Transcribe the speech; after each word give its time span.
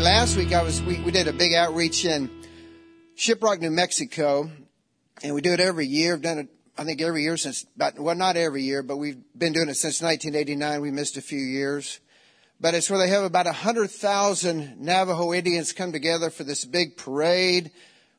last 0.00 0.36
week 0.36 0.52
I 0.52 0.62
was 0.62 0.80
we, 0.82 1.00
we 1.00 1.10
did 1.10 1.26
a 1.26 1.32
big 1.32 1.54
outreach 1.54 2.04
in 2.04 2.30
Shiprock, 3.16 3.60
New 3.60 3.70
Mexico, 3.70 4.48
and 5.24 5.34
we 5.34 5.40
do 5.40 5.52
it 5.52 5.60
every 5.60 5.86
year. 5.86 6.14
I've 6.14 6.22
done 6.22 6.38
it, 6.38 6.48
I 6.76 6.84
think, 6.84 7.00
every 7.00 7.22
year 7.22 7.36
since 7.36 7.66
about 7.74 7.98
well, 7.98 8.14
not 8.14 8.36
every 8.36 8.62
year, 8.62 8.84
but 8.84 8.98
we've 8.98 9.18
been 9.36 9.52
doing 9.52 9.68
it 9.68 9.74
since 9.74 10.00
1989. 10.00 10.80
We 10.80 10.90
missed 10.92 11.16
a 11.16 11.20
few 11.20 11.40
years, 11.40 11.98
but 12.60 12.74
it's 12.74 12.88
where 12.88 12.98
they 13.00 13.08
have 13.08 13.24
about 13.24 13.46
hundred 13.46 13.90
thousand 13.90 14.80
Navajo 14.80 15.32
Indians 15.32 15.72
come 15.72 15.90
together 15.90 16.30
for 16.30 16.44
this 16.44 16.64
big 16.64 16.96
parade, 16.96 17.72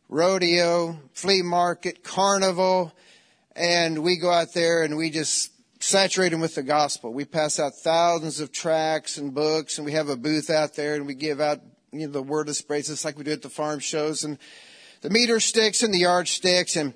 rodeo, 0.09 0.99
flea 1.13 1.43
market, 1.43 2.03
carnival, 2.03 2.91
and 3.55 4.03
we 4.03 4.17
go 4.17 4.31
out 4.31 4.53
there 4.53 4.83
and 4.83 4.97
we 4.97 5.09
just 5.11 5.51
saturate 5.79 6.31
them 6.31 6.41
with 6.41 6.55
the 6.55 6.63
gospel. 6.63 7.13
We 7.13 7.25
pass 7.25 7.59
out 7.59 7.73
thousands 7.75 8.39
of 8.39 8.51
tracts 8.51 9.17
and 9.17 9.33
books, 9.33 9.77
and 9.77 9.85
we 9.85 9.93
have 9.93 10.09
a 10.09 10.17
booth 10.17 10.49
out 10.49 10.75
there, 10.75 10.95
and 10.95 11.07
we 11.07 11.15
give 11.15 11.39
out 11.39 11.59
you 11.91 12.05
know 12.05 12.11
the 12.11 12.21
word 12.21 12.49
of 12.49 12.55
sprays 12.55 12.87
just 12.87 13.05
like 13.05 13.17
we 13.17 13.23
do 13.23 13.31
at 13.31 13.41
the 13.41 13.49
farm 13.49 13.79
shows, 13.79 14.23
and 14.23 14.37
the 15.01 15.09
meter 15.09 15.39
sticks 15.39 15.81
and 15.81 15.93
the 15.93 15.99
yard 15.99 16.27
sticks, 16.27 16.75
and 16.75 16.93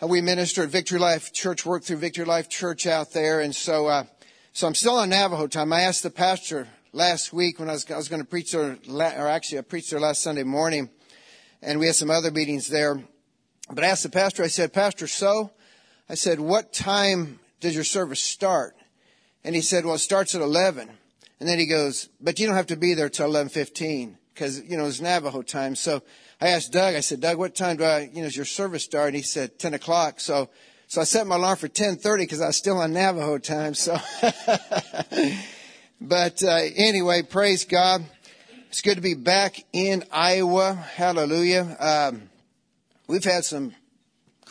we 0.00 0.20
minister 0.20 0.62
at 0.62 0.68
Victory 0.68 0.98
Life 0.98 1.32
Church, 1.32 1.66
work 1.66 1.84
through 1.84 1.98
Victory 1.98 2.24
Life 2.24 2.48
Church 2.48 2.86
out 2.86 3.12
there, 3.12 3.40
and 3.40 3.54
so 3.54 3.88
uh, 3.88 4.04
so 4.52 4.66
I'm 4.66 4.74
still 4.74 4.96
on 4.96 5.10
Navajo 5.10 5.46
time. 5.46 5.72
I 5.72 5.82
asked 5.82 6.02
the 6.02 6.10
pastor 6.10 6.68
last 6.92 7.32
week 7.32 7.58
when 7.58 7.68
I 7.68 7.72
was 7.72 7.90
I 7.90 7.96
was 7.96 8.08
going 8.08 8.22
to 8.22 8.28
preach 8.28 8.52
there, 8.52 8.78
or 8.88 9.28
actually 9.28 9.58
I 9.58 9.62
preached 9.62 9.90
there 9.90 10.00
last 10.00 10.22
Sunday 10.22 10.44
morning, 10.44 10.90
and 11.60 11.80
we 11.80 11.86
had 11.86 11.96
some 11.96 12.10
other 12.10 12.30
meetings 12.30 12.68
there. 12.68 13.02
But 13.70 13.84
I 13.84 13.88
asked 13.88 14.02
the 14.02 14.10
pastor, 14.10 14.42
I 14.42 14.48
said, 14.48 14.72
Pastor, 14.72 15.06
so 15.06 15.52
I 16.08 16.14
said, 16.14 16.40
what 16.40 16.72
time 16.72 17.38
does 17.62 17.74
your 17.74 17.84
service 17.84 18.20
start? 18.20 18.76
And 19.44 19.54
he 19.54 19.62
said, 19.62 19.86
well, 19.86 19.94
it 19.94 19.98
starts 19.98 20.34
at 20.34 20.42
11. 20.42 20.90
And 21.40 21.48
then 21.48 21.58
he 21.58 21.66
goes, 21.66 22.08
but 22.20 22.38
you 22.38 22.46
don't 22.46 22.56
have 22.56 22.66
to 22.66 22.76
be 22.76 22.94
there 22.94 23.08
till 23.08 23.30
11.15 23.30 24.16
because, 24.34 24.60
you 24.62 24.76
know, 24.76 24.86
it's 24.86 25.00
Navajo 25.00 25.42
time. 25.42 25.74
So 25.74 26.02
I 26.40 26.48
asked 26.48 26.72
Doug, 26.72 26.94
I 26.94 27.00
said, 27.00 27.20
Doug, 27.20 27.38
what 27.38 27.54
time 27.54 27.78
do 27.78 27.84
I, 27.84 28.10
you 28.12 28.16
know, 28.16 28.24
does 28.24 28.36
your 28.36 28.44
service 28.44 28.84
start? 28.84 29.08
And 29.08 29.16
he 29.16 29.22
said, 29.22 29.58
10 29.58 29.74
o'clock. 29.74 30.20
So, 30.20 30.50
so 30.88 31.00
I 31.00 31.04
set 31.04 31.26
my 31.26 31.36
alarm 31.36 31.56
for 31.56 31.68
10.30 31.68 32.18
because 32.18 32.40
I 32.40 32.48
was 32.48 32.56
still 32.56 32.78
on 32.78 32.92
Navajo 32.92 33.38
time. 33.38 33.74
So, 33.74 33.96
but, 36.00 36.42
uh, 36.42 36.60
anyway, 36.76 37.22
praise 37.22 37.64
God. 37.64 38.04
It's 38.68 38.80
good 38.80 38.96
to 38.96 39.02
be 39.02 39.14
back 39.14 39.64
in 39.72 40.04
Iowa. 40.10 40.74
Hallelujah. 40.74 41.76
Um, 41.78 42.30
we've 43.06 43.24
had 43.24 43.44
some 43.44 43.74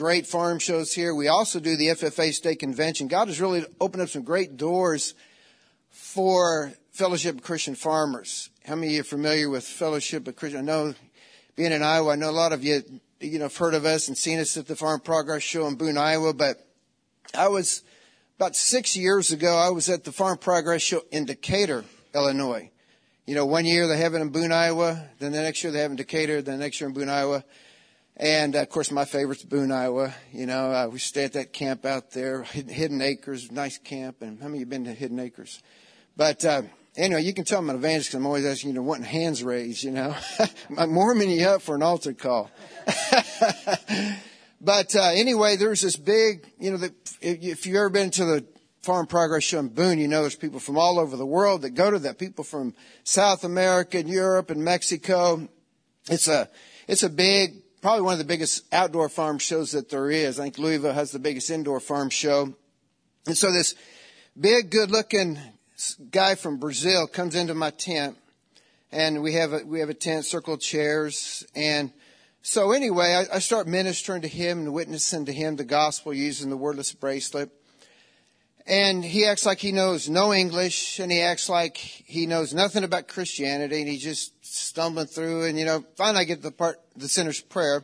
great 0.02 0.25
farm 0.25 0.57
shows 0.57 0.91
here. 0.91 1.13
We 1.13 1.27
also 1.27 1.59
do 1.59 1.77
the 1.77 1.89
FFA 1.89 2.33
State 2.33 2.57
Convention. 2.57 3.07
God 3.07 3.27
has 3.27 3.39
really 3.39 3.63
opened 3.80 4.02
up 4.02 4.09
some 4.09 4.23
great 4.23 4.58
doors 4.58 5.13
for 5.91 6.73
Fellowship 6.91 7.35
of 7.35 7.43
Christian 7.43 7.75
Farmers. 7.75 8.49
How 8.66 8.73
many 8.73 8.88
of 8.88 8.93
you 8.93 9.02
are 9.02 9.03
familiar 9.03 9.47
with 9.47 9.63
Fellowship 9.63 10.27
of 10.27 10.35
Christian? 10.35 10.61
I 10.61 10.63
know, 10.63 10.95
being 11.55 11.71
in 11.71 11.83
Iowa, 11.83 12.13
I 12.13 12.16
know 12.16 12.31
a 12.31 12.31
lot 12.31 12.52
of 12.52 12.63
you, 12.63 12.81
you 13.19 13.38
know, 13.38 13.45
have 13.45 13.55
heard 13.55 13.75
of 13.75 13.85
us 13.85 14.08
and 14.08 14.17
seen 14.17 14.39
us 14.39 14.58
at 14.58 14.66
the 14.66 14.75
Farm 14.75 15.02
Progress 15.02 15.43
Show 15.43 15.67
in 15.67 15.75
Boone, 15.75 15.99
Iowa. 15.99 16.33
But 16.33 16.58
I 17.38 17.49
was 17.49 17.83
about 18.38 18.55
six 18.55 18.97
years 18.97 19.31
ago. 19.31 19.55
I 19.55 19.69
was 19.69 19.88
at 19.88 20.03
the 20.03 20.11
Farm 20.11 20.39
Progress 20.39 20.81
Show 20.81 21.03
in 21.11 21.25
Decatur, 21.25 21.86
Illinois. 22.15 22.71
You 23.27 23.36
know, 23.36 23.45
one 23.45 23.65
year 23.65 23.88
they 23.88 23.99
have 23.99 24.15
it 24.15 24.21
in 24.21 24.30
Boone, 24.30 24.52
Iowa. 24.52 25.09
Then 25.19 25.31
the 25.31 25.43
next 25.43 25.63
year 25.63 25.71
they 25.71 25.81
have 25.81 25.91
it 25.91 25.93
in 25.93 25.97
Decatur. 25.97 26.41
Then 26.41 26.58
the 26.58 26.65
next 26.65 26.81
year 26.81 26.88
in 26.88 26.95
Boone, 26.95 27.08
Iowa. 27.08 27.43
And 28.22 28.55
uh, 28.55 28.61
of 28.61 28.69
course, 28.69 28.91
my 28.91 29.03
favorite's 29.03 29.44
Boone, 29.44 29.72
Iowa. 29.72 30.14
You 30.31 30.45
know, 30.45 30.72
uh, 30.72 30.88
we 30.88 31.00
stay 31.00 31.23
at 31.23 31.33
that 31.33 31.53
camp 31.53 31.88
out 31.88 32.11
there, 32.11 32.44
Hidden 32.44 33.02
Acres, 33.02 33.52
nice 33.52 33.80
camp. 33.80 34.22
And 34.22 34.39
how 34.39 34.45
many 34.45 34.59
of 34.59 34.59
you 34.59 34.66
been 34.67 34.86
to 34.86 34.94
Hidden 34.94 35.19
Acres? 35.19 35.64
But 36.16 36.45
uh, 36.45 36.61
anyway, 36.95 37.23
you 37.23 37.33
can 37.33 37.45
tell 37.45 37.58
I'm 37.58 37.72
an 37.72 37.77
evangelist 37.77 38.09
because 38.09 38.19
I'm 38.19 38.27
always 38.27 38.45
asking 38.45 38.69
you 38.69 38.75
to 38.75 38.83
want 38.83 39.05
hands 39.05 39.44
raised. 39.44 39.83
You 39.83 39.89
know, 39.89 40.15
I'm 40.77 40.93
warming 40.93 41.32
you 41.32 41.48
up 41.48 41.64
for 41.64 41.73
an 41.73 41.82
altar 41.82 42.14
call. 42.14 42.52
but 44.61 44.95
uh, 44.95 45.11
anyway, 45.14 45.55
there's 45.55 45.82
this 45.82 45.95
big, 45.95 46.48
you 46.59 46.70
know, 46.70 46.77
the, 46.77 46.93
if 47.21 47.65
you've 47.65 47.76
ever 47.76 47.89
been 47.89 48.11
to 48.11 48.26
the 48.26 48.45
Farm 48.83 49.08
Progress 49.08 49.45
Show 49.45 49.58
in 49.58 49.70
Boone, 49.70 49.98
you 49.98 50.08
know 50.08 50.21
there's 50.21 50.36
people 50.36 50.59
from 50.59 50.77
all 50.77 50.99
over 50.99 51.17
the 51.17 51.26
world 51.26 51.64
that 51.64 51.71
go 51.71 51.89
to 51.89 51.98
that. 51.98 52.20
People 52.20 52.43
from 52.43 52.76
South 53.03 53.43
America 53.43 53.98
and 53.98 54.08
Europe 54.08 54.52
and 54.52 54.64
Mexico. 54.64 55.49
It's 56.08 56.27
a 56.27 56.49
it's 56.88 57.02
a 57.02 57.09
big 57.09 57.61
probably 57.81 58.03
one 58.03 58.14
of 58.14 58.19
the 58.19 58.25
biggest 58.25 58.64
outdoor 58.71 59.09
farm 59.09 59.39
shows 59.39 59.71
that 59.71 59.89
there 59.89 60.09
is. 60.09 60.39
I 60.39 60.43
think 60.43 60.59
Louisville 60.59 60.93
has 60.93 61.11
the 61.11 61.19
biggest 61.19 61.49
indoor 61.49 61.80
farm 61.80 62.09
show. 62.09 62.53
And 63.25 63.37
so 63.37 63.52
this 63.52 63.75
big, 64.39 64.69
good 64.69 64.92
looking 64.92 65.39
guy 66.11 66.36
from 66.36 66.58
Brazil 66.58 67.08
comes 67.08 67.36
into 67.36 67.55
my 67.55 67.71
tent 67.71 68.17
and 68.91 69.23
we 69.23 69.33
have 69.33 69.53
a, 69.53 69.61
we 69.65 69.80
have 69.80 69.89
a 69.89 69.95
tent, 69.95 70.25
circle 70.25 70.58
chairs. 70.58 71.45
And 71.55 71.91
so 72.43 72.71
anyway, 72.71 73.25
I, 73.31 73.37
I 73.37 73.39
start 73.39 73.67
ministering 73.67 74.21
to 74.21 74.27
him 74.27 74.59
and 74.59 74.73
witnessing 74.73 75.25
to 75.25 75.33
him 75.33 75.55
the 75.55 75.64
gospel 75.64 76.14
using 76.14 76.49
the 76.49 76.58
wordless 76.58 76.93
bracelet. 76.93 77.49
And 78.67 79.03
he 79.03 79.25
acts 79.25 79.45
like 79.45 79.58
he 79.58 79.71
knows 79.71 80.08
no 80.08 80.31
English 80.33 80.99
and 80.99 81.11
he 81.11 81.21
acts 81.21 81.49
like 81.49 81.77
he 81.77 82.27
knows 82.27 82.53
nothing 82.53 82.83
about 82.83 83.08
Christianity 83.08 83.80
and 83.80 83.89
he 83.89 83.97
just 83.97 84.40
stumbling 84.52 85.08
through. 85.08 85.45
And, 85.45 85.58
you 85.58 85.66
know, 85.66 85.84
finally 85.95 86.22
I 86.22 86.23
get 86.26 86.38
to 86.38 86.44
the 86.44 86.52
part, 86.52 86.78
the 86.95 87.08
sinner's 87.08 87.39
prayer. 87.42 87.84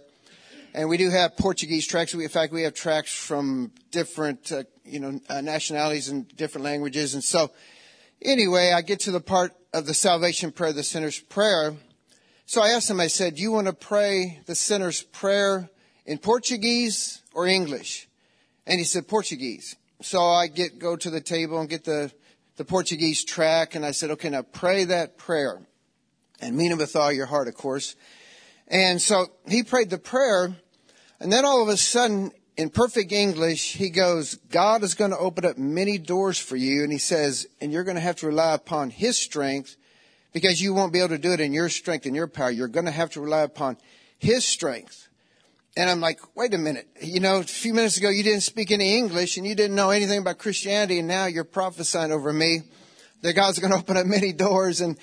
And 0.74 0.90
we 0.90 0.98
do 0.98 1.10
have 1.10 1.38
Portuguese 1.38 1.88
tracks. 1.88 2.14
We, 2.14 2.24
in 2.24 2.30
fact, 2.30 2.54
we 2.54 2.64
have 2.64 2.74
tracks 2.74 3.14
from 3.14 3.72
different, 3.92 4.52
uh, 4.52 4.64
you 4.84 5.00
know, 5.00 5.20
uh, 5.30 5.42
nationalities 5.42 6.10
and 6.10 6.28
different 6.36 6.66
languages. 6.66 7.14
And 7.14 7.24
so, 7.24 7.52
anyway, 8.22 8.74
I 8.76 8.82
get 8.82 9.00
to 9.02 9.12
the 9.12 9.22
part 9.22 9.54
of 9.74 9.86
the 9.86 9.94
salvation 9.94 10.52
prayer, 10.52 10.74
the 10.74 10.84
sinner's 10.84 11.20
prayer. 11.20 11.74
So 12.46 12.62
I 12.62 12.70
asked 12.70 12.90
him, 12.90 13.00
I 13.00 13.08
said, 13.08 13.36
do 13.36 13.42
you 13.42 13.52
want 13.52 13.68
to 13.68 13.74
pray 13.74 14.42
the 14.46 14.56
sinner's 14.56 15.02
prayer 15.02 15.70
in 16.06 16.18
Portuguese 16.18 17.22
or 17.34 17.48
English? 17.48 18.08
And 18.66 18.78
he 18.78 18.86
said, 18.86 19.08
Portuguese. 19.08 19.76
So 20.02 20.22
I 20.22 20.48
get, 20.48 20.80
go 20.80 20.96
to 20.96 21.10
the 21.10 21.22
table 21.22 21.60
and 21.60 21.70
get 21.70 21.86
the, 21.86 22.12
the 22.58 22.66
Portuguese 22.66 23.24
track 23.24 23.76
and 23.76 23.86
I 23.86 23.92
said, 23.92 24.12
okay, 24.12 24.30
now 24.30 24.44
pray 24.44 24.86
that 24.86 25.18
prayer 25.18 25.62
and 26.40 26.56
mean 26.56 26.72
it 26.72 26.78
with 26.78 26.96
all 26.96 27.12
your 27.12 27.25
heart, 27.25 27.48
of 27.48 27.56
course. 27.56 27.96
And 28.68 29.02
so 29.02 29.28
he 29.48 29.64
prayed 29.64 29.90
the 29.90 29.98
prayer 29.98 30.56
and 31.20 31.31
then 31.31 31.46
all 31.46 31.64
of 31.64 31.70
a 31.70 31.78
sudden 31.78 32.31
in 32.58 32.70
perfect 32.70 33.12
English, 33.12 33.74
he 33.74 33.90
goes, 33.90 34.36
God 34.50 34.84
is 34.84 34.96
going 34.96 35.12
to 35.12 35.18
open 35.18 35.46
up 35.46 35.58
many 35.58 35.98
doors 35.98 36.40
for 36.40 36.56
you. 36.56 36.84
And 36.84 36.92
he 36.92 36.98
says, 36.98 37.48
and 37.62 37.72
you're 37.72 37.84
going 37.84 37.96
to 37.96 38.02
have 38.02 38.18
to 38.18 38.28
rely 38.28 38.53
upon 38.53 38.90
his 38.90 39.18
strength 39.18 39.75
because 40.34 40.62
you 40.62 40.74
won't 40.74 40.94
be 40.94 41.00
able 41.00 41.09
to 41.09 41.18
do 41.18 41.34
it 41.34 41.40
in 41.40 41.53
your 41.53 41.70
strength 41.70 42.06
and 42.06 42.16
your 42.16 42.28
power. 42.28 42.52
You're 42.52 42.68
going 42.68 42.86
to 42.86 42.92
have 42.92 43.12
to 43.12 43.22
rely 43.22 43.42
upon 43.42 43.78
his 44.18 44.46
strength. 44.46 45.08
And 45.75 45.90
I'm 45.90 46.02
like, 46.02 46.19
wait 46.36 46.54
a 46.56 46.58
minute. 46.58 46.88
You 47.02 47.19
know, 47.19 47.38
a 47.38 47.44
few 47.44 47.74
minutes 47.74 47.98
ago 47.98 48.09
you 48.09 48.24
didn't 48.24 48.42
speak 48.42 48.72
any 48.72 48.98
English 48.98 49.38
and 49.38 49.46
you 49.46 49.54
didn't 49.54 49.75
know 49.75 49.92
anything 49.92 50.19
about 50.19 50.40
Christianity 50.40 51.00
and 51.00 51.08
now 51.08 51.25
you're 51.28 51.44
prophesying 51.44 52.12
over 52.12 52.34
me 52.34 52.62
that 53.22 53.34
God's 53.34 53.59
going 53.59 53.72
to 53.74 53.78
open 53.78 53.98
up 53.98 54.08
many 54.08 54.34
doors. 54.34 54.81
And, 54.81 54.98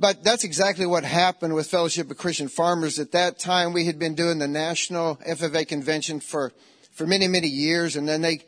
but 0.00 0.24
that's 0.24 0.44
exactly 0.44 0.86
what 0.86 1.04
happened 1.04 1.54
with 1.54 1.66
Fellowship 1.66 2.10
of 2.10 2.16
Christian 2.16 2.48
Farmers. 2.48 2.98
At 2.98 3.12
that 3.12 3.38
time 3.38 3.74
we 3.74 3.84
had 3.84 3.98
been 3.98 4.14
doing 4.14 4.38
the 4.38 4.48
National 4.48 5.16
FFA 5.16 5.68
Convention 5.68 6.20
for, 6.20 6.52
for 6.90 7.06
many, 7.06 7.28
many 7.28 7.48
years 7.48 7.96
and 7.96 8.08
then 8.08 8.22
they 8.22 8.40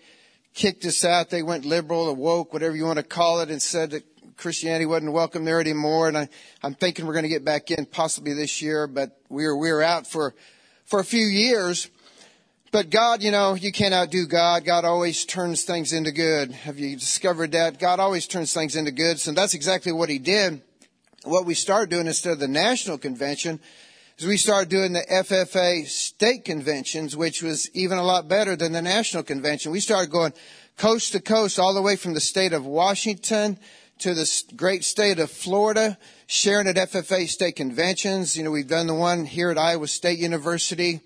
kicked 0.55 0.87
us 0.87 1.05
out. 1.05 1.29
They 1.29 1.43
went 1.43 1.67
liberal 1.67 2.09
or 2.09 2.15
woke, 2.15 2.55
whatever 2.55 2.75
you 2.75 2.87
want 2.87 3.01
to 3.01 3.03
call 3.03 3.41
it, 3.41 3.51
and 3.51 3.61
said 3.61 3.91
that 3.91 4.37
Christianity 4.39 4.87
wasn't 4.87 5.13
welcome 5.13 5.45
there 5.45 5.61
anymore. 5.61 6.09
And 6.09 6.17
I, 6.17 6.29
I'm 6.63 6.75
thinking 6.75 7.07
we're 7.07 7.13
going 7.13 7.25
to 7.25 7.29
get 7.29 7.45
back 7.45 7.71
in 7.71 7.85
possibly 7.85 8.33
this 8.33 8.63
year, 8.63 8.87
but 8.87 9.21
we 9.29 9.45
were, 9.45 9.57
we 9.57 9.71
were 9.71 9.83
out 9.83 10.07
for 10.07 10.35
for 10.87 11.01
a 11.01 11.05
few 11.05 11.27
years. 11.27 11.89
But 12.71 12.89
God, 12.89 13.23
you 13.23 13.31
know, 13.31 13.55
you 13.55 13.73
can't 13.73 13.93
outdo 13.93 14.25
God. 14.25 14.65
God 14.65 14.87
always 14.87 15.27
turns 15.27 15.65
things 15.65 15.93
into 15.93 16.13
good. 16.13 16.53
Have 16.53 16.79
you 16.79 16.97
discovered 16.97 17.53
that? 17.53 17.79
God 17.79 18.01
always 18.01 18.27
turns 18.27 18.55
things 18.55 18.75
into 18.75 18.91
good. 18.91 19.21
So 19.21 19.33
that's 19.33 19.53
exactly 19.53 19.93
what 19.93 20.09
he 20.09 20.19
did. 20.19 20.63
What 21.25 21.47
we 21.47 21.55
started 21.55 21.91
doing 21.91 22.09
instead 22.09 22.33
of 22.33 22.41
the 22.41 22.49
national 22.49 22.99
convention 22.99 23.61
is 24.19 24.27
we 24.27 24.37
started 24.37 24.69
doing 24.69 24.93
the 24.93 25.07
FFA 25.09 25.87
state 25.87 26.45
conventions, 26.45 27.17
which 27.17 27.45
was 27.45 27.71
even 27.75 27.97
a 27.97 28.03
lot 28.03 28.27
better 28.27 28.57
than 28.57 28.73
the 28.73 28.83
national 28.83 29.23
convention. 29.23 29.71
We 29.71 29.79
started 29.79 30.11
going 30.11 30.33
coast 30.77 31.13
to 31.13 31.21
coast 31.21 31.61
all 31.61 31.75
the 31.75 31.83
way 31.83 31.95
from 31.95 32.15
the 32.15 32.21
state 32.21 32.53
of 32.53 32.67
Washington 32.67 33.57
to 34.01 34.15
the 34.15 34.43
great 34.57 34.83
state 34.83 35.21
of 35.21 35.31
Florida, 35.31 35.97
sharing 36.27 36.67
at 36.67 36.75
FFA 36.75 37.29
state 37.29 37.55
conventions. 37.55 38.37
You 38.37 38.43
know, 38.43 38.51
we've 38.51 38.67
done 38.67 38.89
the 38.89 38.95
one 38.95 39.25
here 39.25 39.53
at 39.53 39.59
Iowa 39.59 39.87
State 39.87 40.19
University 40.19 41.03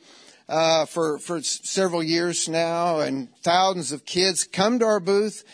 uh, 0.48 0.86
for 0.86 1.18
for 1.18 1.42
several 1.42 2.02
years 2.02 2.48
now, 2.48 3.00
and 3.00 3.28
thousands 3.42 3.92
of 3.92 4.06
kids 4.06 4.44
come 4.44 4.78
to 4.78 4.86
our 4.86 5.00
booth 5.00 5.44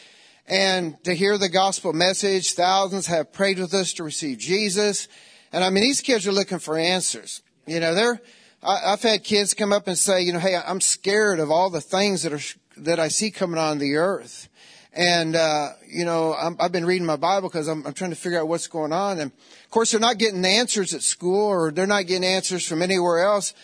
and 0.46 1.02
to 1.04 1.14
hear 1.14 1.38
the 1.38 1.48
gospel 1.48 1.92
message. 1.92 2.52
Thousands 2.52 3.06
have 3.06 3.32
prayed 3.32 3.58
with 3.58 3.74
us 3.74 3.92
to 3.94 4.04
receive 4.04 4.38
Jesus, 4.38 5.08
and 5.52 5.62
I 5.64 5.70
mean, 5.70 5.82
these 5.82 6.00
kids 6.00 6.26
are 6.26 6.32
looking 6.32 6.58
for 6.58 6.76
answers. 6.76 7.42
You 7.66 7.80
know, 7.80 7.94
they're 7.94 8.20
I, 8.62 8.92
I've 8.92 9.02
had 9.02 9.24
kids 9.24 9.54
come 9.54 9.72
up 9.72 9.88
and 9.88 9.98
say, 9.98 10.22
you 10.22 10.32
know, 10.32 10.38
hey, 10.38 10.56
I'm 10.56 10.80
scared 10.80 11.40
of 11.40 11.50
all 11.50 11.70
the 11.70 11.80
things 11.80 12.22
that 12.22 12.32
are 12.32 12.40
that 12.76 12.98
I 13.00 13.08
see 13.08 13.30
coming 13.30 13.58
on 13.58 13.78
the 13.78 13.96
earth. 13.96 14.48
And, 14.94 15.36
uh, 15.36 15.70
you 15.88 16.04
know, 16.04 16.34
i 16.34 16.50
have 16.62 16.72
been 16.72 16.84
reading 16.84 17.06
my 17.06 17.16
Bible 17.16 17.48
because 17.48 17.66
I'm, 17.66 17.86
I'm, 17.86 17.94
trying 17.94 18.10
to 18.10 18.16
figure 18.16 18.38
out 18.38 18.48
what's 18.48 18.66
going 18.66 18.92
on. 18.92 19.20
And 19.20 19.32
of 19.32 19.70
course, 19.70 19.90
they're 19.90 20.00
not 20.00 20.18
getting 20.18 20.44
answers 20.44 20.92
at 20.92 21.02
school 21.02 21.46
or 21.46 21.70
they're 21.70 21.86
not 21.86 22.06
getting 22.06 22.24
answers 22.24 22.66
from 22.66 22.82
anywhere 22.82 23.20
else. 23.20 23.54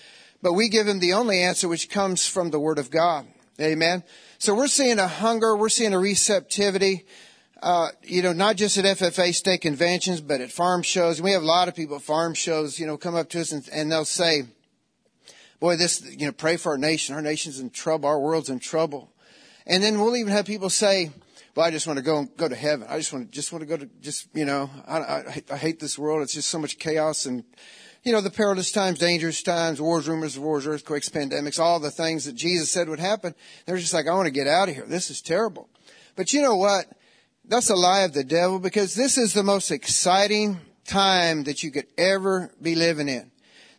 But 0.41 0.55
we 0.55 0.71
give 0.71 0.87
them 0.87 1.01
the 1.01 1.13
only 1.13 1.43
answer 1.43 1.69
which 1.69 1.91
comes 1.91 2.27
from 2.27 2.51
the 2.51 2.61
Word 2.61 2.79
of 2.79 2.91
God. 2.91 3.27
Amen. 3.61 4.05
So 4.41 4.55
we're 4.55 4.69
seeing 4.69 5.01
a 5.01 5.09
hunger, 5.09 5.57
we're 5.57 5.69
seeing 5.69 5.93
a 5.93 5.99
receptivity, 5.99 7.05
uh, 7.61 7.89
you 8.05 8.23
know, 8.23 8.33
not 8.33 8.55
just 8.55 8.79
at 8.79 8.85
FFA 8.85 9.35
state 9.35 9.63
conventions, 9.63 10.21
but 10.21 10.41
at 10.41 10.53
farm 10.53 10.83
shows. 10.83 11.21
We 11.21 11.33
have 11.33 11.43
a 11.43 11.47
lot 11.47 11.67
of 11.67 11.75
people 11.75 11.97
at 11.97 12.03
farm 12.03 12.35
shows, 12.35 12.79
you 12.79 12.87
know, 12.87 12.97
come 12.97 13.17
up 13.17 13.31
to 13.31 13.41
us 13.41 13.51
and, 13.51 13.69
and 13.73 13.91
they'll 13.91 14.05
say, 14.05 14.45
boy, 15.59 15.75
this, 15.75 16.09
you 16.09 16.27
know, 16.27 16.31
pray 16.31 16.57
for 16.57 16.71
our 16.71 16.79
nation. 16.79 17.17
Our 17.17 17.21
nation's 17.21 17.59
in 17.59 17.71
trouble. 17.71 18.09
Our 18.09 18.21
world's 18.21 18.49
in 18.49 18.61
trouble. 18.61 19.13
And 19.67 19.83
then 19.83 19.99
we'll 19.99 20.17
even 20.17 20.33
have 20.33 20.47
people 20.47 20.71
say, 20.71 21.11
well, 21.57 21.67
I 21.67 21.73
just 21.73 21.89
want 21.89 21.97
to 21.97 22.05
go 22.05 22.25
go 22.37 22.49
to 22.49 22.55
heaven. 22.55 22.87
I 22.89 22.99
just 22.99 23.13
want 23.13 23.27
to 23.27 23.33
just 23.33 23.53
want 23.53 23.63
to 23.63 23.67
go 23.67 23.77
to 23.77 23.91
just 24.01 24.29
you 24.33 24.45
know 24.45 24.71
I, 24.87 24.99
I, 24.99 25.43
I 25.51 25.57
hate 25.57 25.81
this 25.81 25.99
world. 25.99 26.23
It's 26.23 26.35
just 26.35 26.49
so 26.49 26.61
much 26.61 26.79
chaos 26.79 27.27
and 27.27 27.43
you 28.05 28.13
know, 28.13 28.21
the 28.21 28.31
perilous 28.31 28.73
times, 28.73 28.99
dangerous 28.99 29.43
times, 29.43 29.81
wars, 29.81 30.09
rumors 30.09 30.37
of 30.37 30.43
wars, 30.43 30.67
earthquakes, 30.67 31.09
pandemics, 31.09 31.59
all 31.59 31.81
the 31.81 31.91
things 31.91 32.25
that 32.25 32.35
Jesus 32.35 32.71
said 32.71 32.89
would 32.89 33.01
happen. 33.01 33.35
They're 33.67 33.77
just 33.77 33.95
like, 33.95 34.07
I 34.07 34.15
want 34.15 34.27
to 34.27 34.33
get 34.33 34.47
out 34.47 34.69
of 34.69 34.75
here. 34.75 34.87
This 34.87 35.11
is 35.11 35.21
terrible. 35.21 35.69
But 36.17 36.33
you 36.33 36.43
know 36.43 36.57
what? 36.57 36.87
That's 37.45 37.71
a 37.71 37.77
lie 37.77 38.03
of 38.03 38.13
the 38.13 38.25
devil 38.25 38.59
because 38.59 38.95
this 38.95 39.19
is 39.19 39.33
the 39.33 39.43
most 39.43 39.71
exciting 39.71 40.59
time 40.85 41.45
that 41.45 41.63
you 41.63 41.71
could 41.71 41.87
ever 41.97 42.51
be 42.61 42.75
living 42.75 43.09
in. 43.09 43.31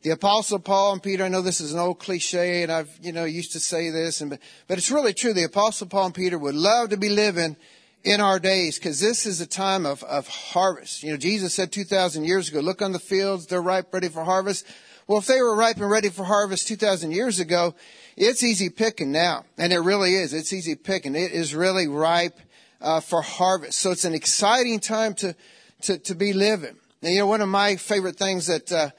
The 0.02 0.12
apostle 0.12 0.60
Paul 0.60 0.94
and 0.94 1.04
Peter, 1.04 1.26
I 1.26 1.28
know 1.28 1.42
this 1.42 1.60
is 1.60 1.74
an 1.74 1.80
old 1.80 2.00
cliche 2.00 2.64
and 2.64 2.72
I've, 2.72 2.90
you 3.02 3.12
know, 3.12 3.26
used 3.26 3.52
to 3.52 3.60
say 3.60 3.90
this 3.90 4.22
and, 4.22 4.38
but 4.68 4.78
it's 4.78 4.92
really 4.92 5.14
true. 5.14 5.34
The 5.34 5.44
apostle 5.44 5.88
Paul 5.88 6.08
and 6.08 6.16
Peter 6.16 6.38
would 6.38 6.56
love 6.56 6.90
to 6.90 6.98
be 6.98 7.10
living 7.10 7.58
in 8.04 8.22
our 8.22 8.40
days 8.40 8.78
because 8.78 9.00
this 9.00 9.26
is 9.26 9.42
a 9.42 9.48
time 9.48 9.86
of, 9.86 10.04
of 10.04 10.28
harvest. 10.28 11.04
You 11.04 11.12
know, 11.12 11.18
Jesus 11.18 11.54
said 11.54 11.72
2,000 11.72 12.24
years 12.24 12.50
ago, 12.50 12.60
look 12.60 12.82
on 12.82 12.92
the 12.92 13.00
fields, 13.00 13.48
they're 13.48 13.62
ripe, 13.62 13.94
ready 13.94 14.10
for 14.10 14.24
harvest. 14.24 14.66
Well, 15.08 15.18
if 15.18 15.26
they 15.26 15.42
were 15.42 15.56
ripe 15.56 15.78
and 15.78 15.90
ready 15.90 16.10
for 16.10 16.24
harvest 16.24 16.68
2,000 16.68 17.12
years 17.12 17.40
ago, 17.40 17.76
it's 18.16 18.44
easy 18.44 18.70
picking 18.70 19.12
now. 19.12 19.46
And 19.58 19.74
it 19.74 19.80
really 19.80 20.16
is. 20.16 20.34
It's 20.34 20.54
easy 20.54 20.76
picking. 20.76 21.16
It 21.16 21.32
is 21.32 21.56
really 21.56 21.88
ripe 21.88 22.40
uh, 22.80 23.00
for 23.00 23.22
harvest. 23.22 23.80
So 23.80 23.92
it's 23.92 24.06
an 24.06 24.14
exciting 24.14 24.80
time 24.80 25.14
to, 25.16 25.36
to, 25.82 25.98
to 25.98 26.16
be 26.16 26.34
living. 26.34 26.76
And 27.02 27.14
you 27.14 27.20
know, 27.20 27.28
one 27.28 27.42
of 27.42 27.50
my 27.50 27.76
favorite 27.76 28.18
things 28.18 28.48
that, 28.48 28.72
uh, 28.72 28.90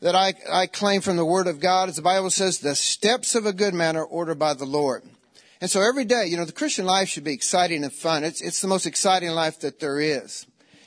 that 0.00 0.14
I, 0.14 0.34
I 0.50 0.66
claim 0.66 1.00
from 1.00 1.16
the 1.16 1.24
Word 1.24 1.46
of 1.46 1.60
God 1.60 1.88
is 1.88 1.96
the 1.96 2.02
Bible 2.02 2.30
says, 2.30 2.58
the 2.58 2.74
steps 2.74 3.34
of 3.34 3.46
a 3.46 3.52
good 3.52 3.74
man 3.74 3.96
are 3.96 4.04
ordered 4.04 4.38
by 4.38 4.54
the 4.54 4.64
Lord. 4.64 5.02
And 5.60 5.70
so 5.70 5.82
every 5.82 6.06
day, 6.06 6.26
you 6.26 6.36
know, 6.36 6.46
the 6.46 6.52
Christian 6.52 6.86
life 6.86 7.08
should 7.08 7.24
be 7.24 7.34
exciting 7.34 7.84
and 7.84 7.92
fun. 7.92 8.24
It's, 8.24 8.40
it's 8.40 8.62
the 8.62 8.68
most 8.68 8.86
exciting 8.86 9.30
life 9.30 9.60
that 9.60 9.78
there 9.78 10.00
is. 10.00 10.46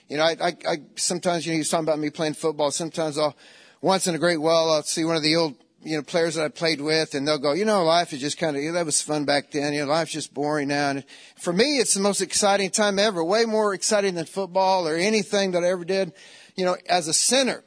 You 0.10 0.18
know, 0.18 0.24
I, 0.24 0.36
I, 0.42 0.58
I 0.68 0.78
sometimes, 0.96 1.46
you 1.46 1.54
know, 1.54 1.58
you're 1.58 1.66
talking 1.66 1.86
about 1.86 2.00
me 2.00 2.10
playing 2.10 2.34
football. 2.34 2.72
Sometimes 2.72 3.18
I'll, 3.18 3.36
once 3.82 4.08
in 4.08 4.16
a 4.16 4.20
great 4.20 4.42
while, 4.42 4.72
I'll 4.72 4.84
see 4.84 5.06
one 5.06 5.16
of 5.16 5.22
the 5.22 5.36
old, 5.36 5.56
you 5.84 5.98
know, 5.98 6.02
players 6.02 6.36
that 6.36 6.46
I 6.46 6.48
played 6.48 6.82
with 6.82 7.14
and 7.14 7.28
they'll 7.28 7.38
go, 7.38 7.54
you 7.54 7.66
know, 7.66 7.84
life 7.84 8.14
is 8.14 8.22
just 8.22 8.40
kind 8.40 8.58
of, 8.58 8.74
that 8.74 8.86
was 8.86 9.02
fun 9.02 9.26
back 9.26 9.52
then. 9.52 9.74
You 9.74 9.82
know, 9.82 9.92
life's 9.92 10.12
just 10.12 10.34
boring 10.34 10.70
now. 10.70 10.90
And 10.90 11.04
for 11.38 11.54
me, 11.54 11.78
it's 11.78 11.94
the 11.94 12.00
most 12.00 12.22
exciting 12.22 12.72
time 12.72 12.98
ever. 12.98 13.24
Way 13.24 13.46
more 13.46 13.76
exciting 13.76 14.16
than 14.16 14.26
football 14.26 14.88
or 14.88 14.96
anything 14.96 15.52
that 15.52 15.64
I 15.64 15.68
ever 15.70 15.86
did, 15.86 16.14
you 16.56 16.66
know, 16.66 16.78
as 16.90 17.08
a 17.08 17.14
sinner. 17.14 17.64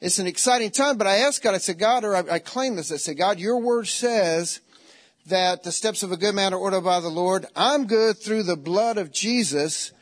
It's 0.00 0.18
an 0.18 0.26
exciting 0.26 0.70
time, 0.70 0.96
but 0.96 1.06
I 1.06 1.16
asked 1.18 1.42
God, 1.42 1.54
I 1.54 1.58
said, 1.58 1.78
God, 1.78 2.04
or 2.04 2.16
I, 2.16 2.34
I 2.34 2.38
claim 2.38 2.76
this, 2.76 2.92
I 2.92 2.96
said, 2.96 3.18
God, 3.18 3.38
your 3.38 3.58
word 3.58 3.88
says 3.88 4.60
that 5.28 5.62
the 5.62 5.72
steps 5.72 6.02
of 6.02 6.12
a 6.12 6.16
good 6.16 6.34
man 6.34 6.52
are 6.52 6.58
ordered 6.58 6.82
by 6.82 7.00
the 7.00 7.08
Lord. 7.08 7.46
I'm 7.54 7.86
good 7.86 8.18
through 8.18 8.44
the 8.44 8.56
blood 8.56 8.98
of 8.98 9.12
Jesus. 9.12 9.92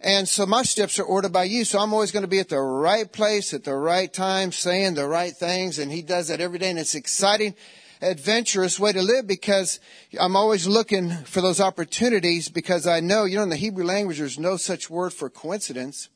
And 0.00 0.28
so 0.28 0.44
my 0.46 0.62
steps 0.62 0.98
are 0.98 1.04
ordered 1.04 1.32
by 1.32 1.44
you. 1.44 1.64
So 1.64 1.78
I'm 1.78 1.92
always 1.92 2.12
going 2.12 2.24
to 2.24 2.28
be 2.28 2.40
at 2.40 2.48
the 2.48 2.60
right 2.60 3.10
place 3.10 3.54
at 3.54 3.64
the 3.64 3.74
right 3.74 4.12
time, 4.12 4.52
saying 4.52 4.94
the 4.94 5.08
right 5.08 5.32
things. 5.32 5.78
And 5.78 5.90
he 5.90 6.02
does 6.02 6.28
that 6.28 6.40
every 6.40 6.58
day. 6.58 6.70
And 6.70 6.78
it's 6.78 6.94
exciting, 6.94 7.54
adventurous 8.02 8.78
way 8.78 8.92
to 8.92 9.02
live 9.02 9.26
because 9.26 9.80
I'm 10.20 10.36
always 10.36 10.66
looking 10.66 11.10
for 11.24 11.40
those 11.40 11.60
opportunities 11.60 12.48
because 12.48 12.86
I 12.86 13.00
know, 13.00 13.24
you 13.24 13.36
know, 13.36 13.44
in 13.44 13.50
the 13.50 13.56
Hebrew 13.56 13.84
language, 13.84 14.18
there's 14.18 14.38
no 14.38 14.56
such 14.56 14.90
word 14.90 15.12
for 15.12 15.30
coincidence. 15.30 16.08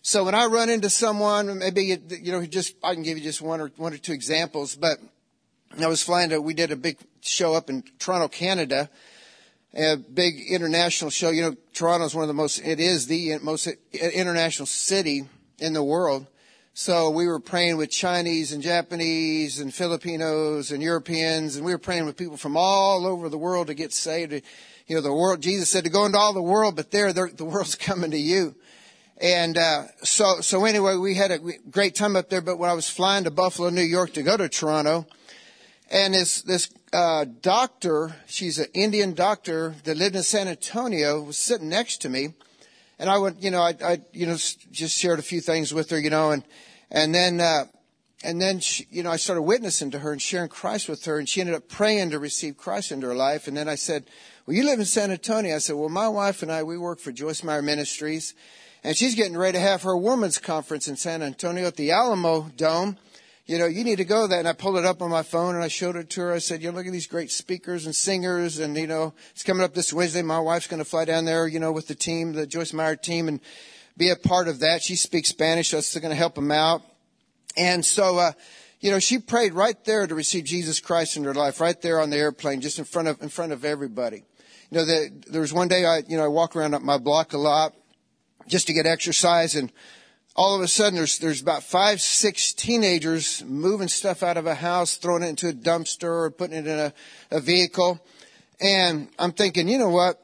So 0.00 0.24
when 0.24 0.34
I 0.34 0.46
run 0.46 0.68
into 0.68 0.90
someone, 0.90 1.58
maybe, 1.58 1.98
you 2.20 2.32
know, 2.32 2.44
just, 2.46 2.74
I 2.82 2.94
can 2.94 3.02
give 3.02 3.18
you 3.18 3.24
just 3.24 3.40
one 3.42 3.60
or, 3.60 3.72
one 3.76 3.92
or 3.94 3.96
two 3.96 4.12
examples, 4.12 4.76
but 4.76 4.98
I 5.78 5.88
was 5.88 6.02
flying 6.02 6.30
to, 6.30 6.40
we 6.40 6.54
did 6.54 6.70
a 6.70 6.76
big 6.76 6.98
show 7.24 7.54
up 7.54 7.70
in 7.70 7.82
Toronto, 7.98 8.28
Canada, 8.28 8.90
a 9.74 9.96
big 9.96 10.40
international 10.40 11.10
show. 11.10 11.30
You 11.30 11.42
know, 11.42 11.56
Toronto 11.72 12.06
is 12.06 12.14
one 12.14 12.22
of 12.22 12.28
the 12.28 12.34
most, 12.34 12.58
it 12.58 12.80
is 12.80 13.06
the 13.06 13.38
most 13.38 13.68
international 13.92 14.66
city 14.66 15.28
in 15.58 15.72
the 15.72 15.82
world. 15.82 16.26
So 16.76 17.10
we 17.10 17.28
were 17.28 17.38
praying 17.38 17.76
with 17.76 17.90
Chinese 17.90 18.52
and 18.52 18.60
Japanese 18.62 19.60
and 19.60 19.72
Filipinos 19.72 20.72
and 20.72 20.82
Europeans, 20.82 21.56
and 21.56 21.64
we 21.64 21.72
were 21.72 21.78
praying 21.78 22.04
with 22.04 22.16
people 22.16 22.36
from 22.36 22.56
all 22.56 23.06
over 23.06 23.28
the 23.28 23.38
world 23.38 23.68
to 23.68 23.74
get 23.74 23.92
saved. 23.92 24.32
You 24.86 24.96
know, 24.96 25.00
the 25.00 25.12
world, 25.12 25.40
Jesus 25.40 25.70
said 25.70 25.84
to 25.84 25.90
go 25.90 26.04
into 26.04 26.18
all 26.18 26.32
the 26.32 26.42
world, 26.42 26.74
but 26.74 26.90
there, 26.90 27.12
the 27.12 27.44
world's 27.44 27.74
coming 27.76 28.10
to 28.10 28.18
you. 28.18 28.56
And 29.18 29.56
uh, 29.56 29.84
so, 30.02 30.40
so 30.40 30.64
anyway, 30.64 30.96
we 30.96 31.14
had 31.14 31.30
a 31.30 31.38
great 31.38 31.94
time 31.94 32.16
up 32.16 32.28
there. 32.28 32.40
But 32.40 32.58
when 32.58 32.68
I 32.68 32.74
was 32.74 32.88
flying 32.88 33.24
to 33.24 33.30
Buffalo, 33.30 33.70
New 33.70 33.82
York, 33.82 34.12
to 34.14 34.24
go 34.24 34.36
to 34.36 34.48
Toronto, 34.48 35.06
and 35.90 36.14
this 36.14 36.42
this 36.42 36.68
uh, 36.94 37.24
doctor, 37.40 38.14
she's 38.26 38.58
an 38.58 38.68
Indian 38.72 39.14
doctor 39.14 39.74
that 39.82 39.96
lived 39.96 40.14
in 40.14 40.22
San 40.22 40.46
Antonio, 40.46 41.20
was 41.20 41.36
sitting 41.36 41.68
next 41.68 42.00
to 42.02 42.08
me, 42.08 42.34
and 43.00 43.10
I 43.10 43.18
would, 43.18 43.42
you 43.42 43.50
know, 43.50 43.62
I, 43.62 43.74
I 43.84 44.00
you 44.12 44.26
know, 44.26 44.34
just 44.34 44.96
shared 44.96 45.18
a 45.18 45.22
few 45.22 45.40
things 45.40 45.74
with 45.74 45.90
her, 45.90 45.98
you 45.98 46.10
know, 46.10 46.30
and 46.30 46.44
and 46.92 47.12
then 47.12 47.40
uh, 47.40 47.64
and 48.22 48.40
then 48.40 48.60
she, 48.60 48.86
you 48.90 49.02
know, 49.02 49.10
I 49.10 49.16
started 49.16 49.42
witnessing 49.42 49.90
to 49.90 49.98
her 49.98 50.12
and 50.12 50.22
sharing 50.22 50.48
Christ 50.48 50.88
with 50.88 51.04
her, 51.06 51.18
and 51.18 51.28
she 51.28 51.40
ended 51.40 51.56
up 51.56 51.68
praying 51.68 52.10
to 52.10 52.20
receive 52.20 52.56
Christ 52.56 52.92
into 52.92 53.08
her 53.08 53.14
life. 53.14 53.48
And 53.48 53.56
then 53.56 53.68
I 53.68 53.74
said, 53.74 54.04
"Well, 54.46 54.56
you 54.56 54.64
live 54.64 54.78
in 54.78 54.86
San 54.86 55.10
Antonio." 55.10 55.56
I 55.56 55.58
said, 55.58 55.74
"Well, 55.74 55.88
my 55.88 56.06
wife 56.08 56.42
and 56.42 56.52
I, 56.52 56.62
we 56.62 56.78
work 56.78 57.00
for 57.00 57.10
Joyce 57.10 57.42
Meyer 57.42 57.62
Ministries." 57.62 58.34
And 58.84 58.96
she's 58.96 59.14
getting 59.14 59.36
ready 59.36 59.58
to 59.58 59.64
have 59.64 59.82
her 59.82 59.96
women's 59.96 60.38
conference 60.38 60.86
in 60.86 60.96
San 60.96 61.22
Antonio 61.22 61.66
at 61.66 61.76
the 61.76 61.88
Alamodome 61.88 62.98
you 63.46 63.58
know, 63.58 63.66
you 63.66 63.84
need 63.84 63.96
to 63.96 64.04
go 64.04 64.26
there. 64.26 64.38
And 64.38 64.48
I 64.48 64.54
pulled 64.54 64.76
it 64.76 64.86
up 64.86 65.02
on 65.02 65.10
my 65.10 65.22
phone 65.22 65.54
and 65.54 65.62
I 65.62 65.68
showed 65.68 65.96
it 65.96 66.08
to 66.10 66.22
her. 66.22 66.32
I 66.32 66.38
said, 66.38 66.62
you 66.62 66.70
know, 66.70 66.76
look 66.76 66.86
at 66.86 66.92
these 66.92 67.06
great 67.06 67.30
speakers 67.30 67.84
and 67.84 67.94
singers. 67.94 68.58
And, 68.58 68.76
you 68.76 68.86
know, 68.86 69.12
it's 69.32 69.42
coming 69.42 69.62
up 69.62 69.74
this 69.74 69.92
Wednesday. 69.92 70.22
My 70.22 70.40
wife's 70.40 70.66
going 70.66 70.78
to 70.78 70.88
fly 70.88 71.04
down 71.04 71.26
there, 71.26 71.46
you 71.46 71.60
know, 71.60 71.70
with 71.70 71.86
the 71.86 71.94
team, 71.94 72.32
the 72.32 72.46
Joyce 72.46 72.72
Meyer 72.72 72.96
team 72.96 73.28
and 73.28 73.40
be 73.98 74.08
a 74.08 74.16
part 74.16 74.48
of 74.48 74.60
that. 74.60 74.82
She 74.82 74.96
speaks 74.96 75.28
Spanish. 75.28 75.68
So 75.68 75.78
it's 75.78 75.96
going 75.98 76.10
to 76.10 76.16
help 76.16 76.34
them 76.34 76.50
out. 76.50 76.82
And 77.56 77.84
so, 77.84 78.18
uh, 78.18 78.32
you 78.80 78.90
know, 78.90 78.98
she 78.98 79.18
prayed 79.18 79.52
right 79.52 79.82
there 79.84 80.06
to 80.06 80.14
receive 80.14 80.44
Jesus 80.44 80.80
Christ 80.80 81.16
in 81.16 81.24
her 81.24 81.34
life, 81.34 81.60
right 81.60 81.80
there 81.80 82.00
on 82.00 82.10
the 82.10 82.16
airplane, 82.16 82.60
just 82.60 82.78
in 82.78 82.84
front 82.84 83.08
of, 83.08 83.22
in 83.22 83.28
front 83.28 83.52
of 83.52 83.64
everybody. 83.64 84.24
You 84.70 84.78
know, 84.78 84.84
the, 84.84 85.10
there 85.28 85.40
was 85.42 85.52
one 85.52 85.68
day 85.68 85.84
I, 85.84 85.98
you 86.08 86.16
know, 86.16 86.24
I 86.24 86.28
walk 86.28 86.56
around 86.56 86.74
up 86.74 86.82
my 86.82 86.98
block 86.98 87.34
a 87.34 87.38
lot 87.38 87.74
just 88.48 88.66
to 88.66 88.72
get 88.72 88.86
exercise 88.86 89.54
and 89.54 89.70
all 90.36 90.56
of 90.56 90.62
a 90.62 90.68
sudden 90.68 90.96
there's 90.96 91.18
there's 91.18 91.40
about 91.40 91.62
five 91.62 92.00
six 92.00 92.52
teenagers 92.52 93.44
moving 93.44 93.88
stuff 93.88 94.22
out 94.22 94.36
of 94.36 94.46
a 94.46 94.54
house 94.54 94.96
throwing 94.96 95.22
it 95.22 95.28
into 95.28 95.48
a 95.48 95.52
dumpster 95.52 96.24
or 96.24 96.30
putting 96.30 96.58
it 96.58 96.66
in 96.66 96.78
a, 96.78 96.92
a 97.30 97.40
vehicle. 97.40 98.00
And 98.60 99.08
i'm 99.18 99.32
thinking 99.32 99.68
you 99.68 99.78
know 99.78 99.90
what? 99.90 100.20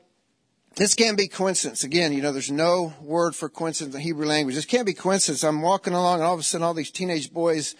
This 0.77 0.95
can't 0.95 1.19
be 1.19 1.29
coincidence. 1.29 1.85
Again 1.85 2.13
you 2.13 2.23
know 2.23 2.33
there's 2.33 2.51
no 2.51 2.93
word 3.01 3.37
for 3.37 3.49
coincidence 3.49 3.95
in 3.95 4.01
the 4.01 4.05
hebrew 4.05 4.27
language. 4.27 4.57
This 4.57 4.65
can't 4.65 4.87
be 4.87 4.95
coincidence. 4.95 5.45
I'm 5.45 5.63
walking 5.63 5.95
along 5.95 6.15
and 6.15 6.25
all 6.25 6.35
of 6.35 6.41
a 6.41 6.43
sudden 6.43 6.65
all 6.65 6.75
these 6.75 6.91
teenage 6.91 7.33
boys 7.33 7.77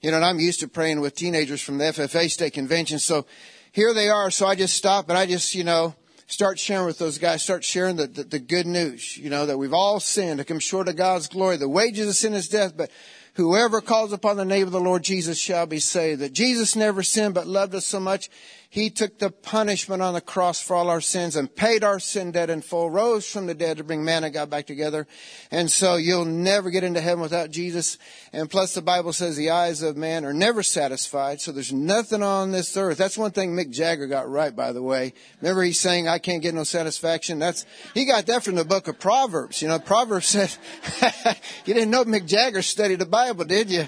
you 0.00 0.10
know 0.10 0.16
and 0.16 0.24
i'm 0.24 0.40
used 0.40 0.60
to 0.60 0.68
praying 0.68 1.00
with 1.00 1.14
teenagers 1.14 1.60
from 1.60 1.78
the 1.78 1.84
ffa 1.84 2.30
state 2.30 2.54
convention. 2.54 2.98
So 2.98 3.26
here 3.72 3.92
they 3.92 4.08
are. 4.08 4.30
So 4.30 4.46
i 4.46 4.54
just 4.54 4.74
stop 4.74 5.10
and 5.10 5.18
i 5.18 5.26
just 5.26 5.54
you 5.54 5.64
know 5.64 5.94
start 6.26 6.58
sharing 6.58 6.86
with 6.86 6.98
those 6.98 7.18
guys, 7.18 7.42
start 7.42 7.64
sharing 7.64 7.96
the, 7.96 8.06
the, 8.06 8.24
the, 8.24 8.38
good 8.38 8.66
news, 8.66 9.16
you 9.16 9.30
know, 9.30 9.46
that 9.46 9.58
we've 9.58 9.74
all 9.74 10.00
sinned 10.00 10.38
to 10.38 10.44
come 10.44 10.58
short 10.58 10.88
of 10.88 10.96
God's 10.96 11.28
glory. 11.28 11.56
The 11.56 11.68
wages 11.68 12.08
of 12.08 12.16
sin 12.16 12.34
is 12.34 12.48
death, 12.48 12.76
but 12.76 12.90
whoever 13.34 13.80
calls 13.80 14.12
upon 14.12 14.36
the 14.36 14.44
name 14.44 14.66
of 14.66 14.72
the 14.72 14.80
Lord 14.80 15.02
Jesus 15.02 15.38
shall 15.38 15.66
be 15.66 15.78
saved. 15.78 16.20
That 16.20 16.32
Jesus 16.32 16.76
never 16.76 17.02
sinned, 17.02 17.34
but 17.34 17.46
loved 17.46 17.74
us 17.74 17.86
so 17.86 18.00
much 18.00 18.30
he 18.74 18.90
took 18.90 19.20
the 19.20 19.30
punishment 19.30 20.02
on 20.02 20.14
the 20.14 20.20
cross 20.20 20.60
for 20.60 20.74
all 20.74 20.90
our 20.90 21.00
sins 21.00 21.36
and 21.36 21.54
paid 21.54 21.84
our 21.84 22.00
sin 22.00 22.32
debt 22.32 22.50
in 22.50 22.60
full, 22.60 22.90
rose 22.90 23.24
from 23.24 23.46
the 23.46 23.54
dead 23.54 23.76
to 23.76 23.84
bring 23.84 24.04
man 24.04 24.24
and 24.24 24.34
God 24.34 24.50
back 24.50 24.66
together. 24.66 25.06
And 25.52 25.70
so 25.70 25.94
you'll 25.94 26.24
never 26.24 26.70
get 26.70 26.82
into 26.82 27.00
heaven 27.00 27.20
without 27.20 27.52
Jesus. 27.52 27.98
And 28.32 28.50
plus 28.50 28.74
the 28.74 28.82
Bible 28.82 29.12
says 29.12 29.36
the 29.36 29.50
eyes 29.50 29.80
of 29.82 29.96
man 29.96 30.24
are 30.24 30.32
never 30.32 30.64
satisfied. 30.64 31.40
So 31.40 31.52
there's 31.52 31.72
nothing 31.72 32.20
on 32.20 32.50
this 32.50 32.76
earth. 32.76 32.98
That's 32.98 33.16
one 33.16 33.30
thing 33.30 33.54
Mick 33.54 33.70
Jagger 33.70 34.08
got 34.08 34.28
right, 34.28 34.56
by 34.56 34.72
the 34.72 34.82
way. 34.82 35.14
Remember 35.40 35.62
he's 35.62 35.78
saying, 35.78 36.08
I 36.08 36.18
can't 36.18 36.42
get 36.42 36.52
no 36.52 36.64
satisfaction. 36.64 37.38
That's, 37.38 37.66
he 37.94 38.06
got 38.06 38.26
that 38.26 38.42
from 38.42 38.56
the 38.56 38.64
book 38.64 38.88
of 38.88 38.98
Proverbs. 38.98 39.62
You 39.62 39.68
know, 39.68 39.78
Proverbs 39.78 40.26
says, 40.26 40.58
you 41.64 41.74
didn't 41.74 41.90
know 41.90 42.04
Mick 42.04 42.26
Jagger 42.26 42.60
studied 42.60 42.98
the 42.98 43.06
Bible, 43.06 43.44
did 43.44 43.70
you? 43.70 43.86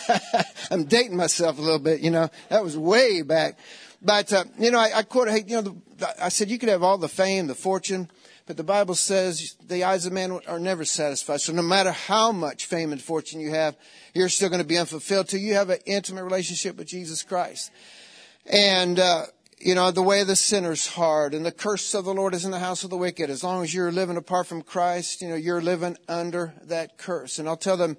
I'm 0.72 0.86
dating 0.86 1.16
myself 1.16 1.56
a 1.56 1.62
little 1.62 1.78
bit, 1.78 2.00
you 2.00 2.10
know. 2.10 2.30
That 2.48 2.64
was 2.64 2.76
way 2.76 3.22
back. 3.22 3.56
But, 4.00 4.32
uh, 4.32 4.44
you 4.58 4.70
know, 4.70 4.78
I, 4.78 4.98
I 4.98 5.02
quote, 5.02 5.28
hey, 5.28 5.44
you 5.46 5.60
know, 5.60 5.62
the, 5.96 6.24
I 6.24 6.28
said 6.28 6.50
you 6.50 6.58
could 6.58 6.68
have 6.68 6.82
all 6.82 6.98
the 6.98 7.08
fame, 7.08 7.48
the 7.48 7.54
fortune, 7.54 8.08
but 8.46 8.56
the 8.56 8.64
Bible 8.64 8.94
says 8.94 9.56
the 9.66 9.84
eyes 9.84 10.06
of 10.06 10.12
man 10.12 10.40
are 10.46 10.60
never 10.60 10.84
satisfied. 10.84 11.40
So 11.40 11.52
no 11.52 11.62
matter 11.62 11.92
how 11.92 12.32
much 12.32 12.66
fame 12.66 12.92
and 12.92 13.02
fortune 13.02 13.40
you 13.40 13.50
have, 13.50 13.76
you're 14.14 14.28
still 14.28 14.48
going 14.48 14.62
to 14.62 14.66
be 14.66 14.78
unfulfilled 14.78 15.28
till 15.28 15.40
you 15.40 15.54
have 15.54 15.70
an 15.70 15.80
intimate 15.84 16.24
relationship 16.24 16.76
with 16.76 16.86
Jesus 16.86 17.22
Christ. 17.22 17.70
And, 18.46 18.98
uh, 18.98 19.26
you 19.58 19.74
know, 19.74 19.90
the 19.90 20.02
way 20.02 20.20
of 20.20 20.28
the 20.28 20.36
sinner's 20.36 20.86
hard 20.86 21.34
and 21.34 21.44
the 21.44 21.52
curse 21.52 21.92
of 21.92 22.04
the 22.04 22.14
Lord 22.14 22.32
is 22.32 22.44
in 22.44 22.52
the 22.52 22.60
house 22.60 22.84
of 22.84 22.90
the 22.90 22.96
wicked. 22.96 23.28
As 23.28 23.42
long 23.42 23.64
as 23.64 23.74
you're 23.74 23.90
living 23.90 24.16
apart 24.16 24.46
from 24.46 24.62
Christ, 24.62 25.20
you 25.20 25.28
know, 25.28 25.34
you're 25.34 25.60
living 25.60 25.96
under 26.08 26.54
that 26.62 26.96
curse. 26.96 27.40
And 27.40 27.48
I'll 27.48 27.56
tell 27.56 27.76
them, 27.76 27.96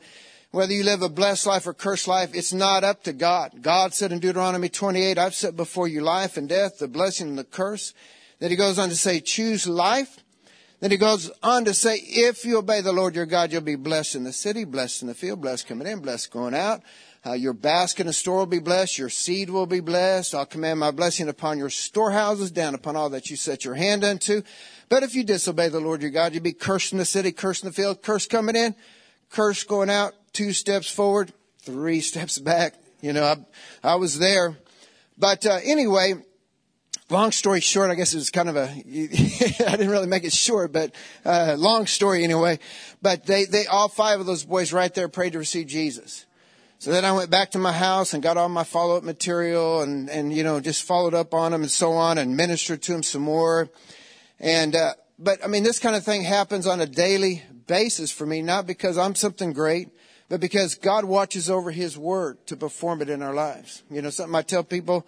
whether 0.51 0.73
you 0.73 0.83
live 0.83 1.01
a 1.01 1.09
blessed 1.09 1.45
life 1.45 1.67
or 1.67 1.73
cursed 1.73 2.07
life, 2.07 2.31
it's 2.33 2.53
not 2.53 2.83
up 2.83 3.03
to 3.03 3.13
God. 3.13 3.61
God 3.61 3.93
said 3.93 4.11
in 4.11 4.19
Deuteronomy 4.19 4.69
28, 4.69 5.17
I've 5.17 5.35
set 5.35 5.55
before 5.55 5.87
you 5.87 6.01
life 6.01 6.37
and 6.37 6.49
death, 6.49 6.79
the 6.79 6.87
blessing 6.87 7.29
and 7.29 7.37
the 7.37 7.43
curse. 7.43 7.93
Then 8.39 8.49
he 8.49 8.55
goes 8.55 8.79
on 8.79 8.89
to 8.89 8.95
say, 8.95 9.19
choose 9.19 9.67
life. 9.67 10.19
Then 10.79 10.91
he 10.91 10.97
goes 10.97 11.29
on 11.43 11.65
to 11.65 11.73
say, 11.73 11.97
if 11.97 12.45
you 12.45 12.57
obey 12.57 12.81
the 12.81 12.93
Lord 12.93 13.13
your 13.13 13.25
God, 13.25 13.51
you'll 13.51 13.61
be 13.61 13.75
blessed 13.75 14.15
in 14.15 14.23
the 14.23 14.31
city, 14.31 14.63
blessed 14.63 15.01
in 15.01 15.07
the 15.07 15.13
field, 15.13 15.41
blessed 15.41 15.67
coming 15.67 15.87
in, 15.87 15.99
blessed 15.99 16.31
going 16.31 16.55
out. 16.55 16.81
Uh, 17.25 17.33
your 17.33 17.53
basket 17.53 18.05
and 18.05 18.15
store 18.15 18.37
will 18.37 18.45
be 18.45 18.59
blessed. 18.59 18.97
Your 18.97 19.09
seed 19.09 19.49
will 19.49 19.65
be 19.65 19.81
blessed. 19.81 20.33
I'll 20.33 20.45
command 20.45 20.79
my 20.79 20.91
blessing 20.91 21.27
upon 21.27 21.57
your 21.57 21.69
storehouses, 21.69 22.49
down 22.49 22.75
upon 22.75 22.95
all 22.95 23.09
that 23.09 23.29
you 23.29 23.35
set 23.35 23.65
your 23.65 23.75
hand 23.75 24.05
unto. 24.05 24.41
But 24.87 25.03
if 25.03 25.13
you 25.13 25.25
disobey 25.25 25.67
the 25.67 25.81
Lord 25.81 26.01
your 26.01 26.11
God, 26.11 26.33
you'll 26.33 26.43
be 26.43 26.53
cursed 26.53 26.93
in 26.93 26.97
the 26.97 27.05
city, 27.05 27.33
cursed 27.33 27.63
in 27.63 27.69
the 27.69 27.73
field, 27.73 28.01
cursed 28.01 28.29
coming 28.29 28.55
in, 28.55 28.73
cursed 29.29 29.67
going 29.67 29.89
out, 29.89 30.13
two 30.33 30.53
steps 30.53 30.89
forward, 30.89 31.33
three 31.61 32.01
steps 32.01 32.37
back. 32.39 32.75
You 33.01 33.13
know, 33.13 33.23
I, 33.23 33.37
I 33.83 33.95
was 33.95 34.19
there. 34.19 34.57
But 35.17 35.45
uh, 35.45 35.59
anyway, 35.63 36.15
long 37.09 37.31
story 37.31 37.59
short, 37.59 37.91
I 37.91 37.95
guess 37.95 38.13
it 38.13 38.17
was 38.17 38.29
kind 38.29 38.49
of 38.49 38.55
a, 38.55 38.63
I 38.69 39.71
didn't 39.71 39.89
really 39.89 40.07
make 40.07 40.23
it 40.23 40.33
short, 40.33 40.71
but 40.71 40.93
uh, 41.25 41.55
long 41.57 41.87
story 41.87 42.23
anyway. 42.23 42.59
But 43.01 43.25
they, 43.25 43.45
they, 43.45 43.65
all 43.65 43.89
five 43.89 44.19
of 44.19 44.25
those 44.25 44.45
boys 44.45 44.73
right 44.73 44.93
there 44.93 45.09
prayed 45.09 45.33
to 45.33 45.39
receive 45.39 45.67
Jesus. 45.67 46.25
So 46.79 46.91
then 46.91 47.03
I 47.03 47.11
went 47.11 47.29
back 47.29 47.51
to 47.51 47.59
my 47.59 47.73
house 47.73 48.13
and 48.13 48.23
got 48.23 48.37
all 48.37 48.47
my 48.47 48.63
follow 48.63 48.95
up 48.95 49.03
material 49.03 49.81
and, 49.81 50.09
and, 50.09 50.31
you 50.31 50.43
know, 50.43 50.61
just 50.61 50.83
followed 50.83 51.13
up 51.13 51.33
on 51.33 51.51
them 51.51 51.61
and 51.61 51.71
so 51.71 51.91
on 51.91 52.17
and 52.17 52.37
ministered 52.37 52.81
to 52.83 52.93
them 52.93 53.03
some 53.03 53.21
more. 53.21 53.69
And, 54.39 54.75
uh, 54.75 54.93
but 55.17 55.43
I 55.43 55.47
mean, 55.47 55.63
this 55.63 55.79
kind 55.79 55.97
of 55.97 56.05
thing 56.05 56.23
happens 56.23 56.65
on 56.65 56.79
a 56.79 56.85
daily 56.85 57.43
basis 57.67 58.11
for 58.11 58.25
me, 58.25 58.41
not 58.41 58.65
because 58.65 58.97
I'm 58.97 59.13
something 59.13 59.51
great, 59.51 59.89
but 60.29 60.39
because 60.39 60.75
God 60.75 61.05
watches 61.05 61.49
over 61.49 61.71
His 61.71 61.97
Word 61.97 62.45
to 62.47 62.55
perform 62.55 63.01
it 63.01 63.09
in 63.09 63.21
our 63.21 63.33
lives. 63.33 63.83
You 63.89 64.01
know, 64.01 64.11
something 64.11 64.35
I 64.35 64.43
tell 64.43 64.63
people, 64.63 65.05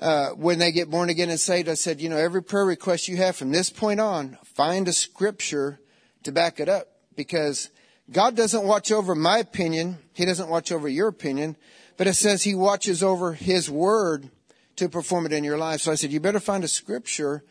uh, 0.00 0.30
when 0.30 0.58
they 0.58 0.72
get 0.72 0.90
born 0.90 1.10
again 1.10 1.30
and 1.30 1.38
saved, 1.38 1.68
I 1.68 1.74
said, 1.74 2.00
you 2.00 2.08
know, 2.08 2.16
every 2.16 2.42
prayer 2.42 2.64
request 2.64 3.08
you 3.08 3.16
have 3.18 3.36
from 3.36 3.52
this 3.52 3.70
point 3.70 4.00
on, 4.00 4.38
find 4.44 4.88
a 4.88 4.92
scripture 4.92 5.78
to 6.24 6.32
back 6.32 6.58
it 6.58 6.68
up 6.68 6.88
because 7.14 7.70
God 8.10 8.36
doesn't 8.36 8.64
watch 8.64 8.92
over 8.92 9.14
my 9.14 9.38
opinion. 9.38 9.98
He 10.12 10.24
doesn't 10.24 10.48
watch 10.48 10.72
over 10.72 10.88
your 10.88 11.08
opinion, 11.08 11.56
but 11.96 12.06
it 12.06 12.14
says 12.14 12.42
he 12.42 12.54
watches 12.54 13.02
over 13.02 13.32
his 13.32 13.70
word 13.70 14.30
to 14.76 14.88
perform 14.88 15.26
it 15.26 15.32
in 15.32 15.44
your 15.44 15.58
life. 15.58 15.80
So 15.80 15.92
I 15.92 15.94
said, 15.94 16.12
you 16.12 16.20
better 16.20 16.40
find 16.40 16.62
a 16.62 16.68
scripture 16.68 17.42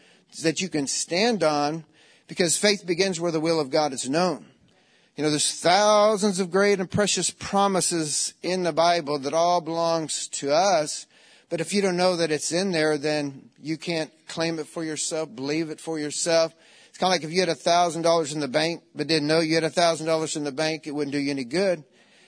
that 0.43 0.61
you 0.61 0.69
can 0.69 0.87
stand 0.87 1.43
on 1.43 1.85
because 2.27 2.57
faith 2.57 2.85
begins 2.85 3.19
where 3.19 3.31
the 3.31 3.39
will 3.39 3.59
of 3.59 3.69
God 3.69 3.93
is 3.93 4.09
known. 4.09 4.45
You 5.15 5.23
know, 5.23 5.29
there's 5.29 5.61
thousands 5.61 6.41
of 6.41 6.51
great 6.51 6.81
and 6.81 6.91
precious 6.91 7.29
promises 7.29 8.33
in 8.43 8.63
the 8.63 8.73
Bible 8.73 9.17
that 9.19 9.33
all 9.33 9.61
belongs 9.61 10.27
to 10.27 10.51
us. 10.51 11.07
But 11.49 11.61
if 11.61 11.73
you 11.73 11.81
don't 11.81 11.95
know 11.95 12.17
that 12.17 12.31
it's 12.31 12.51
in 12.51 12.71
there, 12.71 12.97
then 12.97 13.49
you 13.61 13.77
can't 13.77 14.11
claim 14.27 14.59
it 14.59 14.67
for 14.67 14.83
yourself, 14.83 15.33
believe 15.33 15.69
it 15.69 15.79
for 15.79 15.97
yourself. 15.97 16.53
It's 16.89 16.97
kind 16.97 17.13
of 17.13 17.21
like 17.21 17.23
if 17.23 17.31
you 17.31 17.39
had 17.39 17.47
a 17.47 17.55
thousand 17.55 18.01
dollars 18.01 18.33
in 18.33 18.41
the 18.41 18.49
bank, 18.49 18.83
but 18.93 19.07
didn't 19.07 19.29
know 19.29 19.39
you 19.39 19.55
had 19.55 19.63
a 19.63 19.69
thousand 19.69 20.05
dollars 20.05 20.35
in 20.35 20.43
the 20.43 20.51
bank, 20.51 20.85
it 20.85 20.91
wouldn't 20.91 21.13
do 21.13 21.19
you 21.19 21.31
any 21.31 21.45
good. 21.45 21.85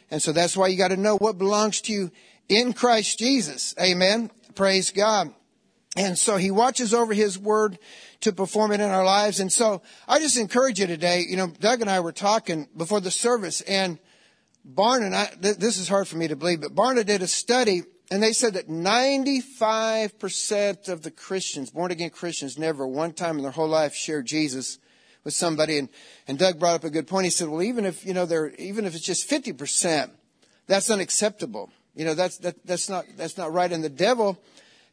And 0.10 0.22
so 0.22 0.32
that's 0.32 0.56
why 0.56 0.68
you 0.68 0.78
got 0.78 0.90
to 0.90 0.98
know 0.98 1.18
what 1.18 1.38
belongs 1.38 1.82
to 1.82 1.92
you 1.92 2.12
in 2.48 2.72
Christ 2.72 3.20
Jesus. 3.20 3.76
Amen. 3.82 4.32
Praise 4.56 4.92
God. 4.92 5.34
And 5.98 6.18
so 6.18 6.38
he 6.38 6.52
watches 6.52 6.94
over 6.94 7.14
his 7.14 7.38
word 7.38 7.80
to 8.22 8.32
perform 8.32 8.72
it 8.72 8.82
in 8.82 8.90
our 8.90 9.06
lives. 9.06 9.40
And 9.40 9.52
so 9.52 9.82
I 10.08 10.20
just 10.20 10.38
encourage 10.38 10.80
you 10.80 10.88
today, 10.88 11.24
you 11.28 11.38
know, 11.38 11.48
Doug 11.48 11.82
and 11.82 11.90
I 11.90 12.00
were 12.00 12.12
talking 12.12 12.68
before 12.76 13.02
the 13.02 13.12
service 13.12 13.62
and 13.62 14.00
Barna, 14.68 15.14
I, 15.14 15.28
th- 15.42 15.58
this 15.58 15.78
is 15.78 15.88
hard 15.88 16.08
for 16.08 16.18
me 16.18 16.28
to 16.28 16.36
believe, 16.36 16.62
but 16.62 16.74
Barna 16.76 17.06
did 17.06 17.22
a 17.22 17.28
study 17.28 17.84
and 18.10 18.24
they 18.24 18.34
said 18.34 18.56
that 18.56 18.70
95% 18.70 20.90
of 20.90 21.04
the 21.04 21.12
Christians, 21.12 21.70
born 21.70 21.92
again 21.92 22.10
Christians, 22.10 22.58
never 22.58 22.88
one 22.88 23.14
time 23.14 23.38
in 23.38 23.44
their 23.44 23.52
whole 23.52 23.68
life 23.68 23.94
shared 23.94 24.26
Jesus 24.26 24.80
with 25.24 25.34
somebody. 25.34 25.78
And, 25.78 25.90
and 26.28 26.40
Doug 26.40 26.60
brought 26.60 26.76
up 26.76 26.86
a 26.86 26.90
good 26.90 27.08
point. 27.08 27.26
He 27.26 27.30
said, 27.30 27.50
well, 27.50 27.62
even 27.62 27.86
if, 27.86 28.06
you 28.06 28.14
know, 28.14 28.26
they're, 28.26 28.54
even 28.56 28.86
if 28.86 28.96
it's 28.96 29.06
just 29.06 29.30
50%, 29.30 30.10
that's 30.68 30.90
unacceptable. 30.90 31.70
You 31.96 32.06
know, 32.06 32.14
that's, 32.14 32.38
that, 32.40 32.66
that's 32.66 32.90
not, 32.90 33.06
that's 33.18 33.38
not 33.38 33.52
right. 33.52 33.72
And 33.72 33.84
the 33.84 33.90
devil 33.90 34.42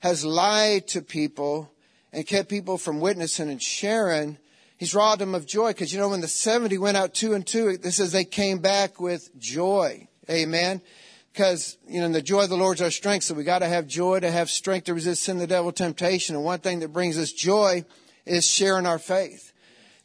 has 0.00 0.24
lied 0.24 0.88
to 0.88 1.02
people 1.02 1.70
and 2.14 2.26
kept 2.26 2.48
people 2.48 2.78
from 2.78 3.00
witnessing 3.00 3.50
and 3.50 3.60
sharing. 3.60 4.38
He's 4.78 4.94
robbed 4.94 5.20
them 5.20 5.34
of 5.34 5.46
joy. 5.46 5.72
Cause 5.74 5.92
you 5.92 5.98
know, 5.98 6.08
when 6.08 6.20
the 6.20 6.28
70 6.28 6.78
went 6.78 6.96
out 6.96 7.14
two 7.14 7.34
and 7.34 7.46
two, 7.46 7.68
it 7.68 7.84
says 7.92 8.12
they 8.12 8.24
came 8.24 8.58
back 8.58 9.00
with 9.00 9.36
joy. 9.38 10.08
Amen 10.30 10.80
because 11.34 11.76
you 11.88 12.00
know 12.00 12.08
the 12.08 12.22
joy 12.22 12.44
of 12.44 12.48
the 12.48 12.56
Lord's 12.56 12.80
our 12.80 12.92
strength. 12.92 13.24
So 13.24 13.34
we 13.34 13.42
got 13.42 13.58
to 13.58 13.66
have 13.66 13.88
joy 13.88 14.20
to 14.20 14.30
have 14.30 14.48
strength 14.48 14.84
to 14.84 14.94
resist 14.94 15.24
sin, 15.24 15.38
the 15.38 15.48
devil, 15.48 15.72
temptation. 15.72 16.36
And 16.36 16.44
one 16.44 16.60
thing 16.60 16.78
that 16.80 16.92
brings 16.92 17.18
us 17.18 17.32
joy 17.32 17.84
is 18.24 18.46
sharing 18.46 18.86
our 18.86 19.00
faith. 19.00 19.52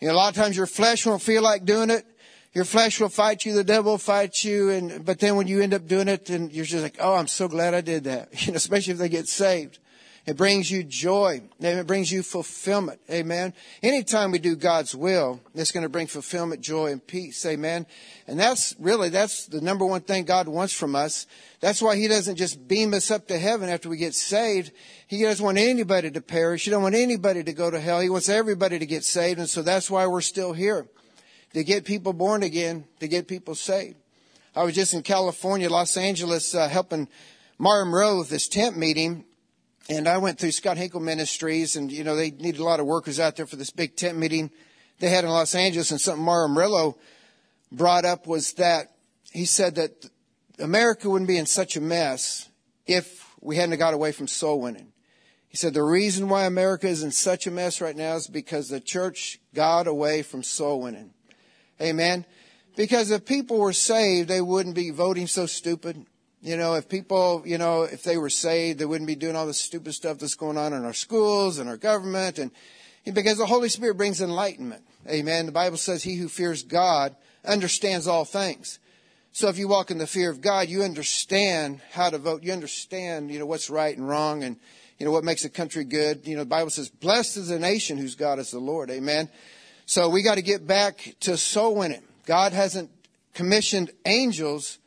You 0.02 0.08
know, 0.08 0.16
a 0.16 0.18
lot 0.18 0.30
of 0.30 0.36
times 0.36 0.58
your 0.58 0.66
flesh 0.66 1.06
won't 1.06 1.22
feel 1.22 1.44
like 1.44 1.66
doing 1.66 1.92
it. 1.92 2.06
Your 2.54 2.66
flesh 2.66 3.00
will 3.00 3.10
fight 3.10 3.46
you, 3.46 3.54
the 3.54 3.64
devil 3.64 3.94
will 3.94 4.00
fight 4.00 4.44
you, 4.44 4.72
and 4.72 5.06
but 5.06 5.20
then 5.20 5.36
when 5.36 5.48
you 5.48 5.62
end 5.62 5.76
up 5.76 5.86
doing 5.86 6.08
it, 6.08 6.26
then 6.26 6.50
you're 6.50 6.66
just 6.66 6.82
like, 6.82 6.98
oh, 7.00 7.14
I'm 7.14 7.28
so 7.28 7.48
glad 7.48 7.76
I 7.76 7.82
did 7.82 8.06
that. 8.06 8.30
You 8.46 8.54
know, 8.54 8.58
especially 8.58 8.94
if 8.94 9.00
they 9.00 9.10
get 9.10 9.28
saved. 9.28 9.78
It 10.30 10.38
brings 10.38 10.70
you 10.70 10.84
joy. 10.84 11.42
It 11.60 11.88
brings 11.88 12.12
you 12.12 12.22
fulfillment. 12.22 13.02
Amen. 13.10 13.52
Anytime 13.82 14.30
we 14.30 14.38
do 14.38 14.56
God's 14.56 14.94
will, 14.94 15.42
it's 15.56 15.72
going 15.72 15.82
to 15.82 15.90
bring 15.90 16.06
fulfillment, 16.06 16.62
joy, 16.62 16.92
and 16.92 17.06
peace. 17.06 17.44
Amen. 17.48 17.88
And 18.28 18.40
that's 18.40 18.76
really, 18.78 19.10
that's 19.10 19.48
the 19.48 19.60
number 19.60 19.88
one 19.88 20.02
thing 20.02 20.26
God 20.26 20.48
wants 20.48 20.72
from 20.72 20.96
us. 20.96 21.26
That's 21.62 21.82
why 21.82 21.96
He 21.96 22.08
doesn't 22.08 22.36
just 22.36 22.68
beam 22.68 22.94
us 22.94 23.10
up 23.10 23.28
to 23.30 23.40
heaven 23.40 23.70
after 23.70 23.90
we 23.90 23.98
get 23.98 24.14
saved. 24.14 24.72
He 25.08 25.24
doesn't 25.24 25.44
want 25.44 25.58
anybody 25.58 26.12
to 26.12 26.22
perish. 26.22 26.66
He 26.66 26.70
doesn't 26.70 26.84
want 26.84 26.94
anybody 26.94 27.44
to 27.44 27.52
go 27.52 27.72
to 27.72 27.80
hell. 27.80 28.00
He 28.00 28.12
wants 28.12 28.30
everybody 28.30 28.78
to 28.78 28.86
get 28.86 29.04
saved. 29.04 29.40
And 29.40 29.50
so 29.50 29.64
that's 29.64 29.90
why 29.90 30.06
we're 30.06 30.22
still 30.22 30.54
here. 30.54 30.86
To 31.56 31.64
get 31.64 31.86
people 31.86 32.14
born 32.14 32.44
again, 32.44 32.86
to 33.00 33.08
get 33.08 33.28
people 33.28 33.56
saved. 33.56 33.98
I 34.56 34.62
was 34.62 34.76
just 34.76 34.94
in 34.94 35.02
California, 35.02 35.72
Los 35.72 35.98
Angeles, 35.98 36.54
uh, 36.54 36.70
helping 36.70 37.08
Mario 37.58 37.86
Murillo 37.86 38.20
with 38.20 38.30
this 38.30 38.48
tent 38.48 38.78
meeting 38.78 39.26
and 39.90 40.08
I 40.08 40.20
went 40.20 40.38
through 40.38 40.52
Scott 40.52 40.78
Hinkle 40.78 41.00
Ministries, 41.00 41.76
and 41.76 41.92
you 41.92 42.04
know 42.04 42.16
they 42.16 42.30
needed 42.30 42.62
a 42.62 42.64
lot 42.64 42.80
of 42.80 42.86
workers 42.86 43.20
out 43.20 43.36
there 43.36 43.48
for 43.48 43.56
this 43.56 43.72
big 43.72 43.96
tent 43.96 44.18
meeting 44.18 44.52
they 45.00 45.10
had 45.10 45.24
in 45.24 45.32
Los 45.32 45.56
Angeles. 45.56 45.92
And 45.92 46.00
something 46.00 46.24
Mario 46.24 46.48
Murillo 46.48 46.98
brought 47.72 48.06
up 48.06 48.28
was 48.28 48.54
that 48.54 48.92
he 49.32 49.46
said 49.46 49.76
that 49.76 50.10
America 50.60 51.10
wouldn't 51.10 51.28
be 51.28 51.38
in 51.38 51.48
such 51.48 51.76
a 51.76 51.82
mess 51.82 52.50
if 52.86 53.34
we 53.42 53.56
hadn't 53.56 53.78
got 53.80 53.94
away 53.94 54.12
from 54.12 54.28
soul 54.28 54.62
winning. 54.62 54.94
He 55.48 55.58
said 55.58 55.74
the 55.74 55.84
reason 55.84 56.30
why 56.30 56.46
America 56.46 56.88
is 56.88 57.02
in 57.02 57.12
such 57.12 57.48
a 57.48 57.52
mess 57.52 57.82
right 57.82 57.96
now 57.96 58.16
is 58.16 58.28
because 58.28 58.70
the 58.70 58.80
church 58.80 59.40
got 59.56 59.88
away 59.88 60.22
from 60.22 60.44
soul 60.44 60.82
winning. 60.82 61.12
Amen. 61.82 62.26
Because 62.76 63.10
if 63.10 63.26
people 63.26 63.58
were 63.58 63.74
saved, 63.74 64.30
they 64.30 64.42
wouldn't 64.42 64.76
be 64.76 64.92
voting 64.92 65.26
so 65.26 65.48
stupid. 65.48 66.06
You 66.42 66.56
know, 66.56 66.76
if 66.76 66.88
people, 66.88 67.44
you 67.46 67.58
know, 67.58 67.84
if 67.84 68.04
they 68.04 68.18
were 68.18 68.30
saved, 68.30 68.80
they 68.80 68.86
wouldn't 68.86 69.08
be 69.08 69.16
doing 69.16 69.36
all 69.36 69.46
the 69.46 69.54
stupid 69.54 69.94
stuff 69.94 70.20
that's 70.20 70.36
going 70.36 70.58
on 70.58 70.72
in 70.72 70.86
our 70.86 70.94
schools 70.94 71.60
and 71.60 71.70
our 71.70 71.78
government. 71.78 72.40
And 72.40 72.52
because 73.14 73.38
the 73.38 73.46
Holy 73.46 73.70
Spirit 73.70 73.98
brings 73.98 74.22
enlightenment. 74.22 74.84
Amen. 75.08 75.46
The 75.46 75.52
Bible 75.52 75.78
says 75.78 76.04
he 76.04 76.16
who 76.16 76.30
fears 76.30 76.64
God 76.64 77.16
understands 77.46 78.08
all 78.08 78.26
things. 78.26 78.80
So 79.32 79.48
if 79.48 79.58
you 79.58 79.68
walk 79.68 79.92
in 79.92 79.98
the 79.98 80.08
fear 80.08 80.30
of 80.30 80.42
God, 80.42 80.70
you 80.70 80.84
understand 80.84 81.82
how 81.92 82.10
to 82.10 82.18
vote. 82.18 82.44
You 82.44 82.54
understand, 82.54 83.32
you 83.32 83.40
know, 83.40 83.46
what's 83.46 83.70
right 83.70 83.96
and 83.96 84.08
wrong 84.08 84.44
and, 84.44 84.58
you 84.98 85.06
know, 85.06 85.12
what 85.12 85.24
makes 85.24 85.46
a 85.46 85.50
country 85.50 85.84
good. 85.84 86.26
You 86.26 86.36
know, 86.36 86.44
the 86.44 86.50
Bible 86.50 86.72
says, 86.72 86.90
blessed 86.90 87.38
is 87.38 87.48
the 87.50 87.60
nation 87.60 87.98
whose 87.98 88.16
God 88.16 88.40
is 88.40 88.52
the 88.52 88.60
Lord. 88.60 88.90
Amen. 88.90 89.30
So 89.86 90.10
we 90.10 90.24
got 90.24 90.36
to 90.36 90.42
get 90.42 90.66
back 90.66 91.16
to 91.22 91.36
soul 91.38 91.76
winning. 91.76 92.04
God 92.26 92.54
hasn't 92.54 92.92
commissioned 93.34 93.92
angels 94.06 94.78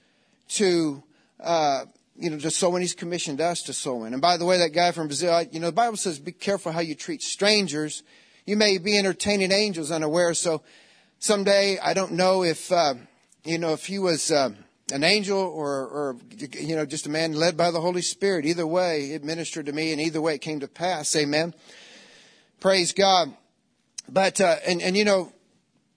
to 0.51 1.03
uh, 1.43 1.85
you 2.17 2.31
know, 2.31 2.39
just 2.39 2.59
so 2.59 2.71
when 2.71 2.83
he's 2.83 2.95
commissioned 2.95 3.41
us 3.41 3.63
to 3.63 3.73
sow 3.73 4.05
in. 4.05 4.13
And 4.13 4.23
by 4.23 4.37
the 4.37 4.45
way, 4.45 4.59
that 4.59 4.71
guy 4.73 4.93
from 4.93 5.09
Brazil, 5.09 5.43
you 5.51 5.61
know, 5.61 5.67
the 5.67 5.73
Bible 5.73 5.97
says, 5.97 6.19
be 6.19 6.33
careful 6.33 6.73
how 6.73 6.81
you 6.81 6.95
treat 6.95 7.23
strangers. 7.23 8.03
You 8.47 8.57
may 8.57 8.79
be 8.79 8.97
entertaining 8.97 9.53
angels 9.53 9.91
unaware. 9.91 10.35
So 10.35 10.63
someday, 11.19 11.79
I 11.79 11.95
don't 11.95 12.13
know 12.13 12.45
if, 12.45 12.71
uh, 12.71 12.95
you 13.45 13.59
know, 13.59 13.73
if 13.73 13.87
he 13.87 13.99
was, 13.99 14.31
uh, 14.31 14.51
an 14.93 15.05
angel 15.05 15.39
or, 15.39 15.87
or, 15.87 16.17
you 16.53 16.77
know, 16.77 16.85
just 16.85 17.07
a 17.07 17.11
man 17.11 17.33
led 17.33 17.57
by 17.57 17.71
the 17.71 17.81
Holy 17.81 18.03
Spirit. 18.03 18.45
Either 18.45 18.67
way, 18.67 19.13
it 19.13 19.25
ministered 19.25 19.67
to 19.67 19.73
me 19.73 19.93
and 19.93 20.01
either 20.01 20.21
way 20.21 20.35
it 20.35 20.41
came 20.41 20.61
to 20.61 20.69
pass. 20.69 21.17
Amen. 21.17 21.55
Praise 22.61 22.93
God. 22.93 23.35
But, 24.09 24.41
uh, 24.41 24.57
and, 24.67 24.83
and 24.83 24.97
you 24.97 25.05
know, 25.05 25.33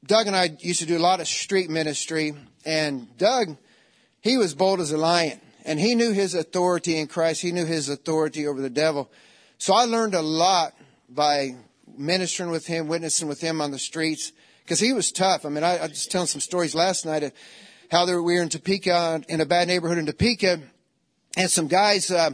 Doug 0.05 0.27
and 0.27 0.35
I 0.35 0.55
used 0.59 0.79
to 0.79 0.85
do 0.85 0.97
a 0.97 0.99
lot 0.99 1.19
of 1.19 1.27
street 1.27 1.69
ministry 1.69 2.35
and 2.63 3.17
Doug, 3.17 3.57
he 4.25 4.37
was 4.37 4.55
bold 4.55 4.79
as 4.79 4.91
a 4.91 4.97
lion 4.97 5.39
and 5.65 5.79
he 5.79 5.93
knew 5.93 6.11
his 6.11 6.33
authority 6.33 6.97
in 6.97 7.05
Christ. 7.05 7.43
He 7.43 7.51
knew 7.51 7.63
his 7.63 7.89
authority 7.89 8.47
over 8.47 8.59
the 8.59 8.71
devil. 8.71 9.11
So 9.59 9.71
I 9.71 9.85
learned 9.85 10.15
a 10.15 10.21
lot 10.23 10.73
by 11.07 11.55
ministering 11.95 12.49
with 12.49 12.65
him, 12.65 12.87
witnessing 12.87 13.27
with 13.27 13.39
him 13.39 13.61
on 13.61 13.69
the 13.69 13.77
streets 13.77 14.31
because 14.63 14.79
he 14.79 14.93
was 14.93 15.11
tough. 15.11 15.45
I 15.45 15.49
mean, 15.49 15.63
I, 15.63 15.77
I 15.77 15.85
was 15.85 16.07
telling 16.07 16.25
some 16.25 16.41
stories 16.41 16.73
last 16.73 17.05
night 17.05 17.21
of 17.21 17.33
how 17.91 18.07
we 18.07 18.15
were 18.15 18.41
in 18.41 18.49
Topeka 18.49 19.21
in 19.29 19.41
a 19.41 19.45
bad 19.45 19.67
neighborhood 19.67 19.99
in 19.99 20.07
Topeka 20.07 20.59
and 21.37 21.51
some 21.51 21.67
guys, 21.67 22.09
uh, 22.09 22.31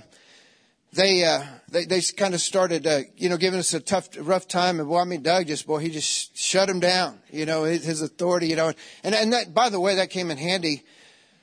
they, 0.93 1.25
uh, 1.25 1.43
they, 1.67 1.83
they 1.83 1.99
kind 2.15 2.33
of 2.33 2.39
started, 2.39 2.87
uh, 2.87 3.01
you 3.17 3.27
know, 3.27 3.35
giving 3.35 3.59
us 3.59 3.73
a 3.73 3.81
tough, 3.81 4.07
rough 4.17 4.47
time. 4.47 4.79
And 4.79 4.87
well, 4.87 5.01
I 5.01 5.03
mean, 5.03 5.23
Doug 5.23 5.47
just, 5.47 5.67
boy, 5.67 5.79
he 5.79 5.89
just 5.89 6.37
shut 6.37 6.69
him 6.69 6.79
down, 6.79 7.19
you 7.31 7.45
know, 7.45 7.65
his, 7.65 7.83
his 7.83 8.01
authority, 8.01 8.47
you 8.47 8.55
know, 8.55 8.71
and, 9.03 9.13
and 9.13 9.33
that, 9.33 9.53
by 9.53 9.67
the 9.67 9.79
way, 9.81 9.95
that 9.95 10.09
came 10.09 10.31
in 10.31 10.37
handy 10.37 10.83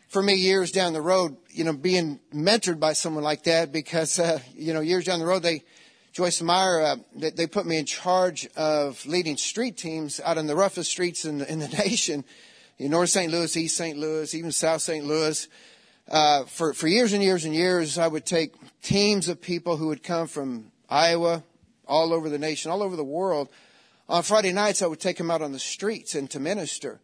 for 0.08 0.22
me 0.22 0.34
years 0.34 0.72
down 0.72 0.94
the 0.94 1.02
road, 1.02 1.36
you 1.50 1.64
know, 1.64 1.72
being 1.72 2.18
mentored 2.34 2.80
by 2.80 2.94
someone 2.94 3.22
like 3.22 3.44
that 3.44 3.72
because, 3.72 4.18
uh, 4.18 4.40
you 4.54 4.72
know, 4.72 4.80
years 4.80 5.04
down 5.04 5.20
the 5.20 5.26
road, 5.26 5.42
they, 5.42 5.62
Joyce 6.12 6.40
Meyer, 6.40 6.80
uh, 6.82 6.96
they, 7.14 7.30
they 7.30 7.46
put 7.46 7.66
me 7.66 7.78
in 7.78 7.84
charge 7.84 8.48
of 8.56 9.04
leading 9.06 9.36
street 9.36 9.76
teams 9.76 10.18
out 10.24 10.38
in 10.38 10.46
the 10.46 10.56
roughest 10.56 10.90
streets 10.90 11.24
in 11.24 11.38
the, 11.38 11.52
in 11.52 11.58
the 11.58 11.68
nation, 11.86 12.24
in 12.78 12.90
North 12.90 13.10
St. 13.10 13.30
Louis, 13.30 13.54
East 13.56 13.76
St. 13.76 13.98
Louis, 13.98 14.34
even 14.34 14.50
South 14.50 14.80
St. 14.80 15.04
Louis. 15.04 15.46
Uh, 16.08 16.44
for, 16.44 16.72
for 16.72 16.88
years 16.88 17.12
and 17.12 17.22
years 17.22 17.44
and 17.44 17.54
years, 17.54 17.98
I 17.98 18.08
would 18.08 18.24
take 18.24 18.54
teams 18.80 19.28
of 19.28 19.42
people 19.42 19.76
who 19.76 19.88
would 19.88 20.02
come 20.02 20.26
from 20.26 20.72
Iowa, 20.88 21.42
all 21.86 22.14
over 22.14 22.30
the 22.30 22.38
nation, 22.38 22.70
all 22.70 22.82
over 22.82 22.96
the 22.96 23.04
world. 23.04 23.50
On 24.08 24.22
Friday 24.22 24.52
nights, 24.52 24.80
I 24.80 24.86
would 24.86 25.00
take 25.00 25.18
them 25.18 25.30
out 25.30 25.42
on 25.42 25.52
the 25.52 25.58
streets 25.58 26.14
and 26.14 26.30
to 26.30 26.40
minister. 26.40 27.00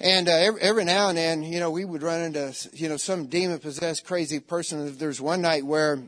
And 0.00 0.28
uh, 0.28 0.32
every, 0.32 0.60
every 0.60 0.84
now 0.84 1.08
and 1.08 1.16
then, 1.16 1.42
you 1.42 1.60
know, 1.60 1.70
we 1.70 1.84
would 1.84 2.02
run 2.02 2.20
into, 2.20 2.54
you 2.72 2.88
know, 2.88 2.96
some 2.96 3.26
demon 3.26 3.58
possessed 3.58 4.04
crazy 4.04 4.40
person. 4.40 4.96
There's 4.98 5.20
one 5.20 5.40
night 5.40 5.64
where 5.64 6.02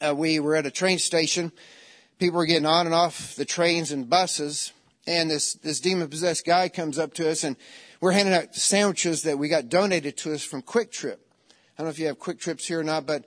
uh, 0.00 0.14
we 0.14 0.40
were 0.40 0.56
at 0.56 0.66
a 0.66 0.70
train 0.70 0.98
station. 0.98 1.52
People 2.18 2.38
were 2.38 2.46
getting 2.46 2.66
on 2.66 2.86
and 2.86 2.94
off 2.94 3.36
the 3.36 3.44
trains 3.44 3.92
and 3.92 4.08
buses. 4.08 4.72
And 5.06 5.30
this, 5.30 5.54
this 5.54 5.80
demon 5.80 6.08
possessed 6.08 6.46
guy 6.46 6.68
comes 6.68 6.98
up 6.98 7.12
to 7.14 7.30
us 7.30 7.44
and 7.44 7.56
we're 8.00 8.12
handing 8.12 8.34
out 8.34 8.54
sandwiches 8.54 9.22
that 9.22 9.38
we 9.38 9.48
got 9.48 9.68
donated 9.68 10.16
to 10.18 10.32
us 10.32 10.42
from 10.42 10.62
QuikTrip. 10.62 11.16
I 11.16 11.54
don't 11.78 11.86
know 11.86 11.90
if 11.90 11.98
you 11.98 12.06
have 12.06 12.18
QuikTrips 12.18 12.66
here 12.66 12.80
or 12.80 12.84
not, 12.84 13.06
but 13.06 13.24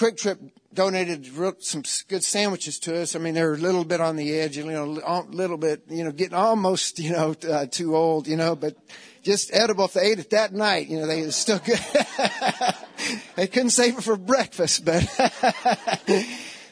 QuikTrip 0.00 0.52
donated 0.72 1.30
some 1.62 1.82
good 2.08 2.24
sandwiches 2.24 2.78
to 2.78 3.02
us. 3.02 3.14
I 3.14 3.18
mean, 3.18 3.34
they're 3.34 3.52
a 3.52 3.58
little 3.58 3.84
bit 3.84 4.00
on 4.00 4.16
the 4.16 4.38
edge, 4.38 4.56
you 4.56 4.64
know, 4.64 4.98
a 5.04 5.20
little 5.28 5.58
bit, 5.58 5.82
you 5.90 6.04
know, 6.04 6.10
getting 6.10 6.34
almost, 6.34 6.98
you 6.98 7.12
know, 7.12 7.36
uh, 7.46 7.66
too 7.66 7.94
old, 7.94 8.26
you 8.26 8.38
know, 8.38 8.56
but 8.56 8.78
just 9.22 9.52
edible 9.52 9.84
if 9.84 9.92
they 9.92 10.12
ate 10.12 10.18
it 10.18 10.30
that 10.30 10.54
night. 10.54 10.88
You 10.88 11.00
know, 11.00 11.06
they 11.06 11.20
was 11.20 11.36
still 11.36 11.58
good. 11.58 11.78
they 13.36 13.46
couldn't 13.46 13.70
save 13.70 13.98
it 13.98 14.02
for 14.02 14.16
breakfast, 14.16 14.86
but 14.86 15.02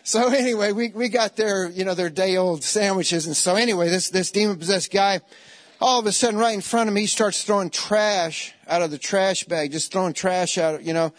so 0.05 0.29
anyway, 0.31 0.73
we 0.73 0.89
we 0.89 1.11
got 1.11 1.37
their 1.37 1.69
you 1.69 1.85
know 1.85 1.93
their 1.93 2.09
day 2.09 2.39
old 2.39 2.65
sandwiches, 2.65 3.27
and 3.27 3.37
so 3.37 3.57
anyway, 3.57 3.91
this 3.91 4.09
this 4.09 4.31
demon 4.31 4.57
possessed 4.57 4.91
guy. 4.91 5.21
All 5.83 6.01
of 6.01 6.07
a 6.07 6.13
sudden, 6.13 6.41
right 6.41 6.55
in 6.55 6.63
front 6.63 6.89
of 6.89 6.95
me, 6.95 7.03
he 7.03 7.07
starts 7.07 7.45
throwing 7.45 7.69
trash 7.69 8.55
out 8.67 8.81
of 8.81 8.91
the 8.91 8.97
trash 8.97 9.45
bag, 9.45 9.71
just 9.71 9.93
throwing 9.93 10.15
trash 10.15 10.57
out, 10.57 10.83
you 10.83 10.95
know. 10.95 11.13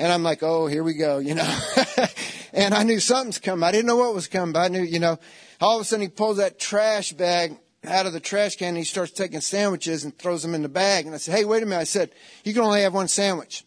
And 0.00 0.10
I'm 0.10 0.22
like, 0.22 0.42
oh, 0.42 0.66
here 0.66 0.82
we 0.82 0.94
go, 0.94 1.18
you 1.18 1.34
know. 1.34 1.58
and 2.54 2.72
I 2.72 2.84
knew 2.84 3.00
something's 3.00 3.38
coming. 3.38 3.62
I 3.62 3.70
didn't 3.70 3.86
know 3.86 3.96
what 3.96 4.14
was 4.14 4.28
coming, 4.28 4.54
but 4.54 4.60
I 4.60 4.68
knew, 4.68 4.82
you 4.82 4.98
know. 4.98 5.18
All 5.60 5.76
of 5.76 5.82
a 5.82 5.84
sudden, 5.84 6.00
he 6.00 6.08
pulls 6.08 6.38
that 6.38 6.58
trash 6.58 7.12
bag 7.12 7.58
out 7.86 8.06
of 8.06 8.14
the 8.14 8.20
trash 8.20 8.56
can 8.56 8.68
and 8.68 8.76
he 8.78 8.84
starts 8.84 9.12
taking 9.12 9.42
sandwiches 9.42 10.04
and 10.04 10.18
throws 10.18 10.42
them 10.42 10.54
in 10.54 10.62
the 10.62 10.70
bag. 10.70 11.04
And 11.04 11.14
I 11.14 11.18
said, 11.18 11.36
Hey, 11.36 11.44
wait 11.44 11.62
a 11.62 11.66
minute. 11.66 11.82
I 11.82 11.84
said, 11.84 12.12
You 12.44 12.54
can 12.54 12.62
only 12.62 12.80
have 12.80 12.94
one 12.94 13.08
sandwich. 13.08 13.64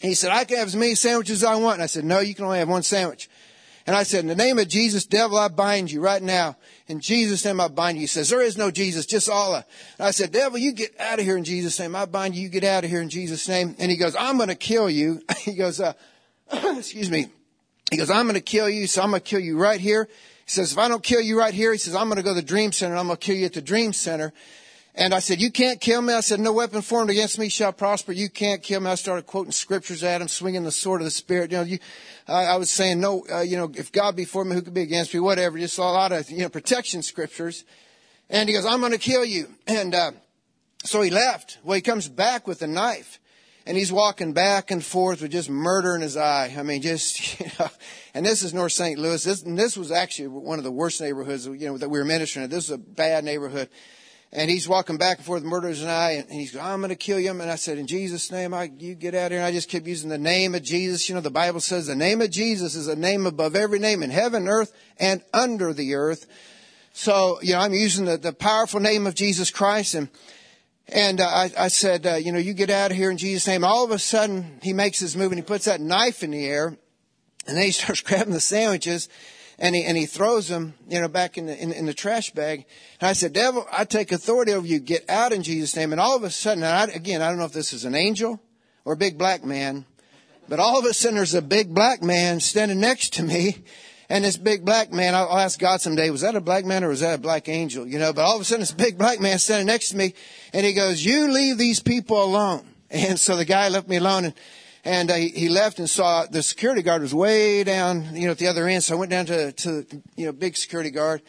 he 0.00 0.14
said, 0.14 0.30
I 0.30 0.44
can 0.44 0.58
have 0.58 0.68
as 0.68 0.76
many 0.76 0.94
sandwiches 0.94 1.42
as 1.42 1.44
I 1.44 1.56
want. 1.56 1.74
And 1.74 1.82
I 1.82 1.86
said, 1.86 2.04
No, 2.04 2.20
you 2.20 2.36
can 2.36 2.44
only 2.44 2.58
have 2.58 2.68
one 2.68 2.84
sandwich. 2.84 3.28
And 3.86 3.94
I 3.94 4.02
said, 4.02 4.20
In 4.20 4.28
the 4.28 4.34
name 4.34 4.58
of 4.58 4.68
Jesus, 4.68 5.04
devil, 5.04 5.36
I 5.36 5.48
bind 5.48 5.90
you 5.90 6.00
right 6.00 6.22
now. 6.22 6.56
In 6.86 7.00
Jesus' 7.00 7.44
name, 7.44 7.60
I 7.60 7.68
bind 7.68 7.98
you. 7.98 8.02
He 8.02 8.06
says, 8.06 8.30
There 8.30 8.40
is 8.40 8.56
no 8.56 8.70
Jesus, 8.70 9.04
just 9.06 9.28
Allah. 9.28 9.64
And 9.98 10.06
I 10.06 10.10
said, 10.10 10.32
Devil, 10.32 10.58
you 10.58 10.72
get 10.72 10.98
out 10.98 11.18
of 11.18 11.24
here 11.24 11.36
in 11.36 11.44
Jesus' 11.44 11.78
name. 11.78 11.94
I 11.94 12.06
bind 12.06 12.34
you. 12.34 12.42
You 12.42 12.48
get 12.48 12.64
out 12.64 12.84
of 12.84 12.90
here 12.90 13.02
in 13.02 13.10
Jesus' 13.10 13.46
name. 13.48 13.76
And 13.78 13.90
he 13.90 13.96
goes, 13.96 14.16
I'm 14.16 14.36
going 14.36 14.48
to 14.48 14.54
kill 14.54 14.88
you. 14.88 15.20
he 15.38 15.54
goes, 15.54 15.80
uh, 15.80 15.92
Excuse 16.52 17.10
me. 17.10 17.28
He 17.90 17.96
goes, 17.96 18.10
I'm 18.10 18.24
going 18.24 18.34
to 18.34 18.40
kill 18.40 18.68
you. 18.68 18.86
So 18.86 19.02
I'm 19.02 19.10
going 19.10 19.20
to 19.20 19.28
kill 19.28 19.40
you 19.40 19.58
right 19.58 19.80
here. 19.80 20.08
He 20.46 20.50
says, 20.50 20.72
if 20.72 20.78
I 20.78 20.88
don't 20.88 21.02
kill 21.02 21.20
you 21.20 21.38
right 21.38 21.54
here, 21.54 21.72
he 21.72 21.78
says, 21.78 21.94
I'm 21.94 22.08
going 22.08 22.16
to 22.16 22.22
go 22.22 22.30
to 22.30 22.40
the 22.40 22.46
dream 22.46 22.72
center 22.72 22.92
and 22.92 23.00
I'm 23.00 23.06
going 23.06 23.16
to 23.16 23.24
kill 23.24 23.36
you 23.36 23.46
at 23.46 23.52
the 23.52 23.62
dream 23.62 23.92
center. 23.92 24.32
And 24.96 25.12
I 25.12 25.18
said, 25.18 25.40
you 25.40 25.50
can't 25.50 25.80
kill 25.80 26.00
me. 26.02 26.12
I 26.12 26.20
said, 26.20 26.38
no 26.38 26.52
weapon 26.52 26.80
formed 26.80 27.10
against 27.10 27.36
me 27.38 27.48
shall 27.48 27.72
prosper. 27.72 28.12
You 28.12 28.28
can't 28.28 28.62
kill 28.62 28.80
me. 28.80 28.90
I 28.90 28.94
started 28.94 29.26
quoting 29.26 29.50
scriptures 29.50 30.04
at 30.04 30.20
him, 30.20 30.28
swinging 30.28 30.62
the 30.62 30.70
sword 30.70 31.00
of 31.00 31.04
the 31.04 31.10
spirit. 31.10 31.50
You 31.50 31.56
know, 31.56 31.62
you, 31.64 31.78
I, 32.28 32.44
I 32.44 32.56
was 32.56 32.70
saying, 32.70 33.00
no, 33.00 33.24
uh, 33.32 33.40
you 33.40 33.56
know, 33.56 33.72
if 33.74 33.90
God 33.90 34.14
be 34.14 34.24
for 34.24 34.44
me, 34.44 34.54
who 34.54 34.62
could 34.62 34.74
be 34.74 34.82
against 34.82 35.12
me? 35.12 35.18
Whatever. 35.18 35.58
Just 35.58 35.78
a 35.78 35.82
lot 35.82 36.12
of, 36.12 36.30
you 36.30 36.42
know, 36.42 36.48
protection 36.48 37.02
scriptures. 37.02 37.64
And 38.30 38.48
he 38.48 38.54
goes, 38.54 38.64
I'm 38.64 38.78
going 38.78 38.92
to 38.92 38.98
kill 38.98 39.24
you. 39.24 39.48
And, 39.66 39.94
uh, 39.94 40.12
so 40.84 41.02
he 41.02 41.10
left. 41.10 41.58
Well, 41.64 41.74
he 41.74 41.80
comes 41.80 42.08
back 42.08 42.46
with 42.46 42.62
a 42.62 42.66
knife 42.66 43.18
and 43.66 43.76
he's 43.76 43.92
walking 43.92 44.32
back 44.32 44.70
and 44.70 44.84
forth 44.84 45.22
with 45.22 45.32
just 45.32 45.48
murder 45.48 45.94
in 45.94 46.02
his 46.02 46.16
eye. 46.16 46.54
I 46.56 46.62
mean, 46.62 46.82
just, 46.82 47.40
you 47.40 47.46
know, 47.58 47.68
and 48.12 48.24
this 48.24 48.42
is 48.42 48.52
North 48.52 48.72
St. 48.72 48.98
Louis. 48.98 49.24
This, 49.24 49.42
and 49.42 49.58
this 49.58 49.76
was 49.76 49.90
actually 49.90 50.28
one 50.28 50.58
of 50.58 50.64
the 50.64 50.70
worst 50.70 51.00
neighborhoods, 51.00 51.46
you 51.46 51.66
know, 51.66 51.78
that 51.78 51.88
we 51.88 51.98
were 51.98 52.04
ministering 52.04 52.44
in. 52.44 52.50
This 52.50 52.64
is 52.64 52.70
a 52.70 52.78
bad 52.78 53.24
neighborhood. 53.24 53.68
And 54.36 54.50
he's 54.50 54.68
walking 54.68 54.96
back 54.96 55.18
and 55.18 55.26
forth 55.26 55.42
with 55.42 55.50
murder 55.50 55.68
in 55.68 55.74
his 55.74 55.84
eye, 55.84 56.12
and 56.12 56.28
he's 56.28 56.50
going, 56.50 56.66
I'm 56.66 56.80
going 56.80 56.88
to 56.88 56.96
kill 56.96 57.20
you. 57.20 57.30
And 57.30 57.42
I 57.42 57.54
said, 57.54 57.78
in 57.78 57.86
Jesus' 57.86 58.32
name, 58.32 58.52
I, 58.52 58.64
you 58.78 58.96
get 58.96 59.14
out 59.14 59.26
of 59.26 59.30
here. 59.30 59.38
And 59.38 59.46
I 59.46 59.52
just 59.52 59.68
kept 59.68 59.86
using 59.86 60.10
the 60.10 60.18
name 60.18 60.56
of 60.56 60.62
Jesus. 60.64 61.08
You 61.08 61.14
know, 61.14 61.20
the 61.20 61.30
Bible 61.30 61.60
says 61.60 61.86
the 61.86 61.94
name 61.94 62.20
of 62.20 62.30
Jesus 62.30 62.74
is 62.74 62.88
a 62.88 62.96
name 62.96 63.26
above 63.26 63.54
every 63.54 63.78
name 63.78 64.02
in 64.02 64.10
heaven, 64.10 64.48
earth, 64.48 64.72
and 64.98 65.22
under 65.32 65.72
the 65.72 65.94
earth. 65.94 66.26
So, 66.92 67.38
you 67.42 67.52
know, 67.52 67.60
I'm 67.60 67.74
using 67.74 68.06
the, 68.06 68.16
the 68.16 68.32
powerful 68.32 68.80
name 68.80 69.06
of 69.06 69.14
Jesus 69.14 69.52
Christ. 69.52 69.94
And, 69.94 70.08
and 70.88 71.20
uh, 71.20 71.26
I, 71.26 71.50
I, 71.56 71.68
said, 71.68 72.04
uh, 72.04 72.14
you 72.14 72.32
know, 72.32 72.38
you 72.38 72.54
get 72.54 72.70
out 72.70 72.90
of 72.90 72.96
here 72.96 73.12
in 73.12 73.18
Jesus' 73.18 73.46
name. 73.46 73.64
All 73.64 73.84
of 73.84 73.92
a 73.92 74.00
sudden, 74.00 74.58
he 74.62 74.72
makes 74.72 74.98
his 74.98 75.16
move 75.16 75.30
and 75.30 75.38
he 75.38 75.42
puts 75.42 75.66
that 75.66 75.80
knife 75.80 76.24
in 76.24 76.32
the 76.32 76.44
air, 76.44 76.76
and 77.46 77.56
then 77.56 77.64
he 77.64 77.70
starts 77.72 78.00
grabbing 78.00 78.32
the 78.32 78.40
sandwiches, 78.40 79.08
and 79.58 79.74
he 79.74 79.84
and 79.84 79.96
he 79.96 80.06
throws 80.06 80.48
them, 80.48 80.74
you 80.88 81.00
know, 81.00 81.08
back 81.08 81.38
in 81.38 81.46
the 81.46 81.60
in, 81.60 81.72
in 81.72 81.86
the 81.86 81.94
trash 81.94 82.30
bag. 82.30 82.66
And 83.00 83.08
I 83.08 83.12
said, 83.12 83.32
devil, 83.32 83.66
I 83.72 83.84
take 83.84 84.12
authority 84.12 84.52
over 84.52 84.66
you. 84.66 84.78
Get 84.80 85.08
out 85.08 85.32
in 85.32 85.42
Jesus' 85.42 85.76
name. 85.76 85.92
And 85.92 86.00
all 86.00 86.16
of 86.16 86.24
a 86.24 86.30
sudden, 86.30 86.64
I, 86.64 86.84
again, 86.84 87.22
I 87.22 87.28
don't 87.28 87.38
know 87.38 87.44
if 87.44 87.52
this 87.52 87.72
is 87.72 87.84
an 87.84 87.94
angel 87.94 88.40
or 88.84 88.94
a 88.94 88.96
big 88.96 89.18
black 89.18 89.44
man, 89.44 89.86
but 90.48 90.60
all 90.60 90.78
of 90.78 90.84
a 90.84 90.92
sudden, 90.92 91.16
there's 91.16 91.34
a 91.34 91.42
big 91.42 91.74
black 91.74 92.02
man 92.02 92.40
standing 92.40 92.80
next 92.80 93.14
to 93.14 93.22
me. 93.22 93.64
And 94.10 94.24
this 94.24 94.36
big 94.36 94.66
black 94.66 94.92
man, 94.92 95.14
I'll 95.14 95.38
ask 95.38 95.58
God 95.58 95.80
someday, 95.80 96.10
was 96.10 96.20
that 96.20 96.36
a 96.36 96.40
black 96.40 96.66
man 96.66 96.84
or 96.84 96.88
was 96.88 97.00
that 97.00 97.14
a 97.14 97.18
black 97.18 97.48
angel? 97.48 97.86
You 97.86 97.98
know, 97.98 98.12
but 98.12 98.22
all 98.22 98.36
of 98.36 98.42
a 98.42 98.44
sudden 98.44 98.60
this 98.60 98.70
big 98.70 98.98
black 98.98 99.18
man 99.18 99.38
standing 99.38 99.66
next 99.66 99.88
to 99.90 99.96
me 99.96 100.12
and 100.52 100.66
he 100.66 100.74
goes, 100.74 101.02
you 101.02 101.32
leave 101.32 101.56
these 101.56 101.80
people 101.80 102.22
alone. 102.22 102.66
And 102.90 103.18
so 103.18 103.34
the 103.34 103.44
guy 103.44 103.70
left 103.70 103.88
me 103.88 103.96
alone 103.96 104.26
and, 104.26 104.34
and 104.84 105.10
uh, 105.10 105.14
he 105.14 105.48
left 105.48 105.78
and 105.78 105.88
saw 105.88 106.26
the 106.26 106.42
security 106.42 106.82
guard 106.82 107.02
was 107.02 107.14
way 107.14 107.64
down, 107.64 108.14
you 108.14 108.26
know, 108.26 108.32
at 108.32 108.38
the 108.38 108.48
other 108.48 108.68
end. 108.68 108.84
So 108.84 108.94
I 108.94 108.98
went 108.98 109.10
down 109.10 109.26
to, 109.26 109.52
to, 109.52 109.86
you 110.16 110.26
know, 110.26 110.32
big 110.32 110.56
security 110.56 110.90
guard 110.90 111.22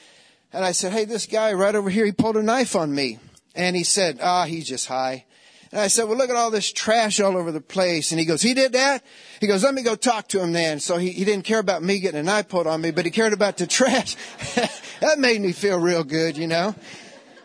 and 0.52 0.66
I 0.66 0.72
said, 0.74 0.92
Hey, 0.92 1.06
this 1.06 1.26
guy 1.26 1.54
right 1.54 1.76
over 1.76 1.90
here, 1.90 2.06
he 2.06 2.12
pulled 2.12 2.38
a 2.38 2.44
knife 2.44 2.76
on 2.76 2.94
me. 2.94 3.20
And 3.56 3.76
he 3.76 3.84
said, 3.84 4.20
ah, 4.22 4.46
he's 4.46 4.68
just 4.68 4.88
high. 4.88 5.26
And 5.72 5.82
I 5.82 5.88
said, 5.88 6.08
well, 6.08 6.18
look 6.18 6.30
at 6.30 6.36
all 6.36 6.52
this 6.52 6.72
trash 6.72 7.20
all 7.20 7.38
over 7.38 7.52
the 7.52 7.62
place. 7.62 8.12
And 8.12 8.20
he 8.20 8.26
goes, 8.26 8.42
he 8.42 8.54
did 8.54 8.74
that? 8.74 9.04
He 9.40 9.48
goes, 9.48 9.64
let 9.64 9.74
me 9.74 9.82
go 9.82 9.96
talk 9.96 10.28
to 10.30 10.42
him 10.42 10.52
then. 10.54 10.80
So 10.80 10.98
he, 10.98 11.12
he 11.12 11.26
didn't 11.26 11.46
care 11.46 11.60
about 11.60 11.82
me 11.82 12.00
getting 12.00 12.20
a 12.20 12.24
knife 12.24 12.50
pulled 12.50 12.68
on 12.68 12.82
me, 12.82 12.92
but 12.92 13.06
he 13.06 13.12
cared 13.12 13.34
about 13.34 13.58
the 13.58 13.68
trash. 13.68 14.16
that 15.00 15.20
made 15.20 15.42
me 15.42 15.54
feel 15.54 15.80
real 15.80 16.04
good, 16.04 16.38
you 16.38 16.48
know. 16.48 16.76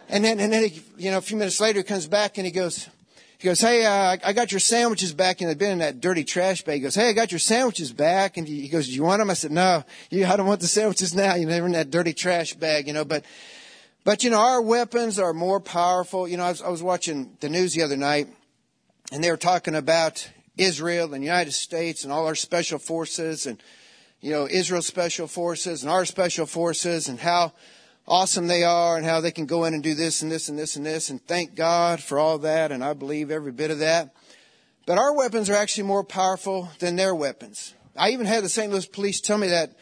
And 0.09 0.25
then, 0.25 0.41
and 0.41 0.53
then 0.53 0.69
he, 0.69 0.83
you 0.99 1.11
know, 1.13 1.19
a 1.19 1.23
few 1.23 1.37
minutes 1.37 1.61
later, 1.61 1.79
he 1.79 1.85
comes 1.85 2.09
back 2.09 2.37
and 2.39 2.45
he 2.45 2.53
goes, 2.53 2.89
he 3.41 3.49
goes, 3.49 3.61
hey, 3.61 3.87
uh, 3.87 4.19
I 4.23 4.35
got 4.35 4.53
your 4.53 4.61
sandwiches 4.61 5.15
back, 5.15 5.41
and 5.41 5.49
they've 5.49 5.57
been 5.57 5.73
in 5.73 5.79
that 5.79 5.99
dirty 5.99 6.25
trash 6.25 6.63
bag. 6.63 6.75
He 6.75 6.81
goes, 6.81 6.95
hey, 6.95 7.09
I 7.09 7.13
got 7.15 7.33
your 7.33 7.39
sandwiches 7.39 7.91
back, 7.91 8.37
and 8.37 8.47
he 8.47 8.69
goes, 8.69 8.87
do 8.87 8.93
you 8.93 9.03
want 9.03 9.21
them? 9.21 9.31
I 9.31 9.35
said, 9.35 9.51
no, 9.51 9.83
you, 10.11 10.27
I 10.27 10.37
don't 10.37 10.47
want 10.47 10.61
the 10.61 10.67
sandwiches 10.67 11.15
now. 11.15 11.37
You 11.37 11.47
know, 11.47 11.53
they're 11.53 11.65
in 11.65 11.73
that 11.73 11.91
dirty 11.91 12.13
trash 12.13 12.53
bag, 12.53 12.87
you 12.87 12.93
know. 12.93 13.07
But 13.07 13.25
but, 14.05 14.25
you 14.25 14.31
know, 14.31 14.41
our 14.41 14.61
weapons 14.61 15.19
are 15.19 15.33
more 15.33 15.61
powerful. 15.61 16.27
You 16.29 16.37
know, 16.37 16.45
I 16.45 16.51
was, 16.51 16.63
I 16.63 16.69
was 16.69 16.83
watching 16.83 17.37
the 17.41 17.49
news 17.49 17.75
the 17.75 17.83
other 17.83 17.97
night, 17.97 18.29
and 19.13 19.25
they 19.25 19.31
were 19.31 19.37
talking 19.37 19.75
about 19.75 20.29
Israel 20.57 21.13
and 21.15 21.23
the 21.23 21.27
United 21.27 21.53
States 21.53 22.05
and 22.05 22.13
all 22.13 22.27
our 22.27 22.35
special 22.35 22.79
forces 22.79 23.47
and, 23.47 23.63
you 24.21 24.33
know, 24.33 24.47
Israel's 24.47 24.87
special 24.87 25.27
forces 25.27 25.83
and 25.83 25.91
our 25.91 26.05
special 26.05 26.45
forces 26.45 27.09
and 27.09 27.19
how 27.19 27.53
awesome 28.11 28.49
they 28.49 28.65
are 28.65 28.97
and 28.97 29.07
how 29.07 29.21
they 29.21 29.31
can 29.31 29.47
go 29.47 29.65
in 29.65 29.73
and 29.73 29.83
do 29.83 29.95
this 29.95 30.21
and 30.21 30.31
this 30.31 30.49
and 30.49 30.59
this 30.59 30.75
and 30.75 30.85
this. 30.85 31.09
And 31.09 31.25
thank 31.27 31.55
God 31.55 32.03
for 32.03 32.19
all 32.19 32.39
that. 32.39 32.73
And 32.73 32.83
I 32.83 32.93
believe 32.93 33.31
every 33.31 33.53
bit 33.53 33.71
of 33.71 33.79
that. 33.79 34.15
But 34.85 34.99
our 34.99 35.17
weapons 35.17 35.49
are 35.49 35.55
actually 35.55 35.85
more 35.85 36.03
powerful 36.03 36.69
than 36.81 36.97
their 36.97 37.15
weapons. 37.15 37.75
I 37.97 38.11
even 38.11 38.27
had 38.27 38.43
the 38.43 38.49
St. 38.49 38.71
Louis 38.71 38.87
police 38.87 39.21
tell 39.21 39.39
me 39.39 39.49
that 39.49 39.77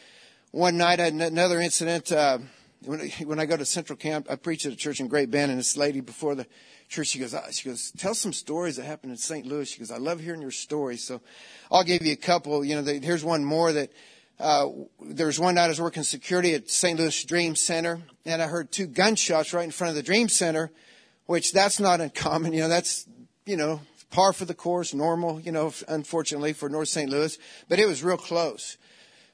one 0.51 0.77
night. 0.77 0.99
Had 0.99 1.13
another 1.13 1.59
incident. 1.59 2.11
Uh, 2.11 2.37
when, 2.85 3.09
when 3.25 3.39
I 3.39 3.45
go 3.45 3.57
to 3.57 3.65
Central 3.65 3.97
Camp, 3.97 4.27
I 4.29 4.35
preach 4.35 4.65
at 4.65 4.71
a 4.71 4.75
church 4.75 4.99
in 4.99 5.07
Great 5.07 5.31
Bend, 5.31 5.51
and 5.51 5.59
this 5.59 5.75
lady 5.75 5.99
before 5.99 6.35
the 6.35 6.45
church, 6.87 7.07
she 7.07 7.19
goes, 7.19 7.35
she 7.51 7.67
goes, 7.67 7.91
tell 7.97 8.13
some 8.13 8.31
stories 8.31 8.77
that 8.77 8.85
happened 8.85 9.11
in 9.11 9.17
St. 9.17 9.45
Louis. 9.45 9.69
She 9.69 9.79
goes, 9.79 9.91
I 9.91 9.97
love 9.97 10.19
hearing 10.19 10.41
your 10.41 10.51
stories. 10.51 11.03
So 11.03 11.21
I'll 11.71 11.83
give 11.83 12.03
you 12.03 12.13
a 12.13 12.17
couple. 12.17 12.63
You 12.63 12.75
know, 12.75 12.81
the, 12.83 12.99
here's 12.99 13.23
one 13.23 13.43
more 13.43 13.73
that 13.73 13.91
uh, 14.39 14.69
there 15.01 15.27
was 15.27 15.39
one 15.39 15.55
night 15.55 15.65
I 15.65 15.69
was 15.69 15.81
working 15.81 16.03
security 16.03 16.53
at 16.53 16.69
St. 16.69 16.97
Louis 16.97 17.23
Dream 17.25 17.55
Center, 17.55 18.01
and 18.25 18.41
I 18.41 18.47
heard 18.47 18.71
two 18.71 18.87
gunshots 18.87 19.53
right 19.53 19.65
in 19.65 19.71
front 19.71 19.89
of 19.89 19.95
the 19.95 20.03
Dream 20.03 20.29
Center, 20.29 20.71
which 21.25 21.51
that's 21.51 21.79
not 21.79 21.99
uncommon. 21.99 22.53
You 22.53 22.61
know, 22.61 22.69
that's 22.69 23.05
you 23.45 23.57
know 23.57 23.81
par 24.11 24.31
for 24.31 24.45
the 24.45 24.53
course, 24.53 24.93
normal. 24.93 25.41
You 25.41 25.51
know, 25.51 25.73
unfortunately 25.87 26.53
for 26.53 26.69
North 26.69 26.87
St. 26.87 27.09
Louis, 27.09 27.37
but 27.67 27.79
it 27.79 27.87
was 27.87 28.03
real 28.03 28.17
close. 28.17 28.77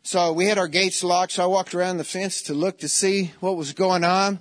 So 0.01 0.33
we 0.33 0.45
had 0.45 0.57
our 0.57 0.67
gates 0.67 1.03
locked. 1.03 1.33
So 1.33 1.43
I 1.43 1.47
walked 1.47 1.75
around 1.75 1.97
the 1.97 2.03
fence 2.03 2.41
to 2.43 2.53
look 2.53 2.79
to 2.79 2.89
see 2.89 3.31
what 3.39 3.57
was 3.57 3.73
going 3.73 4.03
on. 4.03 4.39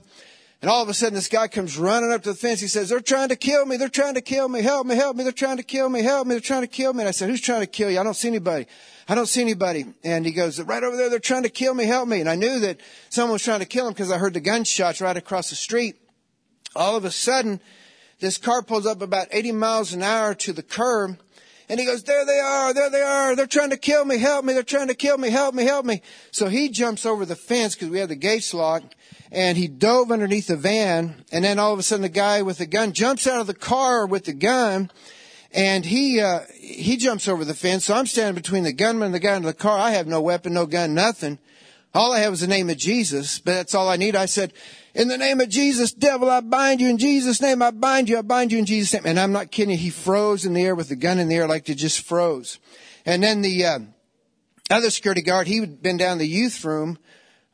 And 0.64 0.70
all 0.70 0.82
of 0.82 0.88
a 0.88 0.94
sudden, 0.94 1.12
this 1.12 1.28
guy 1.28 1.46
comes 1.46 1.76
running 1.76 2.10
up 2.10 2.22
to 2.22 2.30
the 2.30 2.34
fence. 2.34 2.58
He 2.58 2.68
says, 2.68 2.88
They're 2.88 3.00
trying 3.00 3.28
to 3.28 3.36
kill 3.36 3.66
me. 3.66 3.76
They're 3.76 3.90
trying 3.90 4.14
to 4.14 4.22
kill 4.22 4.48
me. 4.48 4.62
Help 4.62 4.86
me, 4.86 4.94
help 4.94 5.14
me. 5.14 5.22
They're 5.22 5.30
trying 5.30 5.58
to 5.58 5.62
kill 5.62 5.90
me. 5.90 6.02
Help 6.02 6.26
me. 6.26 6.32
They're 6.32 6.40
trying 6.40 6.62
to 6.62 6.66
kill 6.66 6.94
me. 6.94 7.00
And 7.00 7.08
I 7.08 7.10
said, 7.10 7.28
Who's 7.28 7.42
trying 7.42 7.60
to 7.60 7.66
kill 7.66 7.90
you? 7.90 8.00
I 8.00 8.02
don't 8.02 8.14
see 8.14 8.28
anybody. 8.28 8.64
I 9.06 9.14
don't 9.14 9.26
see 9.26 9.42
anybody. 9.42 9.84
And 10.04 10.24
he 10.24 10.32
goes, 10.32 10.58
Right 10.62 10.82
over 10.82 10.96
there. 10.96 11.10
They're 11.10 11.18
trying 11.18 11.42
to 11.42 11.50
kill 11.50 11.74
me. 11.74 11.84
Help 11.84 12.08
me. 12.08 12.20
And 12.20 12.30
I 12.30 12.36
knew 12.36 12.60
that 12.60 12.80
someone 13.10 13.34
was 13.34 13.42
trying 13.42 13.60
to 13.60 13.66
kill 13.66 13.86
him 13.86 13.92
because 13.92 14.10
I 14.10 14.16
heard 14.16 14.32
the 14.32 14.40
gunshots 14.40 15.02
right 15.02 15.18
across 15.18 15.50
the 15.50 15.54
street. 15.54 15.96
All 16.74 16.96
of 16.96 17.04
a 17.04 17.10
sudden, 17.10 17.60
this 18.20 18.38
car 18.38 18.62
pulls 18.62 18.86
up 18.86 19.02
about 19.02 19.28
80 19.32 19.52
miles 19.52 19.92
an 19.92 20.02
hour 20.02 20.34
to 20.36 20.54
the 20.54 20.62
curb. 20.62 21.18
And 21.68 21.78
he 21.78 21.84
goes, 21.84 22.04
there 22.04 22.24
they 22.24 22.38
are, 22.38 22.72
there 22.72 22.88
they 22.88 23.02
are, 23.02 23.36
they're 23.36 23.46
trying 23.46 23.70
to 23.70 23.76
kill 23.76 24.06
me, 24.06 24.16
help 24.16 24.44
me, 24.44 24.54
they're 24.54 24.62
trying 24.62 24.88
to 24.88 24.94
kill 24.94 25.18
me, 25.18 25.28
help 25.28 25.54
me, 25.54 25.64
help 25.64 25.84
me. 25.84 26.00
So 26.30 26.48
he 26.48 26.70
jumps 26.70 27.04
over 27.04 27.26
the 27.26 27.36
fence 27.36 27.74
because 27.74 27.90
we 27.90 27.98
had 27.98 28.10
the 28.10 28.16
gates 28.16 28.54
locked 28.54 28.94
and 29.34 29.58
he 29.58 29.66
dove 29.66 30.12
underneath 30.12 30.46
the 30.46 30.56
van. 30.56 31.24
And 31.32 31.44
then 31.44 31.58
all 31.58 31.72
of 31.72 31.78
a 31.78 31.82
sudden, 31.82 32.02
the 32.02 32.08
guy 32.08 32.42
with 32.42 32.58
the 32.58 32.66
gun 32.66 32.92
jumps 32.92 33.26
out 33.26 33.40
of 33.40 33.46
the 33.46 33.54
car 33.54 34.06
with 34.06 34.24
the 34.24 34.32
gun, 34.32 34.90
and 35.52 35.84
he 35.84 36.20
uh, 36.20 36.40
he 36.58 36.96
jumps 36.96 37.26
over 37.28 37.44
the 37.44 37.54
fence. 37.54 37.84
So 37.84 37.94
I'm 37.94 38.06
standing 38.06 38.34
between 38.34 38.62
the 38.62 38.72
gunman 38.72 39.06
and 39.06 39.14
the 39.14 39.20
guy 39.20 39.36
in 39.36 39.42
the 39.42 39.52
car. 39.52 39.78
I 39.78 39.90
have 39.90 40.06
no 40.06 40.20
weapon, 40.20 40.54
no 40.54 40.66
gun, 40.66 40.94
nothing. 40.94 41.38
All 41.92 42.12
I 42.12 42.20
have 42.20 42.32
is 42.32 42.40
the 42.40 42.48
name 42.48 42.70
of 42.70 42.76
Jesus, 42.76 43.38
but 43.38 43.52
that's 43.52 43.74
all 43.74 43.88
I 43.88 43.96
need. 43.96 44.16
I 44.16 44.26
said, 44.26 44.52
in 44.94 45.06
the 45.06 45.18
name 45.18 45.40
of 45.40 45.48
Jesus, 45.48 45.92
devil, 45.92 46.28
I 46.28 46.40
bind 46.40 46.80
you. 46.80 46.88
In 46.88 46.98
Jesus' 46.98 47.40
name, 47.40 47.62
I 47.62 47.70
bind 47.70 48.08
you. 48.08 48.18
I 48.18 48.22
bind 48.22 48.50
you 48.50 48.58
in 48.58 48.66
Jesus' 48.66 48.94
name. 48.94 49.06
And 49.06 49.20
I'm 49.20 49.30
not 49.30 49.52
kidding. 49.52 49.78
He 49.78 49.90
froze 49.90 50.44
in 50.44 50.54
the 50.54 50.62
air 50.62 50.74
with 50.74 50.88
the 50.88 50.96
gun 50.96 51.20
in 51.20 51.28
the 51.28 51.36
air 51.36 51.46
like 51.46 51.68
it 51.68 51.76
just 51.76 52.00
froze. 52.00 52.58
And 53.06 53.22
then 53.22 53.42
the 53.42 53.64
uh, 53.64 53.78
other 54.70 54.90
security 54.90 55.22
guard, 55.22 55.46
he 55.46 55.58
had 55.58 55.82
been 55.82 55.96
down 55.96 56.18
the 56.18 56.26
youth 56.26 56.64
room 56.64 56.98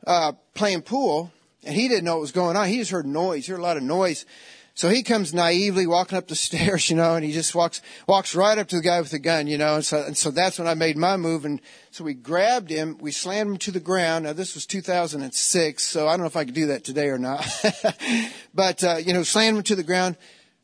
uh, 0.07 0.31
playing 0.55 0.81
pool, 0.81 1.31
and 1.63 1.75
he 1.75 1.87
didn't 1.87 2.05
know 2.05 2.15
what 2.15 2.21
was 2.21 2.31
going 2.31 2.57
on. 2.57 2.67
He 2.67 2.77
just 2.77 2.91
heard 2.91 3.05
noise, 3.05 3.45
he 3.45 3.51
heard 3.51 3.59
a 3.59 3.63
lot 3.63 3.77
of 3.77 3.83
noise. 3.83 4.25
So 4.73 4.89
he 4.89 5.03
comes 5.03 5.33
naively 5.33 5.85
walking 5.85 6.17
up 6.17 6.27
the 6.27 6.35
stairs, 6.47 6.89
you 6.89 6.95
know, 6.95 7.15
and 7.15 7.25
he 7.25 7.31
just 7.31 7.53
walks 7.53 7.81
walks 8.07 8.35
right 8.35 8.57
up 8.57 8.67
to 8.69 8.77
the 8.77 8.81
guy 8.81 8.99
with 9.01 9.11
the 9.11 9.19
gun, 9.19 9.47
you 9.47 9.57
know. 9.57 9.75
And 9.75 9.85
so 9.85 10.03
and 10.03 10.17
so 10.17 10.31
that's 10.31 10.57
when 10.57 10.67
I 10.67 10.73
made 10.73 10.97
my 10.97 11.17
move, 11.17 11.45
and 11.45 11.61
so 11.91 12.03
we 12.03 12.13
grabbed 12.13 12.69
him, 12.69 12.97
we 12.99 13.11
slammed 13.11 13.51
him 13.51 13.57
to 13.57 13.71
the 13.71 13.79
ground. 13.79 14.25
Now 14.25 14.33
this 14.33 14.55
was 14.55 14.65
2006, 14.65 15.83
so 15.83 16.07
I 16.07 16.11
don't 16.11 16.21
know 16.21 16.25
if 16.25 16.37
I 16.37 16.45
could 16.45 16.53
do 16.53 16.67
that 16.67 16.83
today 16.83 17.07
or 17.07 17.17
not. 17.17 17.45
but 18.53 18.83
uh, 18.83 18.95
you 18.95 19.13
know, 19.13 19.23
slammed 19.23 19.57
him 19.57 19.63
to 19.63 19.75
the 19.75 19.83
ground. 19.83 20.17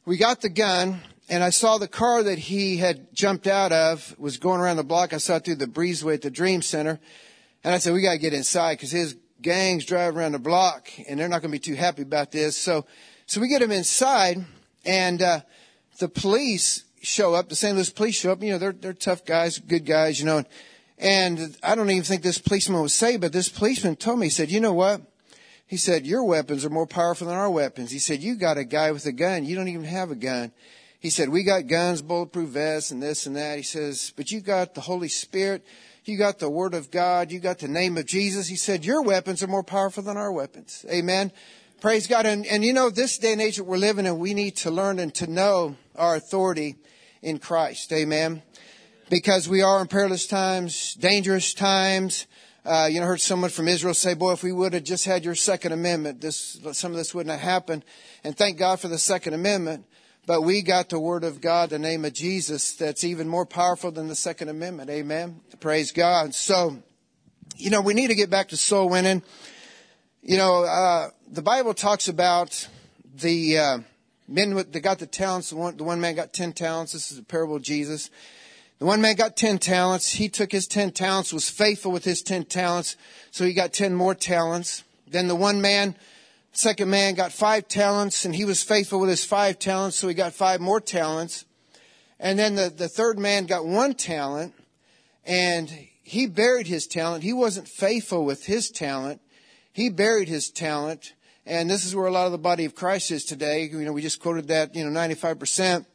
We 0.06 0.18
got 0.18 0.42
the 0.42 0.50
gun, 0.50 1.02
and 1.28 1.44
I 1.44 1.50
saw 1.50 1.78
the 1.78 1.90
car 1.90 2.24
that 2.24 2.40
he 2.40 2.78
had 2.78 3.14
jumped 3.14 3.46
out 3.46 3.74
of 3.74 4.18
was 4.18 4.38
going 4.38 4.62
around 4.62 4.78
the 4.78 4.84
block. 4.84 5.12
I 5.12 5.18
saw 5.18 5.36
it 5.36 5.46
through 5.46 5.56
the 5.56 5.68
breezeway 5.68 6.16
at 6.16 6.22
the 6.22 6.32
Dream 6.32 6.62
Center, 6.62 7.00
and 7.64 7.76
I 7.76 7.80
said, 7.80 7.94
"We 7.94 8.02
got 8.02 8.14
to 8.14 8.18
get 8.20 8.34
inside 8.34 8.76
because 8.76 8.92
his 8.92 9.18
gangs 9.42 9.86
drive 9.86 10.16
around 10.18 10.34
the 10.34 10.40
block 10.40 10.90
and 11.08 11.20
they're 11.20 11.28
not 11.28 11.42
going 11.42 11.52
to 11.52 11.56
be 11.56 11.60
too 11.60 11.76
happy 11.76 12.02
about 12.02 12.32
this. 12.32 12.58
So, 12.58 12.86
so 13.26 13.42
we 13.42 13.48
get 13.48 13.60
them 13.60 13.72
inside 13.72 14.46
and, 14.86 15.22
uh, 15.22 15.42
the 16.00 16.08
police 16.08 16.84
show 17.02 17.34
up, 17.34 17.50
the 17.50 17.56
St. 17.56 17.76
Louis 17.76 17.90
police 17.90 18.20
show 18.20 18.32
up, 18.32 18.44
you 18.44 18.52
know, 18.52 18.58
they're, 18.58 18.72
they're 18.72 18.94
tough 18.94 19.26
guys, 19.26 19.60
good 19.60 19.86
guys, 19.86 20.20
you 20.20 20.26
know, 20.26 20.38
and, 20.38 20.48
and 21.00 21.58
I 21.64 21.76
don't 21.76 21.90
even 21.90 22.04
think 22.04 22.24
this 22.24 22.38
policeman 22.38 22.82
was 22.82 22.94
saved, 22.94 23.22
but 23.22 23.34
this 23.34 23.50
policeman 23.50 23.96
told 23.96 24.20
me, 24.20 24.28
he 24.28 24.32
said, 24.32 24.52
you 24.52 24.60
know 24.60 24.74
what? 24.74 25.02
He 25.68 25.78
said, 25.78 26.08
your 26.08 26.24
weapons 26.24 26.64
are 26.66 26.70
more 26.70 26.88
powerful 26.88 27.28
than 27.28 27.36
our 27.36 27.50
weapons. 27.50 27.92
He 27.92 28.00
said, 28.00 28.22
you 28.22 28.36
got 28.36 28.58
a 28.58 28.64
guy 28.64 28.92
with 28.92 29.06
a 29.06 29.12
gun. 29.12 29.44
You 29.44 29.56
don't 29.56 29.68
even 29.68 29.84
have 29.84 30.12
a 30.12 30.16
gun. 30.16 30.54
He 31.00 31.10
said, 31.10 31.30
we 31.30 31.44
got 31.44 31.68
guns, 31.68 32.02
bulletproof 32.02 32.50
vests 32.50 32.92
and 32.92 33.04
this 33.04 33.28
and 33.28 33.36
that. 33.36 33.58
He 33.58 33.64
says, 33.64 34.14
but 34.16 34.32
you 34.32 34.40
got 34.40 34.74
the 34.74 34.82
Holy 34.82 35.10
Spirit. 35.10 35.66
You 36.08 36.18
got 36.18 36.40
the 36.40 36.50
Word 36.50 36.74
of 36.74 36.90
God. 36.90 37.34
You 37.34 37.40
got 37.42 37.60
the 37.60 37.68
name 37.68 37.98
of 37.98 38.06
Jesus. 38.06 38.48
He 38.48 38.56
said, 38.56 38.86
Your 38.86 39.02
weapons 39.02 39.44
are 39.44 39.48
more 39.48 39.64
powerful 39.64 40.02
than 40.02 40.16
our 40.16 40.32
weapons. 40.32 40.86
Amen. 40.90 41.34
Praise 41.82 42.08
God. 42.08 42.26
And, 42.26 42.46
and 42.48 42.64
you 42.64 42.72
know, 42.72 42.90
this 42.90 43.18
day 43.18 43.34
and 43.34 43.42
age 43.42 43.58
that 43.58 43.66
we're 43.66 43.76
living 43.76 44.06
in, 44.06 44.18
we 44.18 44.34
need 44.34 44.56
to 44.58 44.72
learn 44.72 45.00
and 45.00 45.14
to 45.16 45.28
know 45.28 45.76
our 45.98 46.16
authority 46.16 46.78
in 47.22 47.40
Christ. 47.40 47.92
Amen. 47.92 48.42
Because 49.10 49.50
we 49.50 49.62
are 49.62 49.82
in 49.82 49.88
perilous 49.88 50.28
times, 50.28 50.94
dangerous 50.94 51.54
times. 51.54 52.26
Uh, 52.64 52.88
you 52.90 53.02
know, 53.02 53.06
I 53.06 53.10
heard 53.10 53.20
someone 53.20 53.50
from 53.50 53.68
Israel 53.68 53.94
say, 53.94 54.14
boy, 54.14 54.32
if 54.32 54.44
we 54.44 54.54
would 54.54 54.74
have 54.76 54.86
just 54.86 55.04
had 55.04 55.26
your 55.26 55.36
Second 55.36 55.74
Amendment, 55.74 56.22
this, 56.22 56.58
some 56.72 56.92
of 56.92 56.98
this 56.98 57.14
wouldn't 57.14 57.38
have 57.38 57.42
happened. 57.42 57.84
And 58.24 58.36
thank 58.36 58.58
God 58.58 58.80
for 58.80 58.88
the 58.88 58.98
Second 58.98 59.34
Amendment. 59.34 59.86
But 60.28 60.42
we 60.42 60.62
got 60.62 60.90
the 60.90 61.00
Word 61.00 61.24
of 61.24 61.40
God, 61.40 61.70
the 61.70 61.80
name 61.80 62.04
of 62.04 62.12
Jesus, 62.12 62.74
that's 62.74 63.06
even 63.06 63.30
more 63.30 63.46
powerful 63.46 63.92
than 63.92 64.10
the 64.10 64.16
Second 64.16 64.50
Amendment. 64.50 64.90
Amen. 64.90 65.40
Praise 65.62 65.94
God. 65.94 66.36
So, 66.36 66.84
you 67.56 67.70
know, 67.70 67.80
we 67.80 67.94
need 67.94 68.10
to 68.10 68.14
get 68.16 68.30
back 68.30 68.50
to 68.50 68.58
soul 68.58 68.90
winning. 68.90 69.24
You 70.22 70.36
know, 70.36 70.66
uh, 70.66 71.12
the 71.32 71.42
Bible 71.42 71.74
talks 71.74 72.10
about 72.10 72.68
the 73.16 73.58
uh, 73.58 73.78
men 74.28 74.54
that 74.54 74.82
got 74.82 75.00
the 75.00 75.08
talents. 75.08 75.52
The 75.52 75.56
one, 75.56 75.78
the 75.78 75.86
one 75.86 76.02
man 76.02 76.16
got 76.16 76.34
ten 76.34 76.52
talents. 76.52 76.92
This 76.92 77.10
is 77.10 77.20
a 77.20 77.24
parable 77.24 77.56
of 77.56 77.62
Jesus. 77.62 78.10
The 78.80 78.86
one 78.86 79.00
man 79.00 79.16
got 79.16 79.38
ten 79.38 79.58
talents. 79.60 80.12
He 80.12 80.28
took 80.28 80.52
his 80.52 80.68
ten 80.68 80.92
talents, 80.92 81.32
was 81.32 81.50
faithful 81.50 81.94
with 81.94 82.04
his 82.04 82.22
ten 82.22 82.44
talents, 82.44 82.98
so 83.32 83.46
he 83.46 83.54
got 83.54 83.72
ten 83.72 83.96
more 83.96 84.14
talents. 84.14 84.84
Then 85.08 85.30
the 85.30 85.36
one 85.36 85.62
man 85.62 85.96
Second 86.58 86.90
man 86.90 87.14
got 87.14 87.32
five 87.32 87.68
talents 87.68 88.26
and 88.26 88.34
he 88.34 88.44
was 88.44 88.64
faithful 88.64 89.00
with 89.00 89.12
his 89.12 89.24
five 89.24 89.60
talents, 89.60 89.96
so 89.96 90.08
he 90.08 90.16
got 90.16 90.34
five 90.34 90.60
more 90.60 90.82
talents. 90.82 91.46
And 92.20 92.40
then 92.40 92.56
the, 92.56 92.74
the 92.76 92.88
third 92.88 93.20
man 93.20 93.46
got 93.46 93.64
one 93.64 93.94
talent 93.94 94.56
and 95.24 95.70
he 96.02 96.26
buried 96.26 96.66
his 96.66 96.88
talent. 96.88 97.24
He 97.24 97.32
wasn't 97.32 97.68
faithful 97.68 98.26
with 98.26 98.48
his 98.48 98.72
talent. 98.72 99.22
He 99.72 99.90
buried 99.90 100.30
his 100.30 100.50
talent. 100.50 101.14
And 101.46 101.70
this 101.70 101.86
is 101.86 101.96
where 101.96 102.08
a 102.08 102.12
lot 102.12 102.26
of 102.26 102.32
the 102.32 102.40
body 102.40 102.66
of 102.66 102.74
Christ 102.74 103.12
is 103.12 103.24
today. 103.24 103.66
You 103.66 103.86
know, 103.86 103.94
we 103.94 104.02
just 104.02 104.20
quoted 104.20 104.48
that, 104.48 104.74
you 104.74 104.84
know, 104.84 105.00
95%. 105.00 105.86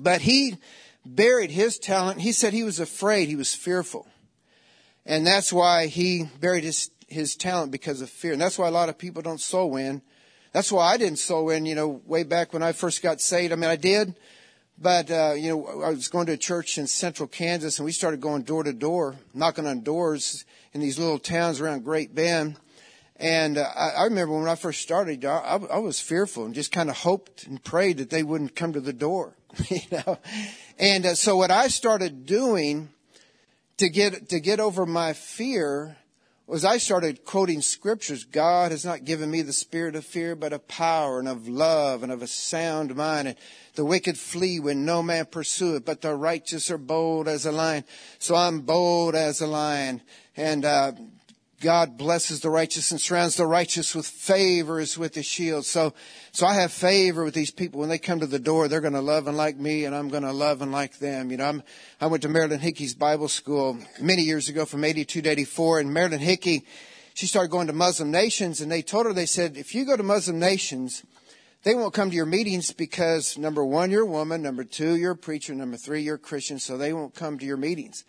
But 0.00 0.22
he 0.22 0.56
buried 1.04 1.50
his 1.50 1.76
talent. 1.78 2.22
He 2.22 2.32
said 2.32 2.54
he 2.54 2.64
was 2.64 2.80
afraid. 2.80 3.28
He 3.28 3.36
was 3.36 3.54
fearful. 3.54 4.06
And 5.04 5.26
that's 5.26 5.52
why 5.52 5.88
he 5.88 6.30
buried 6.40 6.64
his 6.64 6.88
his 7.12 7.36
talent 7.36 7.72
because 7.72 8.00
of 8.00 8.10
fear. 8.10 8.32
And 8.32 8.40
that's 8.40 8.58
why 8.58 8.68
a 8.68 8.72
lot 8.72 8.88
of 8.88 8.98
people 8.98 9.22
don't 9.22 9.40
soul 9.40 9.70
win. 9.70 10.02
That's 10.52 10.70
why 10.70 10.92
I 10.92 10.96
didn't 10.96 11.18
soul 11.18 11.46
win, 11.46 11.66
you 11.66 11.74
know, 11.74 12.02
way 12.06 12.24
back 12.24 12.52
when 12.52 12.62
I 12.62 12.72
first 12.72 13.02
got 13.02 13.20
saved. 13.20 13.52
I 13.52 13.56
mean, 13.56 13.70
I 13.70 13.76
did, 13.76 14.14
but, 14.78 15.10
uh, 15.10 15.32
you 15.36 15.50
know, 15.50 15.82
I 15.82 15.90
was 15.90 16.08
going 16.08 16.26
to 16.26 16.32
a 16.32 16.36
church 16.36 16.76
in 16.76 16.86
central 16.86 17.26
Kansas 17.26 17.78
and 17.78 17.86
we 17.86 17.92
started 17.92 18.20
going 18.20 18.42
door 18.42 18.62
to 18.64 18.72
door, 18.72 19.16
knocking 19.32 19.66
on 19.66 19.80
doors 19.80 20.44
in 20.72 20.80
these 20.80 20.98
little 20.98 21.18
towns 21.18 21.60
around 21.60 21.84
Great 21.84 22.14
Bend. 22.14 22.56
And 23.16 23.56
uh, 23.56 23.70
I, 23.74 23.90
I 23.90 24.04
remember 24.04 24.38
when 24.38 24.48
I 24.48 24.56
first 24.56 24.82
started, 24.82 25.24
I, 25.24 25.60
I 25.70 25.78
was 25.78 26.00
fearful 26.00 26.44
and 26.44 26.54
just 26.54 26.72
kind 26.72 26.90
of 26.90 26.98
hoped 26.98 27.46
and 27.46 27.62
prayed 27.62 27.98
that 27.98 28.10
they 28.10 28.22
wouldn't 28.22 28.56
come 28.56 28.72
to 28.72 28.80
the 28.80 28.92
door, 28.92 29.36
you 29.68 29.80
know. 29.90 30.18
And 30.78 31.06
uh, 31.06 31.14
so 31.14 31.36
what 31.36 31.50
I 31.50 31.68
started 31.68 32.26
doing 32.26 32.88
to 33.76 33.88
get 33.88 34.28
to 34.30 34.40
get 34.40 34.60
over 34.60 34.86
my 34.86 35.12
fear 35.12 35.96
was 36.46 36.64
I 36.64 36.78
started 36.78 37.24
quoting 37.24 37.62
scriptures. 37.62 38.24
God 38.24 38.72
has 38.72 38.84
not 38.84 39.04
given 39.04 39.30
me 39.30 39.42
the 39.42 39.52
spirit 39.52 39.94
of 39.94 40.04
fear, 40.04 40.34
but 40.34 40.52
of 40.52 40.66
power 40.68 41.18
and 41.18 41.28
of 41.28 41.48
love 41.48 42.02
and 42.02 42.10
of 42.10 42.22
a 42.22 42.26
sound 42.26 42.94
mind. 42.96 43.28
And 43.28 43.36
the 43.74 43.84
wicked 43.84 44.18
flee 44.18 44.60
when 44.60 44.84
no 44.84 45.02
man 45.02 45.26
pursueth, 45.26 45.84
but 45.84 46.00
the 46.00 46.14
righteous 46.14 46.70
are 46.70 46.78
bold 46.78 47.28
as 47.28 47.46
a 47.46 47.52
lion. 47.52 47.84
So 48.18 48.34
I'm 48.34 48.60
bold 48.60 49.14
as 49.14 49.40
a 49.40 49.46
lion. 49.46 50.02
And, 50.36 50.64
uh, 50.64 50.92
God 51.62 51.96
blesses 51.96 52.40
the 52.40 52.50
righteous 52.50 52.90
and 52.90 53.00
surrounds 53.00 53.36
the 53.36 53.46
righteous 53.46 53.94
with 53.94 54.04
favors 54.04 54.98
with 54.98 55.14
his 55.14 55.26
shield. 55.26 55.64
So, 55.64 55.94
so 56.32 56.44
I 56.44 56.54
have 56.54 56.72
favor 56.72 57.22
with 57.22 57.34
these 57.34 57.52
people. 57.52 57.78
When 57.78 57.88
they 57.88 57.98
come 57.98 58.18
to 58.18 58.26
the 58.26 58.40
door, 58.40 58.66
they're 58.66 58.80
going 58.80 58.92
to 58.94 59.00
love 59.00 59.28
and 59.28 59.36
like 59.36 59.56
me 59.56 59.84
and 59.84 59.94
I'm 59.94 60.08
going 60.08 60.24
to 60.24 60.32
love 60.32 60.60
and 60.60 60.72
like 60.72 60.98
them. 60.98 61.30
You 61.30 61.36
know, 61.36 61.44
I'm, 61.44 61.62
I 62.00 62.08
went 62.08 62.24
to 62.24 62.28
Marilyn 62.28 62.58
Hickey's 62.58 62.94
Bible 62.94 63.28
school 63.28 63.78
many 64.00 64.22
years 64.22 64.48
ago 64.48 64.64
from 64.64 64.82
82 64.82 65.22
to 65.22 65.30
84 65.30 65.80
and 65.80 65.94
Marilyn 65.94 66.18
Hickey, 66.18 66.66
she 67.14 67.26
started 67.26 67.52
going 67.52 67.68
to 67.68 67.72
Muslim 67.72 68.10
nations 68.10 68.60
and 68.60 68.70
they 68.70 68.82
told 68.82 69.06
her, 69.06 69.12
they 69.12 69.26
said, 69.26 69.56
if 69.56 69.72
you 69.72 69.84
go 69.84 69.96
to 69.96 70.02
Muslim 70.02 70.40
nations, 70.40 71.04
they 71.62 71.76
won't 71.76 71.94
come 71.94 72.10
to 72.10 72.16
your 72.16 72.26
meetings 72.26 72.72
because 72.72 73.38
number 73.38 73.64
one, 73.64 73.92
you're 73.92 74.02
a 74.02 74.06
woman. 74.06 74.42
Number 74.42 74.64
two, 74.64 74.96
you're 74.96 75.12
a 75.12 75.16
preacher. 75.16 75.54
Number 75.54 75.76
three, 75.76 76.02
you're 76.02 76.16
a 76.16 76.18
Christian. 76.18 76.58
So 76.58 76.76
they 76.76 76.92
won't 76.92 77.14
come 77.14 77.38
to 77.38 77.46
your 77.46 77.56
meetings. 77.56 78.04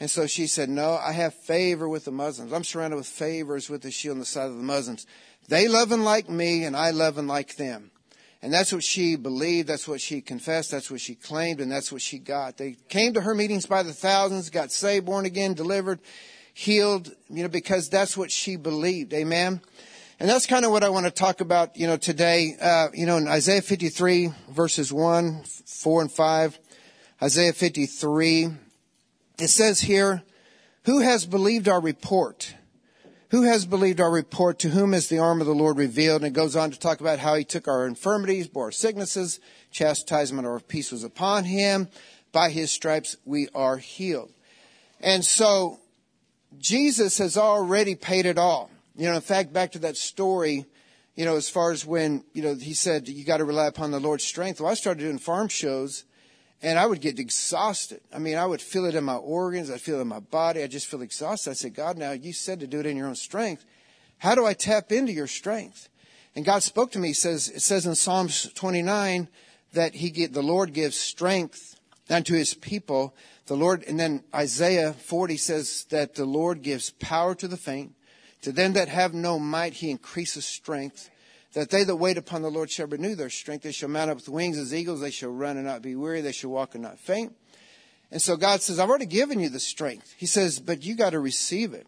And 0.00 0.10
so 0.10 0.26
she 0.26 0.46
said, 0.46 0.68
no, 0.68 0.94
I 0.94 1.12
have 1.12 1.34
favor 1.34 1.88
with 1.88 2.04
the 2.04 2.10
Muslims. 2.10 2.52
I'm 2.52 2.64
surrounded 2.64 2.96
with 2.96 3.06
favors 3.06 3.70
with 3.70 3.82
the 3.82 3.90
shield 3.90 4.14
on 4.14 4.20
the 4.20 4.24
side 4.24 4.48
of 4.48 4.56
the 4.56 4.62
Muslims. 4.62 5.06
They 5.48 5.68
love 5.68 5.92
and 5.92 6.04
like 6.04 6.28
me 6.28 6.64
and 6.64 6.76
I 6.76 6.90
love 6.90 7.18
and 7.18 7.28
like 7.28 7.56
them. 7.56 7.90
And 8.42 8.52
that's 8.52 8.72
what 8.72 8.82
she 8.82 9.16
believed. 9.16 9.68
That's 9.68 9.88
what 9.88 10.00
she 10.00 10.20
confessed. 10.20 10.70
That's 10.70 10.90
what 10.90 11.00
she 11.00 11.14
claimed. 11.14 11.60
And 11.60 11.72
that's 11.72 11.90
what 11.90 12.02
she 12.02 12.18
got. 12.18 12.58
They 12.58 12.76
came 12.88 13.14
to 13.14 13.22
her 13.22 13.34
meetings 13.34 13.64
by 13.64 13.82
the 13.82 13.94
thousands, 13.94 14.50
got 14.50 14.70
saved, 14.70 15.06
born 15.06 15.24
again, 15.24 15.54
delivered, 15.54 16.00
healed, 16.52 17.14
you 17.30 17.42
know, 17.42 17.48
because 17.48 17.88
that's 17.88 18.16
what 18.16 18.30
she 18.30 18.56
believed. 18.56 19.14
Amen. 19.14 19.62
And 20.20 20.28
that's 20.28 20.46
kind 20.46 20.64
of 20.64 20.70
what 20.70 20.84
I 20.84 20.90
want 20.90 21.06
to 21.06 21.10
talk 21.10 21.40
about, 21.40 21.76
you 21.76 21.86
know, 21.86 21.96
today. 21.96 22.54
Uh, 22.60 22.88
you 22.92 23.06
know, 23.06 23.16
in 23.16 23.26
Isaiah 23.28 23.62
53 23.62 24.30
verses 24.50 24.92
1, 24.92 25.44
4 25.66 26.02
and 26.02 26.12
5, 26.12 26.58
Isaiah 27.22 27.52
53, 27.52 28.50
it 29.38 29.48
says 29.48 29.80
here, 29.80 30.22
who 30.84 31.00
has 31.00 31.26
believed 31.26 31.68
our 31.68 31.80
report? 31.80 32.54
Who 33.30 33.42
has 33.42 33.66
believed 33.66 34.00
our 34.00 34.10
report? 34.10 34.58
To 34.60 34.68
whom 34.68 34.94
is 34.94 35.08
the 35.08 35.18
arm 35.18 35.40
of 35.40 35.46
the 35.46 35.54
Lord 35.54 35.76
revealed? 35.76 36.22
And 36.22 36.28
it 36.28 36.38
goes 36.38 36.54
on 36.54 36.70
to 36.70 36.78
talk 36.78 37.00
about 37.00 37.18
how 37.18 37.34
he 37.34 37.44
took 37.44 37.66
our 37.66 37.86
infirmities, 37.86 38.46
bore 38.46 38.66
our 38.66 38.72
sicknesses, 38.72 39.40
chastisement 39.72 40.46
our 40.46 40.60
peace 40.60 40.92
was 40.92 41.02
upon 41.02 41.44
him. 41.44 41.88
By 42.32 42.50
his 42.50 42.70
stripes 42.70 43.16
we 43.24 43.48
are 43.54 43.76
healed. 43.76 44.32
And 45.00 45.24
so 45.24 45.80
Jesus 46.58 47.18
has 47.18 47.36
already 47.36 47.94
paid 47.94 48.26
it 48.26 48.38
all. 48.38 48.70
You 48.96 49.08
know, 49.08 49.16
in 49.16 49.20
fact, 49.20 49.52
back 49.52 49.72
to 49.72 49.80
that 49.80 49.96
story, 49.96 50.66
you 51.16 51.24
know, 51.24 51.36
as 51.36 51.48
far 51.48 51.72
as 51.72 51.84
when, 51.84 52.24
you 52.32 52.42
know, 52.42 52.54
he 52.54 52.74
said, 52.74 53.08
you 53.08 53.24
got 53.24 53.38
to 53.38 53.44
rely 53.44 53.66
upon 53.66 53.90
the 53.90 54.00
Lord's 54.00 54.24
strength. 54.24 54.60
Well, 54.60 54.70
I 54.70 54.74
started 54.74 55.00
doing 55.00 55.18
farm 55.18 55.48
shows 55.48 56.04
and 56.64 56.78
I 56.78 56.86
would 56.86 57.02
get 57.02 57.18
exhausted. 57.18 58.00
I 58.10 58.18
mean, 58.18 58.38
I 58.38 58.46
would 58.46 58.62
feel 58.62 58.86
it 58.86 58.94
in 58.94 59.04
my 59.04 59.16
organs. 59.16 59.70
I'd 59.70 59.82
feel 59.82 59.98
it 59.98 60.02
in 60.02 60.08
my 60.08 60.20
body. 60.20 60.62
I 60.62 60.66
just 60.66 60.86
feel 60.86 61.02
exhausted. 61.02 61.50
I 61.50 61.52
said, 61.52 61.74
God, 61.74 61.98
now 61.98 62.12
you 62.12 62.32
said 62.32 62.60
to 62.60 62.66
do 62.66 62.80
it 62.80 62.86
in 62.86 62.96
your 62.96 63.06
own 63.06 63.16
strength. 63.16 63.66
How 64.16 64.34
do 64.34 64.46
I 64.46 64.54
tap 64.54 64.90
into 64.90 65.12
your 65.12 65.26
strength? 65.26 65.90
And 66.34 66.42
God 66.42 66.62
spoke 66.62 66.90
to 66.92 66.98
me. 66.98 67.08
He 67.08 67.14
says, 67.14 67.50
it 67.50 67.60
says 67.60 67.84
in 67.84 67.94
Psalms 67.94 68.50
29 68.54 69.28
that 69.74 69.94
he 69.94 70.08
get, 70.08 70.32
the 70.32 70.42
Lord 70.42 70.72
gives 70.72 70.96
strength 70.96 71.78
unto 72.08 72.34
his 72.34 72.54
people. 72.54 73.14
The 73.44 73.56
Lord, 73.56 73.84
and 73.86 74.00
then 74.00 74.24
Isaiah 74.34 74.94
40 74.94 75.36
says 75.36 75.84
that 75.90 76.14
the 76.14 76.24
Lord 76.24 76.62
gives 76.62 76.90
power 76.92 77.34
to 77.34 77.46
the 77.46 77.58
faint 77.58 77.92
to 78.40 78.52
them 78.52 78.72
that 78.72 78.88
have 78.88 79.12
no 79.12 79.38
might, 79.38 79.74
he 79.74 79.90
increases 79.90 80.46
strength. 80.46 81.10
That 81.54 81.70
they 81.70 81.84
that 81.84 81.96
wait 81.96 82.18
upon 82.18 82.42
the 82.42 82.50
Lord 82.50 82.70
shall 82.70 82.88
renew 82.88 83.14
their 83.14 83.30
strength. 83.30 83.62
They 83.62 83.72
shall 83.72 83.88
mount 83.88 84.10
up 84.10 84.16
with 84.16 84.28
wings 84.28 84.58
as 84.58 84.74
eagles. 84.74 85.00
They 85.00 85.10
shall 85.10 85.30
run 85.30 85.56
and 85.56 85.66
not 85.66 85.82
be 85.82 85.94
weary. 85.94 86.20
They 86.20 86.32
shall 86.32 86.50
walk 86.50 86.74
and 86.74 86.82
not 86.82 86.98
faint. 86.98 87.34
And 88.10 88.20
so 88.20 88.36
God 88.36 88.60
says, 88.60 88.78
I've 88.78 88.88
already 88.88 89.06
given 89.06 89.40
you 89.40 89.48
the 89.48 89.60
strength. 89.60 90.14
He 90.16 90.26
says, 90.26 90.60
but 90.60 90.84
you 90.84 90.94
got 90.94 91.10
to 91.10 91.20
receive 91.20 91.72
it. 91.74 91.86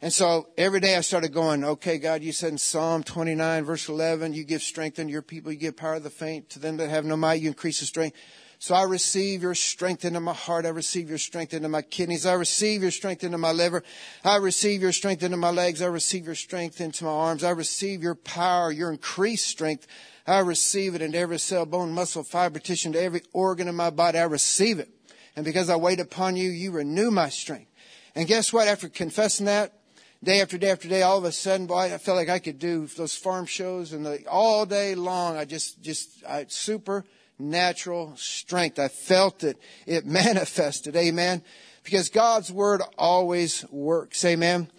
And 0.00 0.12
so 0.12 0.48
every 0.58 0.80
day 0.80 0.96
I 0.96 1.00
started 1.00 1.32
going, 1.32 1.64
okay, 1.64 1.98
God, 1.98 2.22
you 2.22 2.32
said 2.32 2.52
in 2.52 2.58
Psalm 2.58 3.02
29, 3.02 3.64
verse 3.64 3.88
11, 3.88 4.34
you 4.34 4.44
give 4.44 4.62
strength 4.62 4.98
unto 4.98 5.10
your 5.10 5.22
people, 5.22 5.50
you 5.50 5.58
give 5.58 5.76
power 5.76 5.96
to 5.96 6.00
the 6.02 6.10
faint. 6.10 6.50
To 6.50 6.58
them 6.58 6.76
that 6.76 6.90
have 6.90 7.04
no 7.04 7.16
might, 7.16 7.40
you 7.40 7.48
increase 7.48 7.80
the 7.80 7.86
strength. 7.86 8.16
So 8.64 8.74
I 8.74 8.84
receive 8.84 9.42
your 9.42 9.54
strength 9.54 10.06
into 10.06 10.20
my 10.20 10.32
heart. 10.32 10.64
I 10.64 10.70
receive 10.70 11.10
your 11.10 11.18
strength 11.18 11.52
into 11.52 11.68
my 11.68 11.82
kidneys. 11.82 12.24
I 12.24 12.32
receive 12.32 12.80
your 12.80 12.92
strength 12.92 13.22
into 13.22 13.36
my 13.36 13.52
liver. 13.52 13.82
I 14.24 14.36
receive 14.36 14.80
your 14.80 14.90
strength 14.90 15.22
into 15.22 15.36
my 15.36 15.50
legs. 15.50 15.82
I 15.82 15.86
receive 15.88 16.24
your 16.24 16.34
strength 16.34 16.80
into 16.80 17.04
my 17.04 17.10
arms. 17.10 17.44
I 17.44 17.50
receive 17.50 18.02
your 18.02 18.14
power, 18.14 18.72
your 18.72 18.90
increased 18.90 19.48
strength. 19.48 19.86
I 20.26 20.38
receive 20.38 20.94
it 20.94 21.02
into 21.02 21.18
every 21.18 21.38
cell, 21.40 21.66
bone, 21.66 21.92
muscle, 21.92 22.24
fiber, 22.24 22.58
tissue, 22.58 22.88
into 22.88 23.02
every 23.02 23.20
organ 23.34 23.68
in 23.68 23.74
my 23.74 23.90
body. 23.90 24.18
I 24.18 24.24
receive 24.24 24.78
it. 24.78 24.88
And 25.36 25.44
because 25.44 25.68
I 25.68 25.76
wait 25.76 26.00
upon 26.00 26.36
you, 26.36 26.48
you 26.48 26.70
renew 26.70 27.10
my 27.10 27.28
strength. 27.28 27.70
And 28.14 28.26
guess 28.26 28.50
what? 28.50 28.66
After 28.66 28.88
confessing 28.88 29.44
that, 29.44 29.74
day 30.22 30.40
after 30.40 30.56
day 30.56 30.70
after 30.70 30.88
day, 30.88 31.02
all 31.02 31.18
of 31.18 31.24
a 31.24 31.32
sudden, 31.32 31.66
boy, 31.66 31.92
I 31.92 31.98
felt 31.98 32.16
like 32.16 32.30
I 32.30 32.38
could 32.38 32.58
do 32.58 32.86
those 32.96 33.14
farm 33.14 33.44
shows 33.44 33.92
and 33.92 34.06
the, 34.06 34.26
all 34.26 34.64
day 34.64 34.94
long. 34.94 35.36
I 35.36 35.44
just, 35.44 35.82
just, 35.82 36.24
I, 36.26 36.46
super 36.48 37.04
natural 37.38 38.14
strength. 38.16 38.78
I 38.78 38.88
felt 38.88 39.44
it. 39.44 39.58
It 39.86 40.06
manifested. 40.06 40.96
Amen. 40.96 41.42
Because 41.82 42.08
God's 42.08 42.50
word 42.50 42.82
always 42.96 43.64
works. 43.70 44.24
Amen. 44.24 44.70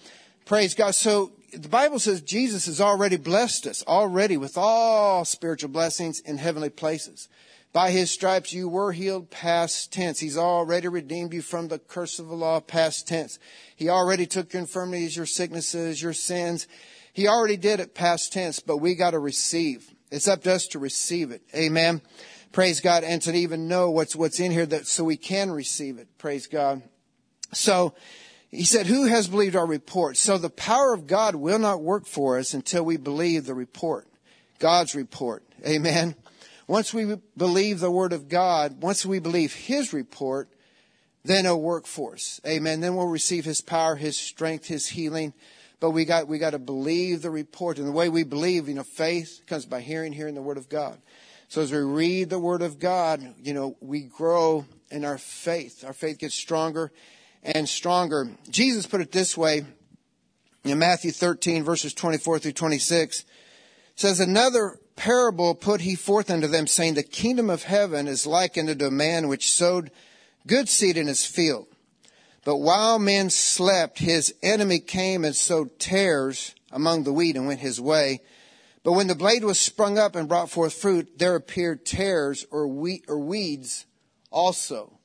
Praise 0.45 0.73
God. 0.73 0.95
So 0.95 1.33
the 1.53 1.69
Bible 1.69 1.99
says 1.99 2.21
Jesus 2.21 2.65
has 2.65 2.81
already 2.81 3.17
blessed 3.17 3.67
us 3.67 3.83
already 3.87 4.37
with 4.37 4.57
all 4.57 5.25
spiritual 5.25 5.69
blessings 5.69 6.19
in 6.19 6.37
heavenly 6.37 6.69
places. 6.69 7.29
By 7.73 7.91
his 7.91 8.09
stripes 8.09 8.53
you 8.53 8.69
were 8.69 8.93
healed 8.93 9.29
past 9.29 9.91
tense. 9.91 10.19
He's 10.19 10.37
already 10.37 10.87
redeemed 10.87 11.33
you 11.33 11.41
from 11.41 11.67
the 11.67 11.79
curse 11.79 12.19
of 12.19 12.27
the 12.27 12.35
law 12.35 12.61
past 12.61 13.07
tense. 13.07 13.37
He 13.75 13.89
already 13.89 14.25
took 14.25 14.53
your 14.53 14.61
infirmities, 14.61 15.17
your 15.17 15.25
sicknesses, 15.25 16.01
your 16.01 16.13
sins. 16.13 16.67
He 17.11 17.27
already 17.27 17.57
did 17.57 17.79
it 17.79 17.93
past 17.93 18.31
tense, 18.31 18.59
but 18.59 18.77
we 18.77 18.95
got 18.95 19.11
to 19.11 19.19
receive. 19.19 19.93
It's 20.11 20.27
up 20.27 20.43
to 20.43 20.53
us 20.53 20.67
to 20.67 20.79
receive 20.79 21.31
it. 21.31 21.41
Amen. 21.53 22.01
Praise 22.55 22.79
God. 22.79 23.03
And 23.03 23.21
to 23.23 23.33
even 23.33 23.67
know 23.67 23.91
what's, 23.91 24.15
what's 24.15 24.39
in 24.39 24.49
here 24.49 24.65
that 24.65 24.87
so 24.87 25.03
we 25.03 25.17
can 25.17 25.51
receive 25.51 25.97
it. 25.97 26.07
Praise 26.17 26.47
God. 26.47 26.81
So 27.51 27.93
he 28.49 28.63
said, 28.63 28.85
who 28.85 29.07
has 29.07 29.27
believed 29.27 29.57
our 29.57 29.65
report? 29.65 30.15
So 30.15 30.37
the 30.37 30.49
power 30.49 30.93
of 30.93 31.05
God 31.05 31.35
will 31.35 31.59
not 31.59 31.81
work 31.81 32.05
for 32.05 32.39
us 32.39 32.53
until 32.53 32.85
we 32.85 32.95
believe 32.95 33.45
the 33.45 33.53
report. 33.53 34.07
God's 34.57 34.95
report. 34.95 35.43
Amen. 35.67 36.15
Once 36.65 36.93
we 36.93 37.17
believe 37.35 37.81
the 37.81 37.91
word 37.91 38.13
of 38.13 38.29
God, 38.29 38.81
once 38.81 39.05
we 39.05 39.19
believe 39.19 39.53
his 39.53 39.91
report, 39.91 40.47
then 41.25 41.43
it'll 41.43 41.61
work 41.61 41.85
for 41.85 42.13
us. 42.13 42.39
Amen. 42.47 42.79
Then 42.79 42.95
we'll 42.95 43.07
receive 43.07 43.43
his 43.43 43.59
power, 43.59 43.97
his 43.97 44.15
strength, 44.15 44.67
his 44.67 44.87
healing. 44.87 45.33
But 45.81 45.91
we 45.91 46.05
got, 46.05 46.29
we 46.29 46.37
got 46.37 46.51
to 46.51 46.59
believe 46.59 47.21
the 47.21 47.31
report. 47.31 47.79
And 47.79 47.85
the 47.85 47.91
way 47.91 48.07
we 48.07 48.23
believe, 48.23 48.69
you 48.69 48.75
know, 48.75 48.83
faith 48.83 49.41
comes 49.45 49.65
by 49.65 49.81
hearing, 49.81 50.13
hearing 50.13 50.35
the 50.35 50.41
word 50.41 50.55
of 50.55 50.69
God. 50.69 50.99
So 51.47 51.61
as 51.61 51.71
we 51.71 51.79
read 51.79 52.29
the 52.29 52.39
Word 52.39 52.61
of 52.61 52.79
God, 52.79 53.35
you 53.41 53.53
know, 53.53 53.77
we 53.79 54.01
grow 54.01 54.65
in 54.89 55.05
our 55.05 55.17
faith. 55.17 55.83
Our 55.85 55.93
faith 55.93 56.19
gets 56.19 56.35
stronger 56.35 56.91
and 57.43 57.69
stronger. 57.69 58.29
Jesus 58.49 58.87
put 58.87 59.01
it 59.01 59.11
this 59.11 59.37
way 59.37 59.65
in 60.63 60.79
Matthew 60.79 61.11
13 61.11 61.63
verses 61.63 61.93
24 61.93 62.39
through 62.39 62.53
26 62.53 63.25
says, 63.95 64.19
Another 64.19 64.79
parable 64.95 65.55
put 65.55 65.81
he 65.81 65.95
forth 65.95 66.29
unto 66.29 66.47
them, 66.47 66.67
saying, 66.67 66.95
The 66.95 67.03
kingdom 67.03 67.49
of 67.49 67.63
heaven 67.63 68.07
is 68.07 68.25
likened 68.25 68.69
unto 68.69 68.85
a 68.85 68.91
man 68.91 69.27
which 69.27 69.51
sowed 69.51 69.91
good 70.47 70.67
seed 70.67 70.97
in 70.97 71.07
his 71.07 71.25
field. 71.25 71.67
But 72.43 72.57
while 72.57 72.99
men 72.99 73.29
slept, 73.29 73.99
his 73.99 74.33
enemy 74.43 74.79
came 74.79 75.25
and 75.25 75.35
sowed 75.35 75.79
tares 75.79 76.53
among 76.71 77.03
the 77.03 77.13
wheat 77.13 77.35
and 77.35 77.47
went 77.47 77.59
his 77.59 77.81
way. 77.81 78.21
But 78.85 78.91
when 78.91 79.07
the 79.07 79.15
blade 79.15 79.43
was 79.43 79.59
sprung 79.59 79.97
up 79.97 80.15
and 80.15 80.29
brought 80.29 80.51
forth 80.51 80.73
fruit, 80.73 81.17
there 81.17 81.35
appeared 81.35 81.87
tares 81.87 82.45
or, 82.51 82.65
or 83.07 83.17
weeds 83.17 83.87
also. 84.29 84.99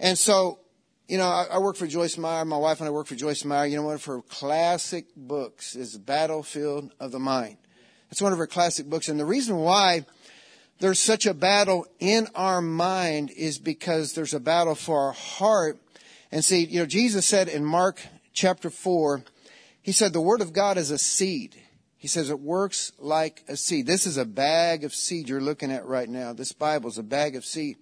And 0.00 0.18
so, 0.18 0.58
you 1.06 1.16
know, 1.16 1.28
I, 1.28 1.46
I, 1.52 1.58
work 1.58 1.76
for 1.76 1.86
Joyce 1.86 2.18
Meyer. 2.18 2.44
My 2.44 2.56
wife 2.56 2.80
and 2.80 2.88
I 2.88 2.90
work 2.90 3.06
for 3.06 3.14
Joyce 3.14 3.44
Meyer. 3.44 3.66
You 3.66 3.76
know, 3.76 3.84
one 3.84 3.94
of 3.94 4.04
her 4.06 4.20
classic 4.22 5.06
books 5.16 5.76
is 5.76 5.96
Battlefield 5.96 6.92
of 6.98 7.12
the 7.12 7.20
Mind. 7.20 7.58
It's 8.10 8.20
one 8.20 8.32
of 8.32 8.38
her 8.38 8.48
classic 8.48 8.86
books. 8.86 9.08
And 9.08 9.20
the 9.20 9.24
reason 9.24 9.58
why 9.58 10.06
there's 10.80 10.98
such 10.98 11.24
a 11.24 11.32
battle 11.32 11.86
in 12.00 12.26
our 12.34 12.60
mind 12.60 13.30
is 13.30 13.60
because 13.60 14.12
there's 14.12 14.34
a 14.34 14.40
battle 14.40 14.74
for 14.74 15.06
our 15.06 15.12
heart. 15.12 15.78
And 16.32 16.44
see, 16.44 16.64
you 16.64 16.80
know, 16.80 16.86
Jesus 16.86 17.26
said 17.26 17.46
in 17.46 17.64
Mark 17.64 18.00
chapter 18.32 18.70
4, 18.70 19.22
he 19.82 19.92
said, 19.92 20.12
the 20.12 20.20
word 20.20 20.40
of 20.40 20.52
God 20.52 20.76
is 20.76 20.90
a 20.90 20.98
seed. 20.98 21.54
He 22.00 22.08
says 22.08 22.30
it 22.30 22.40
works 22.40 22.92
like 22.98 23.44
a 23.46 23.58
seed. 23.58 23.86
This 23.86 24.06
is 24.06 24.16
a 24.16 24.24
bag 24.24 24.84
of 24.84 24.94
seed 24.94 25.28
you're 25.28 25.38
looking 25.38 25.70
at 25.70 25.84
right 25.84 26.08
now. 26.08 26.32
This 26.32 26.50
Bible 26.50 26.88
is 26.88 26.96
a 26.96 27.02
bag 27.02 27.36
of 27.36 27.44
seed. 27.44 27.76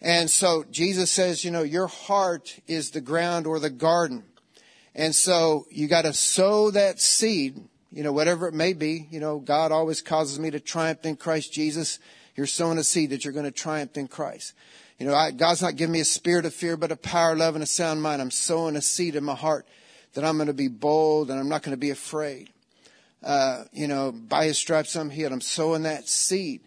And 0.00 0.28
so 0.28 0.64
Jesus 0.72 1.08
says, 1.08 1.44
you 1.44 1.52
know, 1.52 1.62
your 1.62 1.86
heart 1.86 2.58
is 2.66 2.90
the 2.90 3.00
ground 3.00 3.46
or 3.46 3.60
the 3.60 3.70
garden. 3.70 4.24
And 4.92 5.14
so 5.14 5.66
you 5.70 5.86
got 5.86 6.02
to 6.02 6.12
sow 6.12 6.72
that 6.72 6.98
seed, 7.00 7.62
you 7.92 8.02
know, 8.02 8.10
whatever 8.10 8.48
it 8.48 8.54
may 8.54 8.72
be. 8.72 9.06
You 9.12 9.20
know, 9.20 9.38
God 9.38 9.70
always 9.70 10.02
causes 10.02 10.40
me 10.40 10.50
to 10.50 10.58
triumph 10.58 11.04
in 11.06 11.14
Christ 11.14 11.52
Jesus. 11.52 12.00
You're 12.34 12.46
sowing 12.46 12.78
a 12.78 12.84
seed 12.84 13.10
that 13.10 13.24
you're 13.24 13.32
going 13.32 13.44
to 13.44 13.52
triumph 13.52 13.96
in 13.96 14.08
Christ. 14.08 14.54
You 14.98 15.06
know, 15.06 15.14
I, 15.14 15.30
God's 15.30 15.62
not 15.62 15.76
giving 15.76 15.92
me 15.92 16.00
a 16.00 16.04
spirit 16.04 16.44
of 16.44 16.52
fear, 16.52 16.76
but 16.76 16.90
a 16.90 16.96
power, 16.96 17.36
love, 17.36 17.54
and 17.54 17.62
a 17.62 17.68
sound 17.68 18.02
mind. 18.02 18.20
I'm 18.20 18.32
sowing 18.32 18.74
a 18.74 18.82
seed 18.82 19.14
in 19.14 19.22
my 19.22 19.36
heart 19.36 19.64
that 20.14 20.24
I'm 20.24 20.38
going 20.38 20.48
to 20.48 20.52
be 20.52 20.66
bold 20.66 21.30
and 21.30 21.38
I'm 21.38 21.48
not 21.48 21.62
going 21.62 21.76
to 21.76 21.80
be 21.80 21.90
afraid 21.90 22.50
uh, 23.24 23.64
you 23.72 23.88
know, 23.88 24.12
by 24.12 24.44
his 24.44 24.58
stripes 24.58 24.94
I'm 24.94 25.10
healed. 25.10 25.32
I'm 25.32 25.40
sowing 25.40 25.84
that 25.84 26.08
seed 26.08 26.60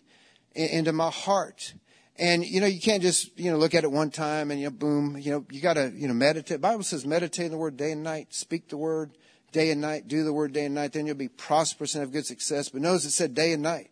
into 0.55 0.91
my 0.91 1.11
heart. 1.11 1.73
And, 2.19 2.43
you 2.43 2.59
know, 2.59 2.67
you 2.67 2.81
can't 2.81 3.03
just, 3.03 3.37
you 3.39 3.51
know, 3.51 3.57
look 3.57 3.75
at 3.75 3.83
it 3.83 3.91
one 3.91 4.09
time 4.09 4.49
and, 4.49 4.59
you 4.59 4.65
know, 4.65 4.71
boom, 4.71 5.17
you 5.19 5.31
know, 5.31 5.45
you 5.51 5.61
got 5.61 5.75
to, 5.75 5.91
you 5.95 6.07
know, 6.07 6.15
meditate. 6.15 6.55
The 6.55 6.59
Bible 6.59 6.83
says 6.83 7.05
meditate 7.05 7.45
in 7.45 7.51
the 7.51 7.57
word 7.57 7.77
day 7.77 7.91
and 7.91 8.01
night, 8.01 8.33
speak 8.33 8.69
the 8.69 8.77
word 8.77 9.11
day 9.51 9.69
and 9.69 9.79
night, 9.79 10.07
do 10.07 10.23
the 10.23 10.33
word 10.33 10.51
day 10.51 10.65
and 10.65 10.73
night, 10.73 10.93
then 10.93 11.05
you'll 11.05 11.15
be 11.15 11.27
prosperous 11.27 11.93
and 11.93 12.01
have 12.01 12.11
good 12.11 12.25
success. 12.25 12.69
But 12.69 12.81
notice 12.81 13.05
it 13.05 13.11
said 13.11 13.35
day 13.35 13.53
and 13.53 13.61
night. 13.61 13.91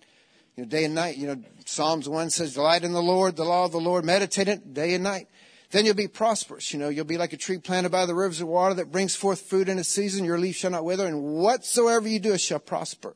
You 0.56 0.64
know, 0.64 0.70
day 0.70 0.86
and 0.86 0.96
night. 0.96 1.18
You 1.18 1.28
know, 1.28 1.44
Psalms 1.66 2.10
1 2.10 2.32
says, 2.32 2.56
delight 2.56 2.84
in 2.84 2.94
the 2.94 3.02
Lord, 3.02 3.36
the 3.36 3.44
law 3.44 3.66
of 3.66 3.72
the 3.72 3.80
Lord, 3.80 4.06
meditate 4.06 4.48
it 4.48 4.74
day 4.74 4.96
and 4.96 5.04
night. 5.04 5.28
Then 5.72 5.86
you'll 5.86 5.96
be 5.96 6.08
prosperous. 6.08 6.74
You 6.74 6.80
know, 6.80 6.90
you'll 6.90 7.06
be 7.06 7.18
like 7.18 7.34
a 7.34 7.38
tree 7.38 7.58
planted 7.58 7.92
by 7.92 8.06
the 8.06 8.16
rivers 8.16 8.42
of 8.42 8.48
water 8.48 8.76
that 8.76 8.92
brings 8.92 9.16
forth 9.16 9.42
fruit 9.42 9.70
in 9.70 9.80
its 9.80 9.90
season. 9.90 10.26
Your 10.26 10.40
leaf 10.40 10.56
shall 10.56 10.72
not 10.72 10.86
wither, 10.86 11.08
and 11.08 11.24
whatsoever 11.24 12.08
you 12.08 12.20
do 12.20 12.34
it 12.34 12.42
shall 12.42 12.60
prosper. 12.60 13.16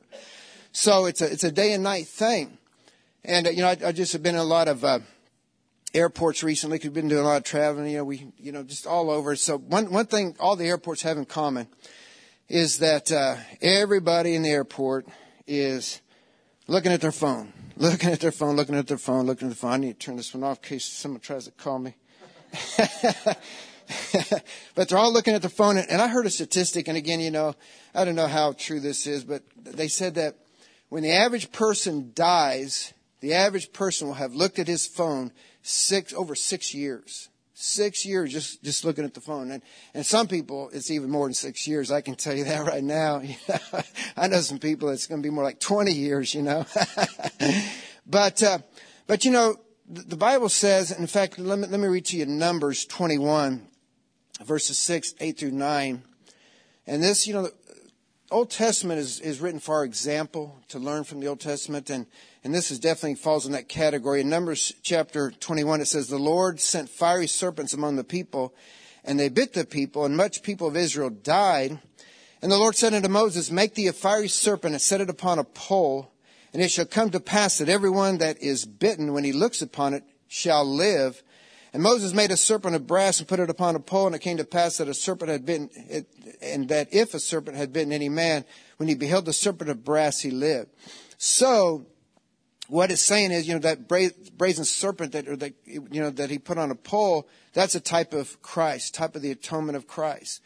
So 0.72 1.06
it's 1.06 1.20
a, 1.20 1.30
it's 1.30 1.44
a 1.44 1.52
day 1.52 1.72
and 1.72 1.82
night 1.82 2.06
thing. 2.06 2.58
And, 3.24 3.46
uh, 3.46 3.50
you 3.50 3.62
know, 3.62 3.68
I, 3.68 3.76
I 3.86 3.92
just 3.92 4.12
have 4.12 4.22
been 4.22 4.34
in 4.34 4.40
a 4.40 4.44
lot 4.44 4.68
of, 4.68 4.84
uh, 4.84 5.00
airports 5.92 6.42
recently. 6.42 6.78
Cause 6.78 6.84
We've 6.84 6.94
been 6.94 7.08
doing 7.08 7.22
a 7.22 7.26
lot 7.26 7.38
of 7.38 7.44
traveling, 7.44 7.90
you 7.90 7.98
know, 7.98 8.04
we, 8.04 8.32
you 8.38 8.52
know, 8.52 8.62
just 8.62 8.86
all 8.86 9.10
over. 9.10 9.34
So 9.36 9.58
one, 9.58 9.90
one 9.90 10.06
thing 10.06 10.36
all 10.38 10.56
the 10.56 10.68
airports 10.68 11.02
have 11.02 11.18
in 11.18 11.24
common 11.24 11.66
is 12.48 12.78
that, 12.78 13.10
uh, 13.10 13.36
everybody 13.60 14.34
in 14.34 14.42
the 14.42 14.50
airport 14.50 15.06
is 15.46 16.00
looking 16.68 16.92
at 16.92 17.00
their 17.00 17.12
phone, 17.12 17.52
looking 17.76 18.10
at 18.10 18.20
their 18.20 18.32
phone, 18.32 18.54
looking 18.54 18.76
at 18.76 18.86
their 18.86 18.98
phone, 18.98 19.26
looking 19.26 19.48
at 19.48 19.56
their 19.56 19.56
phone. 19.56 19.72
I 19.72 19.76
need 19.78 19.98
to 19.98 20.06
turn 20.06 20.16
this 20.16 20.32
one 20.32 20.44
off 20.44 20.58
in 20.58 20.68
case 20.68 20.84
someone 20.84 21.20
tries 21.20 21.46
to 21.46 21.50
call 21.50 21.80
me. 21.80 21.94
but 24.74 24.88
they're 24.88 24.98
all 24.98 25.12
looking 25.12 25.34
at 25.34 25.42
their 25.42 25.50
phone. 25.50 25.78
And 25.78 26.00
I 26.00 26.08
heard 26.08 26.26
a 26.26 26.30
statistic, 26.30 26.88
and 26.88 26.96
again, 26.96 27.20
you 27.20 27.30
know, 27.30 27.54
I 27.94 28.04
don't 28.04 28.14
know 28.14 28.26
how 28.26 28.52
true 28.52 28.80
this 28.80 29.06
is, 29.06 29.24
but 29.24 29.42
they 29.56 29.88
said 29.88 30.14
that 30.14 30.36
when 30.88 31.02
the 31.02 31.12
average 31.12 31.52
person 31.52 32.12
dies, 32.14 32.92
the 33.20 33.34
average 33.34 33.72
person 33.72 34.08
will 34.08 34.14
have 34.14 34.34
looked 34.34 34.58
at 34.58 34.68
his 34.68 34.86
phone 34.86 35.32
six 35.62 36.12
over 36.12 36.34
six 36.34 36.74
years. 36.74 37.28
Six 37.54 38.06
years 38.06 38.32
just 38.32 38.64
just 38.64 38.86
looking 38.86 39.04
at 39.04 39.12
the 39.12 39.20
phone, 39.20 39.50
and 39.50 39.62
and 39.92 40.06
some 40.06 40.28
people 40.28 40.70
it's 40.72 40.90
even 40.90 41.10
more 41.10 41.26
than 41.26 41.34
six 41.34 41.68
years. 41.68 41.90
I 41.90 42.00
can 42.00 42.14
tell 42.14 42.34
you 42.34 42.44
that 42.44 42.66
right 42.66 42.82
now. 42.82 43.22
I 44.16 44.28
know 44.28 44.40
some 44.40 44.58
people 44.58 44.88
it's 44.88 45.06
going 45.06 45.22
to 45.22 45.28
be 45.28 45.34
more 45.34 45.44
like 45.44 45.60
twenty 45.60 45.92
years, 45.92 46.34
you 46.34 46.40
know. 46.40 46.64
but 48.06 48.42
uh, 48.42 48.60
but 49.06 49.26
you 49.26 49.30
know 49.30 49.56
the 49.92 50.16
Bible 50.16 50.48
says, 50.48 50.92
in 50.92 51.08
fact, 51.08 51.36
let 51.36 51.58
me, 51.58 51.66
let 51.66 51.80
me 51.80 51.88
read 51.88 52.04
to 52.06 52.16
you 52.16 52.24
Numbers 52.24 52.84
21, 52.84 53.66
verses 54.44 54.78
6, 54.78 55.16
8 55.18 55.36
through 55.36 55.50
9. 55.50 56.02
And 56.86 57.02
this, 57.02 57.26
you 57.26 57.34
know, 57.34 57.42
the 57.42 57.48
uh, 57.48 58.30
Old 58.30 58.50
Testament 58.52 59.00
is, 59.00 59.18
is 59.18 59.40
written 59.40 59.58
for 59.58 59.74
our 59.74 59.84
example 59.84 60.56
to 60.68 60.78
learn 60.78 61.02
from 61.02 61.18
the 61.18 61.26
Old 61.26 61.40
Testament. 61.40 61.90
And, 61.90 62.06
and 62.44 62.54
this 62.54 62.70
is 62.70 62.78
definitely 62.78 63.16
falls 63.16 63.46
in 63.46 63.52
that 63.52 63.68
category. 63.68 64.20
In 64.20 64.28
Numbers 64.28 64.72
chapter 64.82 65.32
21, 65.32 65.80
it 65.80 65.86
says, 65.86 66.06
The 66.06 66.18
Lord 66.18 66.60
sent 66.60 66.88
fiery 66.88 67.26
serpents 67.26 67.74
among 67.74 67.96
the 67.96 68.04
people, 68.04 68.54
and 69.02 69.18
they 69.18 69.28
bit 69.28 69.54
the 69.54 69.64
people, 69.64 70.04
and 70.04 70.16
much 70.16 70.44
people 70.44 70.68
of 70.68 70.76
Israel 70.76 71.10
died. 71.10 71.80
And 72.42 72.52
the 72.52 72.58
Lord 72.58 72.76
said 72.76 72.94
unto 72.94 73.08
Moses, 73.08 73.50
Make 73.50 73.74
thee 73.74 73.88
a 73.88 73.92
fiery 73.92 74.28
serpent 74.28 74.72
and 74.74 74.80
set 74.80 75.00
it 75.00 75.10
upon 75.10 75.40
a 75.40 75.44
pole 75.44 76.12
and 76.52 76.62
it 76.62 76.70
shall 76.70 76.84
come 76.84 77.10
to 77.10 77.20
pass 77.20 77.58
that 77.58 77.68
everyone 77.68 78.18
that 78.18 78.42
is 78.42 78.64
bitten, 78.64 79.12
when 79.12 79.24
he 79.24 79.32
looks 79.32 79.62
upon 79.62 79.94
it, 79.94 80.02
shall 80.28 80.64
live. 80.64 81.22
And 81.72 81.82
Moses 81.82 82.12
made 82.12 82.32
a 82.32 82.36
serpent 82.36 82.74
of 82.74 82.86
brass 82.86 83.20
and 83.20 83.28
put 83.28 83.38
it 83.38 83.50
upon 83.50 83.76
a 83.76 83.80
pole, 83.80 84.06
and 84.06 84.16
it 84.16 84.20
came 84.20 84.38
to 84.38 84.44
pass 84.44 84.78
that 84.78 84.88
a 84.88 84.94
serpent 84.94 85.30
had 85.30 85.46
bitten, 85.46 85.70
it, 85.74 86.06
and 86.42 86.68
that 86.68 86.92
if 86.92 87.14
a 87.14 87.20
serpent 87.20 87.56
had 87.56 87.72
bitten 87.72 87.92
any 87.92 88.08
man, 88.08 88.44
when 88.78 88.88
he 88.88 88.94
beheld 88.94 89.26
the 89.26 89.32
serpent 89.32 89.70
of 89.70 89.84
brass, 89.84 90.20
he 90.20 90.30
lived. 90.30 90.70
So, 91.18 91.86
what 92.66 92.90
it's 92.90 93.02
saying 93.02 93.30
is, 93.30 93.46
you 93.46 93.54
know, 93.54 93.60
that 93.60 93.86
brazen 93.88 94.64
serpent 94.64 95.12
that, 95.12 95.28
or 95.28 95.36
that, 95.36 95.54
you 95.64 96.00
know, 96.00 96.10
that 96.10 96.30
he 96.30 96.38
put 96.38 96.58
on 96.58 96.70
a 96.70 96.76
pole, 96.76 97.28
that's 97.52 97.74
a 97.74 97.80
type 97.80 98.14
of 98.14 98.40
Christ, 98.42 98.94
type 98.94 99.14
of 99.14 99.22
the 99.22 99.30
atonement 99.30 99.76
of 99.76 99.86
Christ. 99.86 100.40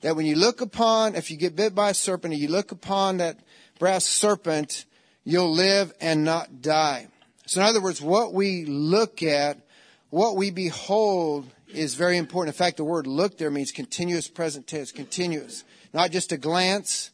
That 0.00 0.16
when 0.16 0.26
you 0.26 0.36
look 0.36 0.60
upon, 0.60 1.14
if 1.14 1.30
you 1.30 1.36
get 1.36 1.56
bit 1.56 1.74
by 1.74 1.90
a 1.90 1.94
serpent 1.94 2.34
and 2.34 2.42
you 2.42 2.48
look 2.48 2.72
upon 2.72 3.18
that 3.18 3.40
brass 3.78 4.04
serpent, 4.04 4.84
you'll 5.26 5.52
live 5.52 5.92
and 6.00 6.24
not 6.24 6.62
die. 6.62 7.08
So 7.46 7.60
in 7.60 7.66
other 7.66 7.82
words, 7.82 8.00
what 8.00 8.32
we 8.32 8.64
look 8.64 9.22
at, 9.22 9.58
what 10.08 10.36
we 10.36 10.50
behold 10.50 11.46
is 11.74 11.96
very 11.96 12.16
important. 12.16 12.54
In 12.54 12.58
fact, 12.58 12.78
the 12.78 12.84
word 12.84 13.06
look 13.06 13.36
there 13.36 13.50
means 13.50 13.72
continuous 13.72 14.28
present 14.28 14.66
tense, 14.66 14.92
continuous. 14.92 15.64
Not 15.92 16.12
just 16.12 16.32
a 16.32 16.38
glance, 16.38 17.10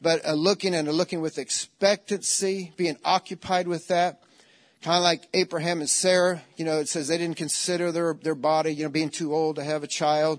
but 0.00 0.20
a 0.24 0.36
looking 0.36 0.74
and 0.74 0.86
a 0.86 0.92
looking 0.92 1.20
with 1.20 1.38
expectancy, 1.38 2.72
being 2.76 2.98
occupied 3.04 3.66
with 3.66 3.88
that. 3.88 4.22
Kind 4.82 4.98
of 4.98 5.02
like 5.02 5.26
Abraham 5.34 5.80
and 5.80 5.90
Sarah, 5.90 6.42
you 6.56 6.64
know, 6.64 6.78
it 6.78 6.88
says 6.88 7.08
they 7.08 7.18
didn't 7.18 7.36
consider 7.36 7.90
their, 7.90 8.14
their 8.14 8.36
body, 8.36 8.72
you 8.72 8.84
know, 8.84 8.90
being 8.90 9.10
too 9.10 9.34
old 9.34 9.56
to 9.56 9.64
have 9.64 9.82
a 9.82 9.88
child. 9.88 10.38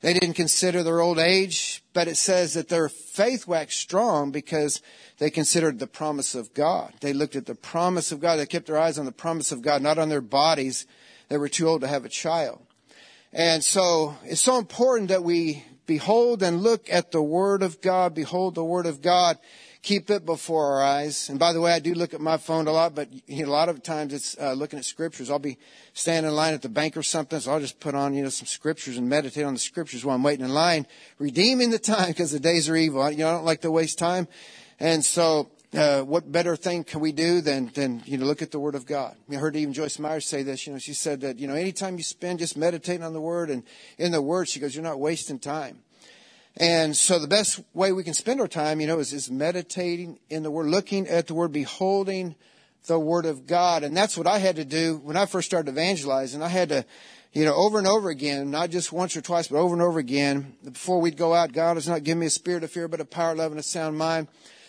They 0.00 0.12
didn't 0.12 0.34
consider 0.34 0.82
their 0.82 1.00
old 1.00 1.18
age, 1.18 1.82
but 1.92 2.06
it 2.06 2.16
says 2.16 2.54
that 2.54 2.68
their 2.68 2.88
faith 2.88 3.48
waxed 3.48 3.80
strong 3.80 4.30
because 4.30 4.80
they 5.18 5.30
considered 5.30 5.78
the 5.78 5.88
promise 5.88 6.36
of 6.36 6.54
God. 6.54 6.92
They 7.00 7.12
looked 7.12 7.34
at 7.34 7.46
the 7.46 7.56
promise 7.56 8.12
of 8.12 8.20
God. 8.20 8.36
They 8.36 8.46
kept 8.46 8.66
their 8.66 8.78
eyes 8.78 8.98
on 8.98 9.06
the 9.06 9.12
promise 9.12 9.50
of 9.50 9.62
God, 9.62 9.82
not 9.82 9.98
on 9.98 10.08
their 10.08 10.20
bodies. 10.20 10.86
They 11.28 11.36
were 11.36 11.48
too 11.48 11.66
old 11.66 11.80
to 11.80 11.88
have 11.88 12.04
a 12.04 12.08
child. 12.08 12.60
And 13.32 13.64
so 13.64 14.16
it's 14.24 14.40
so 14.40 14.58
important 14.58 15.08
that 15.08 15.24
we 15.24 15.64
behold 15.86 16.42
and 16.42 16.62
look 16.62 16.86
at 16.90 17.10
the 17.10 17.22
Word 17.22 17.62
of 17.62 17.80
God, 17.80 18.14
behold 18.14 18.54
the 18.54 18.64
Word 18.64 18.86
of 18.86 19.02
God 19.02 19.36
keep 19.82 20.10
it 20.10 20.26
before 20.26 20.66
our 20.66 20.82
eyes. 20.82 21.28
And 21.28 21.38
by 21.38 21.52
the 21.52 21.60
way, 21.60 21.72
I 21.72 21.78
do 21.78 21.94
look 21.94 22.14
at 22.14 22.20
my 22.20 22.36
phone 22.36 22.66
a 22.66 22.72
lot, 22.72 22.94
but 22.94 23.08
a 23.28 23.44
lot 23.44 23.68
of 23.68 23.82
times 23.82 24.12
it's 24.12 24.36
uh, 24.38 24.52
looking 24.52 24.78
at 24.78 24.84
scriptures. 24.84 25.30
I'll 25.30 25.38
be 25.38 25.58
standing 25.92 26.30
in 26.30 26.36
line 26.36 26.54
at 26.54 26.62
the 26.62 26.68
bank 26.68 26.96
or 26.96 27.02
something, 27.02 27.38
so 27.40 27.52
I'll 27.52 27.60
just 27.60 27.80
put 27.80 27.94
on, 27.94 28.14
you 28.14 28.22
know, 28.22 28.28
some 28.28 28.46
scriptures 28.46 28.96
and 28.96 29.08
meditate 29.08 29.44
on 29.44 29.54
the 29.54 29.60
scriptures 29.60 30.04
while 30.04 30.16
I'm 30.16 30.22
waiting 30.22 30.44
in 30.44 30.52
line, 30.52 30.86
redeeming 31.18 31.70
the 31.70 31.78
time 31.78 32.08
because 32.08 32.32
the 32.32 32.40
days 32.40 32.68
are 32.68 32.76
evil. 32.76 33.08
You 33.10 33.18
know, 33.18 33.28
I 33.28 33.32
don't 33.32 33.44
like 33.44 33.60
to 33.62 33.70
waste 33.70 33.98
time. 33.98 34.28
And 34.80 35.04
so, 35.04 35.50
uh, 35.74 36.00
what 36.00 36.30
better 36.30 36.56
thing 36.56 36.82
can 36.82 37.00
we 37.00 37.12
do 37.12 37.40
than, 37.40 37.66
than, 37.74 38.02
you 38.06 38.16
know, 38.16 38.24
look 38.24 38.40
at 38.40 38.50
the 38.50 38.58
Word 38.58 38.74
of 38.74 38.86
God? 38.86 39.16
I 39.30 39.34
heard 39.34 39.54
even 39.54 39.74
Joyce 39.74 39.98
Myers 39.98 40.24
say 40.24 40.42
this, 40.42 40.66
you 40.66 40.72
know, 40.72 40.78
she 40.78 40.94
said 40.94 41.20
that, 41.20 41.38
you 41.38 41.46
know, 41.46 41.54
anytime 41.54 41.98
you 41.98 42.04
spend 42.04 42.38
just 42.38 42.56
meditating 42.56 43.02
on 43.02 43.12
the 43.12 43.20
Word 43.20 43.50
and 43.50 43.62
in 43.98 44.12
the 44.12 44.22
Word, 44.22 44.48
she 44.48 44.60
goes, 44.60 44.74
you're 44.74 44.84
not 44.84 44.98
wasting 44.98 45.38
time. 45.38 45.80
And 46.58 46.96
so 46.96 47.20
the 47.20 47.28
best 47.28 47.62
way 47.72 47.92
we 47.92 48.02
can 48.02 48.14
spend 48.14 48.40
our 48.40 48.48
time, 48.48 48.80
you 48.80 48.88
know, 48.88 48.98
is, 48.98 49.12
is 49.12 49.30
meditating 49.30 50.18
in 50.28 50.42
the 50.42 50.50
Word, 50.50 50.66
looking 50.66 51.06
at 51.06 51.28
the 51.28 51.34
Word, 51.34 51.52
beholding 51.52 52.34
the 52.86 52.98
Word 52.98 53.26
of 53.26 53.46
God. 53.46 53.84
And 53.84 53.96
that's 53.96 54.18
what 54.18 54.26
I 54.26 54.38
had 54.38 54.56
to 54.56 54.64
do 54.64 55.00
when 55.04 55.16
I 55.16 55.26
first 55.26 55.46
started 55.46 55.70
evangelizing. 55.70 56.42
I 56.42 56.48
had 56.48 56.70
to, 56.70 56.84
you 57.32 57.44
know, 57.44 57.54
over 57.54 57.78
and 57.78 57.86
over 57.86 58.10
again, 58.10 58.50
not 58.50 58.70
just 58.70 58.92
once 58.92 59.16
or 59.16 59.20
twice, 59.20 59.46
but 59.46 59.58
over 59.58 59.72
and 59.72 59.82
over 59.82 60.00
again, 60.00 60.56
before 60.64 61.00
we'd 61.00 61.16
go 61.16 61.32
out, 61.32 61.52
God 61.52 61.76
has 61.76 61.86
not 61.86 62.02
given 62.02 62.20
me 62.20 62.26
a 62.26 62.30
spirit 62.30 62.64
of 62.64 62.72
fear, 62.72 62.88
but 62.88 63.00
a 63.00 63.04
power, 63.04 63.36
love, 63.36 63.52
and 63.52 63.60
a 63.60 63.62
sound 63.62 63.96
mind. 63.96 64.26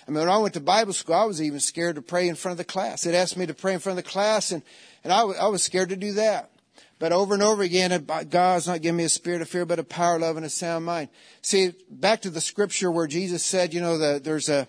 I 0.07 0.11
mean, 0.11 0.19
when 0.19 0.29
I 0.29 0.37
went 0.37 0.53
to 0.55 0.59
Bible 0.59 0.93
school, 0.93 1.15
I 1.15 1.25
was 1.25 1.41
even 1.41 1.59
scared 1.59 1.95
to 1.95 2.03
pray 2.03 2.27
in 2.27 2.35
front 2.35 2.53
of 2.53 2.57
the 2.59 2.71
class. 2.71 3.07
It 3.07 3.15
asked 3.15 3.35
me 3.35 3.47
to 3.47 3.55
pray 3.55 3.73
in 3.73 3.79
front 3.79 3.97
of 3.97 4.05
the 4.05 4.11
class, 4.11 4.51
and, 4.51 4.61
and 5.03 5.11
I, 5.11 5.21
I 5.21 5.47
was 5.47 5.63
scared 5.63 5.89
to 5.89 5.95
do 5.95 6.13
that. 6.13 6.51
But 6.99 7.13
over 7.13 7.33
and 7.33 7.41
over 7.41 7.63
again, 7.63 8.05
God's 8.29 8.67
not 8.67 8.81
giving 8.81 8.97
me 8.97 9.05
a 9.05 9.09
spirit 9.09 9.41
of 9.41 9.47
fear, 9.47 9.65
but 9.65 9.79
a 9.79 9.85
power, 9.85 10.19
love, 10.19 10.35
and 10.35 10.45
a 10.45 10.49
sound 10.49 10.85
mind. 10.85 11.07
See, 11.41 11.73
back 11.89 12.21
to 12.21 12.29
the 12.29 12.41
scripture 12.41 12.91
where 12.91 13.07
Jesus 13.07 13.43
said, 13.43 13.73
you 13.73 13.79
know, 13.79 13.97
the, 13.97 14.19
there's 14.21 14.49
a, 14.49 14.67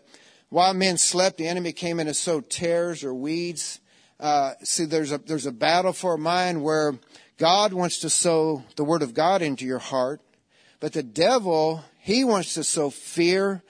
while 0.48 0.72
men 0.72 0.96
slept, 0.96 1.38
the 1.38 1.48
enemy 1.48 1.72
came 1.72 1.98
in 1.98 2.06
and 2.06 2.16
sowed 2.16 2.48
tares 2.48 3.02
or 3.02 3.12
weeds. 3.12 3.80
Uh, 4.20 4.52
see, 4.62 4.84
there's 4.84 5.10
a, 5.10 5.18
there's 5.18 5.46
a 5.46 5.52
battle 5.52 5.92
for 5.92 6.14
a 6.14 6.18
mind 6.18 6.62
where 6.62 6.94
God 7.36 7.72
wants 7.72 7.98
to 8.00 8.10
sow 8.10 8.62
the 8.76 8.84
word 8.84 9.02
of 9.02 9.12
God 9.12 9.42
into 9.42 9.64
your 9.64 9.78
heart, 9.78 10.20
but 10.78 10.92
the 10.92 11.02
devil, 11.02 11.84
he 11.98 12.22
wants 12.22 12.54
to 12.54 12.62
sow 12.62 12.90
fear, 12.90 13.62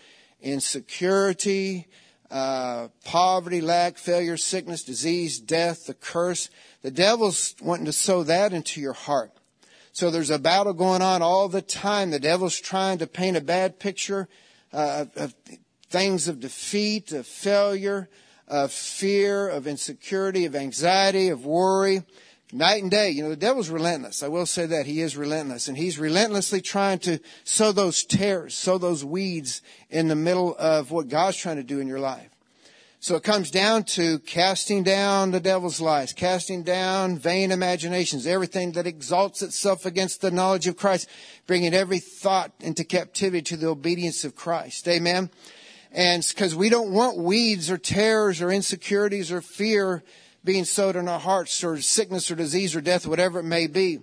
insecurity, 0.43 1.87
uh, 2.31 2.89
poverty, 3.05 3.61
lack, 3.61 3.99
failure, 3.99 4.37
sickness, 4.37 4.85
disease, 4.85 5.39
death, 5.39 5.87
the 5.87 5.95
curse. 5.95 6.49
The 6.83 6.91
devil's 6.91 7.55
wanting 7.61 7.87
to 7.87 7.93
sow 7.93 8.23
that 8.23 8.53
into 8.53 8.81
your 8.81 8.93
heart. 8.93 9.33
So 9.93 10.11
there's 10.11 10.31
a 10.31 10.39
battle 10.39 10.73
going 10.73 11.03
on 11.03 11.23
all 11.23 11.49
the 11.49 11.63
time. 11.63 12.11
The 12.11 12.21
devil's 12.21 12.61
trying 12.61 12.99
to 12.99 13.07
paint 13.07 13.37
a 13.37 13.41
bad 13.41 13.81
picture 13.81 14.29
uh, 14.73 15.07
of 15.17 15.35
things 15.89 16.29
of 16.29 16.39
defeat, 16.39 17.13
of 17.13 17.27
failure, 17.27 18.09
of 18.47 18.73
fear, 18.73 19.49
of 19.49 19.67
insecurity, 19.67 20.45
of 20.45 20.55
anxiety, 20.55 21.29
of 21.29 21.45
worry. 21.45 22.05
Night 22.53 22.83
and 22.83 22.91
day. 22.91 23.11
You 23.11 23.23
know, 23.23 23.31
the 23.31 23.37
devil's 23.37 23.71
relentless. 23.71 24.23
I 24.23 24.29
will 24.29 24.47
say 24.47 24.67
that. 24.67 24.87
He 24.87 25.01
is 25.01 25.17
relentless. 25.17 25.69
And 25.69 25.77
he's 25.77 25.99
relentlessly 25.99 26.61
trying 26.61 26.99
to 27.01 27.21
sow 27.45 27.73
those 27.73 28.05
tares, 28.05 28.55
sow 28.55 28.79
those 28.79 29.05
weeds 29.05 29.63
in 29.89 30.09
the 30.09 30.17
middle 30.17 30.57
of 30.59 30.91
what 30.91 31.09
God's 31.09 31.37
trying 31.37 31.57
to 31.57 31.63
do 31.63 31.81
in 31.81 31.87
your 31.87 32.01
life. 32.01 32.31
So 33.03 33.17
it 33.17 33.23
comes 33.23 33.51
down 33.51 33.85
to 33.85 34.19
casting 34.19 34.83
down 34.83 35.31
the 35.31 35.41
devil's 35.41 35.81
lies, 35.81 36.13
casting 36.13 36.63
down 36.63 37.17
vain 37.17 37.51
imaginations, 37.51 38.27
everything 38.27 38.73
that 38.73 38.87
exalts 38.87 39.41
itself 39.41 39.87
against 39.87 40.21
the 40.21 40.31
knowledge 40.31 40.67
of 40.67 40.77
Christ, 40.77 41.09
bringing 41.47 41.73
every 41.73 41.99
thought 41.99 42.53
into 42.61 42.85
captivity 42.85 43.41
to 43.43 43.57
the 43.57 43.69
obedience 43.69 44.23
of 44.25 44.37
Christ. 44.37 44.87
Amen. 44.87 45.31
And 45.93 46.23
because 46.29 46.55
we 46.55 46.69
don't 46.69 46.93
want 46.93 47.17
weeds 47.17 47.71
or 47.71 47.79
tares 47.79 48.43
or 48.43 48.51
insecurities 48.51 49.33
or 49.33 49.41
fear 49.41 50.03
being 50.45 50.65
sowed 50.65 50.97
in 50.97 51.09
our 51.09 51.21
hearts 51.21 51.63
or 51.63 51.81
sickness 51.81 52.31
or 52.31 52.35
disease 52.35 52.75
or 52.75 52.81
death, 52.81 53.07
whatever 53.07 53.41
it 53.41 53.45
may 53.45 53.67
be. 53.67 54.01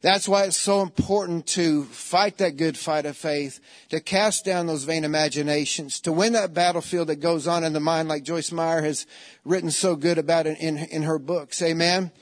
That's 0.00 0.28
why 0.28 0.44
it's 0.44 0.58
so 0.58 0.82
important 0.82 1.46
to 1.48 1.84
fight 1.84 2.36
that 2.36 2.58
good 2.58 2.76
fight 2.76 3.06
of 3.06 3.16
faith, 3.16 3.58
to 3.88 4.00
cast 4.00 4.44
down 4.44 4.66
those 4.66 4.84
vain 4.84 5.02
imaginations, 5.02 5.98
to 6.00 6.12
win 6.12 6.34
that 6.34 6.52
battlefield 6.52 7.08
that 7.08 7.20
goes 7.20 7.46
on 7.46 7.64
in 7.64 7.72
the 7.72 7.80
mind, 7.80 8.08
like 8.08 8.22
Joyce 8.22 8.52
Meyer 8.52 8.82
has 8.82 9.06
written 9.46 9.70
so 9.70 9.96
good 9.96 10.18
about 10.18 10.46
it 10.46 10.58
in, 10.60 10.76
in 10.76 11.04
her 11.04 11.18
books. 11.18 11.62
Amen. 11.62 12.12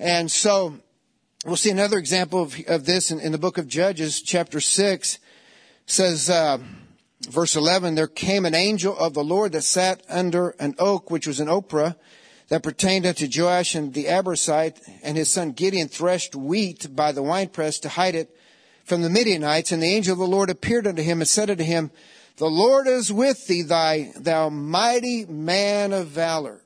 And 0.00 0.28
so 0.30 0.80
we'll 1.46 1.54
see 1.54 1.70
another 1.70 1.98
example 1.98 2.42
of, 2.42 2.56
of 2.66 2.86
this 2.86 3.12
in, 3.12 3.20
in, 3.20 3.30
the 3.30 3.38
book 3.38 3.56
of 3.56 3.68
Judges, 3.68 4.20
chapter 4.20 4.60
6 4.60 5.20
says, 5.86 6.28
uh, 6.28 6.58
verse 7.30 7.56
11, 7.56 7.94
there 7.94 8.06
came 8.06 8.44
an 8.44 8.54
angel 8.54 8.96
of 8.98 9.14
the 9.14 9.24
Lord 9.24 9.52
that 9.52 9.62
sat 9.62 10.02
under 10.08 10.50
an 10.58 10.74
oak, 10.78 11.10
which 11.10 11.26
was 11.26 11.40
an 11.40 11.48
Ophrah, 11.48 11.94
that 12.48 12.62
pertained 12.62 13.06
unto 13.06 13.28
Joash 13.30 13.74
and 13.74 13.92
the 13.92 14.06
Abiezrite, 14.06 14.80
and 15.02 15.16
his 15.16 15.30
son 15.30 15.52
Gideon 15.52 15.88
threshed 15.88 16.34
wheat 16.34 16.94
by 16.94 17.12
the 17.12 17.22
winepress 17.22 17.78
to 17.80 17.90
hide 17.90 18.14
it 18.14 18.34
from 18.84 19.02
the 19.02 19.10
Midianites. 19.10 19.70
And 19.70 19.82
the 19.82 19.94
angel 19.94 20.14
of 20.14 20.18
the 20.18 20.26
Lord 20.26 20.48
appeared 20.48 20.86
unto 20.86 21.02
him 21.02 21.20
and 21.20 21.28
said 21.28 21.50
unto 21.50 21.64
him, 21.64 21.90
The 22.38 22.48
Lord 22.48 22.86
is 22.86 23.12
with 23.12 23.46
thee, 23.46 23.62
thy, 23.62 24.12
thou 24.16 24.48
mighty 24.48 25.26
man 25.26 25.92
of 25.92 26.08
valor. 26.08 26.62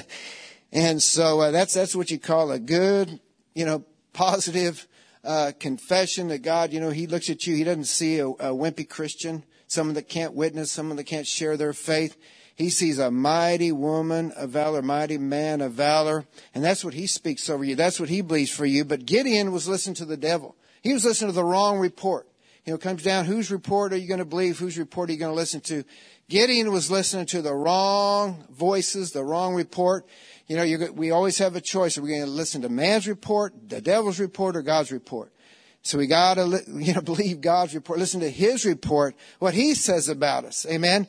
and 0.72 1.02
so 1.02 1.40
uh, 1.40 1.50
that's, 1.50 1.74
that's 1.74 1.94
what 1.94 2.10
you 2.10 2.18
call 2.18 2.50
a 2.50 2.58
good, 2.58 3.20
you 3.54 3.66
know, 3.66 3.84
positive 4.14 4.88
uh, 5.22 5.52
confession 5.60 6.28
that 6.28 6.38
God, 6.38 6.72
you 6.72 6.80
know, 6.80 6.90
He 6.90 7.06
looks 7.06 7.28
at 7.28 7.46
you. 7.46 7.54
He 7.54 7.64
doesn't 7.64 7.84
see 7.84 8.18
a, 8.20 8.26
a 8.26 8.54
wimpy 8.54 8.88
Christian, 8.88 9.44
someone 9.66 9.94
that 9.96 10.08
can't 10.08 10.32
witness, 10.32 10.72
someone 10.72 10.96
that 10.96 11.04
can't 11.04 11.26
share 11.26 11.58
their 11.58 11.74
faith. 11.74 12.16
He 12.60 12.68
sees 12.68 12.98
a 12.98 13.10
mighty 13.10 13.72
woman 13.72 14.32
of 14.32 14.50
valor, 14.50 14.82
mighty 14.82 15.16
man 15.16 15.62
of 15.62 15.72
valor. 15.72 16.26
And 16.54 16.62
that's 16.62 16.84
what 16.84 16.92
he 16.92 17.06
speaks 17.06 17.48
over 17.48 17.64
you. 17.64 17.74
That's 17.74 17.98
what 17.98 18.10
he 18.10 18.20
believes 18.20 18.50
for 18.50 18.66
you. 18.66 18.84
But 18.84 19.06
Gideon 19.06 19.50
was 19.50 19.66
listening 19.66 19.94
to 19.94 20.04
the 20.04 20.18
devil. 20.18 20.54
He 20.82 20.92
was 20.92 21.02
listening 21.02 21.30
to 21.30 21.34
the 21.34 21.42
wrong 21.42 21.78
report. 21.78 22.28
You 22.66 22.72
know, 22.72 22.76
it 22.76 22.82
comes 22.82 23.02
down 23.02 23.24
whose 23.24 23.50
report 23.50 23.94
are 23.94 23.96
you 23.96 24.06
going 24.06 24.18
to 24.18 24.26
believe? 24.26 24.58
Whose 24.58 24.76
report 24.76 25.08
are 25.08 25.14
you 25.14 25.18
going 25.18 25.32
to 25.32 25.36
listen 25.36 25.62
to? 25.62 25.84
Gideon 26.28 26.70
was 26.70 26.90
listening 26.90 27.24
to 27.26 27.40
the 27.40 27.54
wrong 27.54 28.44
voices, 28.50 29.12
the 29.12 29.24
wrong 29.24 29.54
report. 29.54 30.06
You 30.46 30.56
know, 30.56 30.92
we 30.92 31.12
always 31.12 31.38
have 31.38 31.56
a 31.56 31.62
choice. 31.62 31.96
Are 31.96 32.02
we 32.02 32.10
going 32.10 32.20
to 32.20 32.26
listen 32.26 32.60
to 32.60 32.68
man's 32.68 33.08
report, 33.08 33.54
the 33.70 33.80
devil's 33.80 34.20
report, 34.20 34.54
or 34.54 34.60
God's 34.60 34.92
report? 34.92 35.32
So 35.80 35.96
we 35.96 36.06
got 36.06 36.34
to, 36.34 36.62
you 36.68 36.92
know, 36.92 37.00
believe 37.00 37.40
God's 37.40 37.74
report. 37.74 37.98
Listen 37.98 38.20
to 38.20 38.30
His 38.30 38.66
report, 38.66 39.16
what 39.38 39.54
He 39.54 39.72
says 39.72 40.10
about 40.10 40.44
us. 40.44 40.66
Amen. 40.68 41.08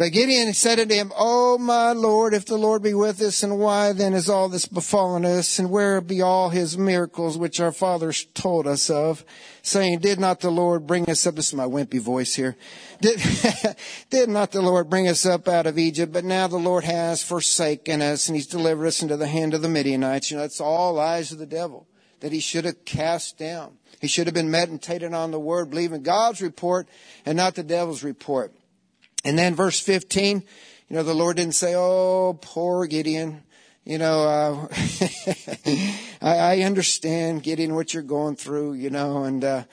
But 0.00 0.12
Gideon 0.12 0.54
said 0.54 0.80
unto 0.80 0.94
him, 0.94 1.12
O 1.14 1.58
my 1.58 1.92
Lord, 1.92 2.32
if 2.32 2.46
the 2.46 2.56
Lord 2.56 2.82
be 2.82 2.94
with 2.94 3.20
us, 3.20 3.42
and 3.42 3.58
why 3.58 3.92
then 3.92 4.14
is 4.14 4.30
all 4.30 4.48
this 4.48 4.64
befallen 4.64 5.26
us? 5.26 5.58
And 5.58 5.70
where 5.70 6.00
be 6.00 6.22
all 6.22 6.48
his 6.48 6.78
miracles 6.78 7.36
which 7.36 7.60
our 7.60 7.70
fathers 7.70 8.24
told 8.32 8.66
us 8.66 8.88
of? 8.88 9.26
Saying, 9.60 9.98
Did 9.98 10.18
not 10.18 10.40
the 10.40 10.50
Lord 10.50 10.86
bring 10.86 11.06
us 11.10 11.26
up? 11.26 11.34
This 11.34 11.48
is 11.48 11.54
my 11.54 11.66
wimpy 11.66 12.00
voice 12.00 12.34
here. 12.34 12.56
Did, 13.02 13.20
did 14.08 14.30
not 14.30 14.52
the 14.52 14.62
Lord 14.62 14.88
bring 14.88 15.06
us 15.06 15.26
up 15.26 15.46
out 15.46 15.66
of 15.66 15.76
Egypt? 15.76 16.14
But 16.14 16.24
now 16.24 16.46
the 16.46 16.56
Lord 16.56 16.84
has 16.84 17.22
forsaken 17.22 18.00
us, 18.00 18.26
and 18.26 18.36
he's 18.36 18.46
delivered 18.46 18.86
us 18.86 19.02
into 19.02 19.18
the 19.18 19.28
hand 19.28 19.52
of 19.52 19.60
the 19.60 19.68
Midianites. 19.68 20.30
You 20.30 20.38
know, 20.38 20.44
it's 20.44 20.62
all 20.62 20.94
lies 20.94 21.30
of 21.30 21.36
the 21.36 21.44
devil 21.44 21.86
that 22.20 22.32
he 22.32 22.40
should 22.40 22.64
have 22.64 22.86
cast 22.86 23.36
down. 23.36 23.76
He 24.00 24.08
should 24.08 24.26
have 24.26 24.34
been 24.34 24.50
meditating 24.50 25.12
on 25.12 25.30
the 25.30 25.38
word, 25.38 25.68
believing 25.68 26.02
God's 26.02 26.40
report 26.40 26.88
and 27.26 27.36
not 27.36 27.54
the 27.54 27.62
devil's 27.62 28.02
report. 28.02 28.54
And 29.24 29.38
then 29.38 29.54
verse 29.54 29.78
15, 29.80 30.42
you 30.88 30.96
know, 30.96 31.02
the 31.02 31.14
Lord 31.14 31.36
didn't 31.36 31.54
say, 31.54 31.74
oh, 31.76 32.38
poor 32.40 32.86
Gideon. 32.86 33.42
You 33.84 33.98
know, 33.98 34.22
uh, 34.22 34.68
I, 36.22 36.38
I 36.38 36.58
understand 36.60 37.42
Gideon 37.42 37.74
what 37.74 37.94
you're 37.94 38.02
going 38.02 38.36
through, 38.36 38.74
you 38.74 38.90
know, 38.90 39.24
and, 39.24 39.42
uh, 39.42 39.64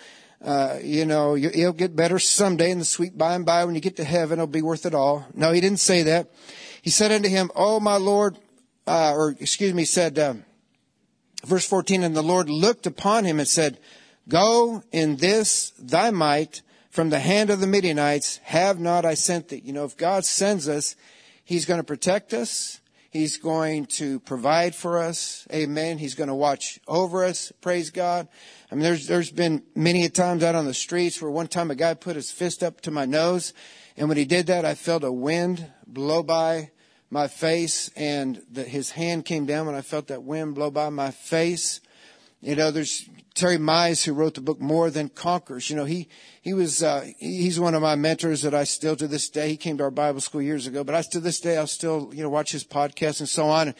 uh, 0.43 0.77
you 0.81 1.05
know, 1.05 1.35
you, 1.35 1.49
it'll 1.49 1.73
get 1.73 1.95
better 1.95 2.19
someday 2.19 2.71
in 2.71 2.79
the 2.79 2.85
sweet 2.85 3.17
by 3.17 3.35
and 3.35 3.45
by 3.45 3.65
when 3.65 3.75
you 3.75 3.81
get 3.81 3.97
to 3.97 4.03
heaven, 4.03 4.39
it'll 4.39 4.47
be 4.47 4.61
worth 4.61 4.85
it 4.85 4.93
all. 4.93 5.25
No, 5.33 5.51
he 5.51 5.61
didn't 5.61 5.79
say 5.79 6.03
that. 6.03 6.31
He 6.81 6.89
said 6.89 7.11
unto 7.11 7.27
him, 7.27 7.51
Oh, 7.55 7.79
my 7.79 7.97
Lord, 7.97 8.37
uh, 8.85 9.13
or 9.13 9.35
excuse 9.39 9.73
me, 9.73 9.83
said, 9.83 10.17
uh, 10.17 10.35
verse 11.45 11.67
14, 11.67 12.03
and 12.03 12.15
the 12.15 12.21
Lord 12.21 12.49
looked 12.49 12.85
upon 12.85 13.25
him 13.25 13.39
and 13.39 13.47
said, 13.47 13.79
Go 14.29 14.83
in 14.91 15.17
this 15.17 15.71
thy 15.79 16.11
might 16.11 16.61
from 16.97 17.11
the 17.11 17.19
hand 17.19 17.51
of 17.51 17.59
the 17.59 17.67
Midianites, 17.67 18.37
have 18.37 18.79
not 18.79 19.05
I 19.05 19.13
sent 19.13 19.49
thee. 19.49 19.61
You 19.63 19.71
know, 19.71 19.85
if 19.85 19.95
God 19.95 20.25
sends 20.25 20.67
us, 20.67 20.95
He's 21.45 21.63
going 21.63 21.79
to 21.79 21.83
protect 21.83 22.33
us. 22.33 22.81
He's 23.11 23.37
going 23.37 23.85
to 23.97 24.19
provide 24.21 24.73
for 24.73 24.97
us. 24.97 25.47
Amen. 25.53 25.99
He's 25.99 26.15
going 26.15 26.29
to 26.29 26.33
watch 26.33 26.79
over 26.87 27.23
us. 27.23 27.51
Praise 27.61 27.91
God. 27.91 28.27
I 28.71 28.73
mean, 28.73 28.81
there's, 28.81 29.05
there's 29.05 29.29
been 29.29 29.61
many 29.75 30.05
a 30.05 30.09
times 30.09 30.41
out 30.41 30.55
on 30.55 30.65
the 30.65 30.73
streets 30.73 31.21
where 31.21 31.29
one 31.29 31.45
time 31.45 31.69
a 31.69 31.75
guy 31.75 31.93
put 31.93 32.15
his 32.15 32.31
fist 32.31 32.63
up 32.63 32.81
to 32.81 32.89
my 32.89 33.05
nose. 33.05 33.53
And 33.95 34.09
when 34.09 34.17
he 34.17 34.25
did 34.25 34.47
that, 34.47 34.65
I 34.65 34.73
felt 34.73 35.03
a 35.03 35.11
wind 35.11 35.67
blow 35.85 36.23
by 36.23 36.71
my 37.11 37.27
face 37.27 37.91
and 37.95 38.41
the, 38.51 38.63
his 38.63 38.89
hand 38.89 39.25
came 39.25 39.45
down 39.45 39.67
when 39.67 39.75
I 39.75 39.81
felt 39.81 40.07
that 40.07 40.23
wind 40.23 40.55
blow 40.55 40.71
by 40.71 40.89
my 40.89 41.11
face. 41.11 41.79
You 42.41 42.55
know, 42.55 42.71
there's 42.71 43.07
Terry 43.37 43.57
Mize, 43.57 44.03
who 44.03 44.13
wrote 44.13 44.33
the 44.33 44.41
book 44.41 44.59
More 44.59 44.89
Than 44.89 45.09
Conquerors. 45.09 45.69
You 45.69 45.75
know, 45.75 45.85
he, 45.85 46.09
he 46.41 46.55
was, 46.55 46.81
uh, 46.81 47.07
he's 47.19 47.59
one 47.59 47.75
of 47.75 47.83
my 47.83 47.93
mentors 47.93 48.41
that 48.41 48.55
I 48.55 48.63
still 48.63 48.95
to 48.95 49.07
this 49.07 49.29
day, 49.29 49.49
he 49.49 49.57
came 49.57 49.77
to 49.77 49.83
our 49.83 49.91
Bible 49.91 50.21
school 50.21 50.41
years 50.41 50.65
ago, 50.65 50.83
but 50.83 50.95
I 50.95 51.03
to 51.03 51.19
this 51.19 51.39
day, 51.39 51.55
I'll 51.55 51.67
still, 51.67 52.09
you 52.15 52.23
know, 52.23 52.29
watch 52.29 52.51
his 52.51 52.63
podcast 52.63 53.19
and 53.19 53.29
so 53.29 53.47
on. 53.47 53.75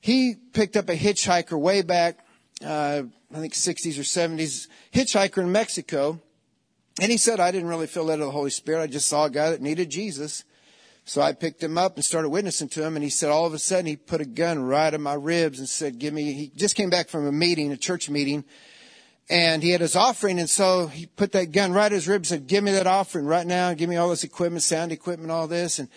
He 0.00 0.36
picked 0.52 0.76
up 0.76 0.88
a 0.88 0.96
hitchhiker 0.96 1.58
way 1.58 1.82
back, 1.82 2.24
uh, 2.64 3.02
I 3.34 3.38
think 3.40 3.54
60s 3.54 3.98
or 3.98 4.02
70s, 4.02 4.68
hitchhiker 4.94 5.38
in 5.38 5.50
Mexico. 5.50 6.20
And 7.00 7.10
he 7.10 7.18
said, 7.18 7.40
I 7.40 7.50
didn't 7.50 7.68
really 7.68 7.88
feel 7.88 8.04
led 8.04 8.20
of 8.20 8.26
the 8.26 8.30
Holy 8.30 8.50
Spirit. 8.50 8.82
I 8.82 8.86
just 8.86 9.08
saw 9.08 9.24
a 9.24 9.30
guy 9.30 9.50
that 9.50 9.60
needed 9.60 9.90
Jesus. 9.90 10.44
So 11.04 11.20
I 11.20 11.32
picked 11.32 11.60
him 11.60 11.76
up 11.76 11.96
and 11.96 12.04
started 12.04 12.28
witnessing 12.28 12.68
to 12.68 12.84
him. 12.84 12.94
And 12.94 13.02
he 13.02 13.10
said, 13.10 13.30
all 13.30 13.46
of 13.46 13.54
a 13.54 13.58
sudden, 13.58 13.86
he 13.86 13.96
put 13.96 14.20
a 14.20 14.24
gun 14.24 14.62
right 14.62 14.94
in 14.94 15.02
my 15.02 15.14
ribs 15.14 15.58
and 15.58 15.68
said, 15.68 15.98
give 15.98 16.14
me, 16.14 16.34
he 16.34 16.52
just 16.54 16.76
came 16.76 16.88
back 16.90 17.08
from 17.08 17.26
a 17.26 17.32
meeting, 17.32 17.72
a 17.72 17.76
church 17.76 18.08
meeting 18.08 18.44
and 19.32 19.62
he 19.62 19.70
had 19.70 19.80
his 19.80 19.96
offering, 19.96 20.38
and 20.38 20.50
so 20.50 20.88
he 20.88 21.06
put 21.06 21.32
that 21.32 21.52
gun 21.52 21.72
right 21.72 21.86
at 21.86 21.92
his 21.92 22.06
ribs 22.06 22.30
and 22.30 22.42
said, 22.42 22.48
Give 22.48 22.62
me 22.62 22.70
that 22.72 22.86
offering 22.86 23.24
right 23.24 23.46
now, 23.46 23.72
give 23.72 23.88
me 23.88 23.96
all 23.96 24.10
this 24.10 24.24
equipment, 24.24 24.62
sound 24.62 24.92
equipment, 24.92 25.30
all 25.30 25.48
this. 25.48 25.78
And 25.78 25.88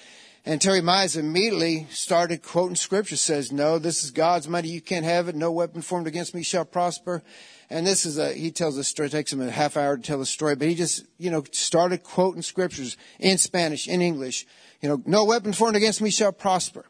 and 0.46 0.62
Terry 0.62 0.80
Mize 0.80 1.18
immediately 1.18 1.86
started 1.90 2.44
quoting 2.44 2.78
scripture, 2.78 3.18
says, 3.18 3.52
No, 3.52 3.78
this 3.78 4.06
is 4.06 4.12
God's 4.12 4.48
money, 4.48 4.70
you 4.70 4.80
can't 4.80 5.04
have 5.04 5.28
it, 5.28 5.36
no 5.36 5.52
weapon 5.52 5.82
formed 5.82 6.08
against 6.08 6.34
me 6.34 6.44
shall 6.44 6.64
prosper. 6.64 7.24
And 7.70 7.86
this 7.86 8.06
is 8.06 8.18
a 8.18 8.32
he 8.32 8.52
tells 8.52 8.78
a 8.78 8.86
story, 8.86 9.08
it 9.08 9.12
takes 9.12 9.34
him 9.34 9.42
a 9.42 9.52
half 9.52 9.76
hour 9.76 9.98
to 9.98 10.02
tell 10.02 10.20
the 10.20 10.26
story, 10.26 10.56
but 10.56 10.70
he 10.70 10.76
just, 10.76 11.06
you 11.18 11.30
know, 11.30 11.44
started 11.52 12.04
quoting 12.04 12.42
scriptures 12.42 12.96
in 13.20 13.38
Spanish, 13.38 13.90
in 13.90 14.02
English. 14.02 14.48
You 14.80 14.88
know, 14.88 15.04
no 15.06 15.26
weapon 15.26 15.52
formed 15.52 15.76
against 15.76 16.02
me 16.02 16.10
shall 16.10 16.32
prosper 16.32 16.86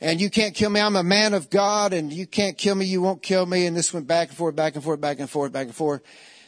and 0.00 0.20
you 0.20 0.30
can't 0.30 0.54
kill 0.54 0.70
me. 0.70 0.80
I'm 0.80 0.96
a 0.96 1.02
man 1.02 1.34
of 1.34 1.50
God 1.50 1.92
and 1.92 2.12
you 2.12 2.26
can't 2.26 2.56
kill 2.56 2.74
me. 2.74 2.86
You 2.86 3.02
won't 3.02 3.22
kill 3.22 3.46
me. 3.46 3.66
And 3.66 3.76
this 3.76 3.92
went 3.92 4.06
back 4.06 4.28
and 4.28 4.36
forth, 4.36 4.54
back 4.54 4.74
and 4.74 4.84
forth, 4.84 5.00
back 5.00 5.18
and 5.18 5.28
forth, 5.28 5.52
back 5.52 5.66
and 5.66 5.74
forth. 5.74 6.02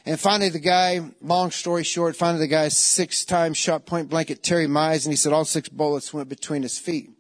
And 0.06 0.18
finally 0.18 0.48
the 0.48 0.60
guy, 0.60 1.00
long 1.20 1.50
story 1.50 1.84
short, 1.84 2.16
finally 2.16 2.40
the 2.40 2.50
guy 2.50 2.68
six 2.68 3.24
times 3.24 3.56
shot 3.56 3.86
point 3.86 4.08
blank 4.08 4.30
at 4.30 4.42
Terry 4.42 4.66
Mize 4.66 5.04
and 5.04 5.12
he 5.12 5.16
said 5.16 5.32
all 5.32 5.44
six 5.44 5.68
bullets 5.68 6.14
went 6.14 6.28
between 6.28 6.62
his 6.62 6.78
feet. 6.78 7.10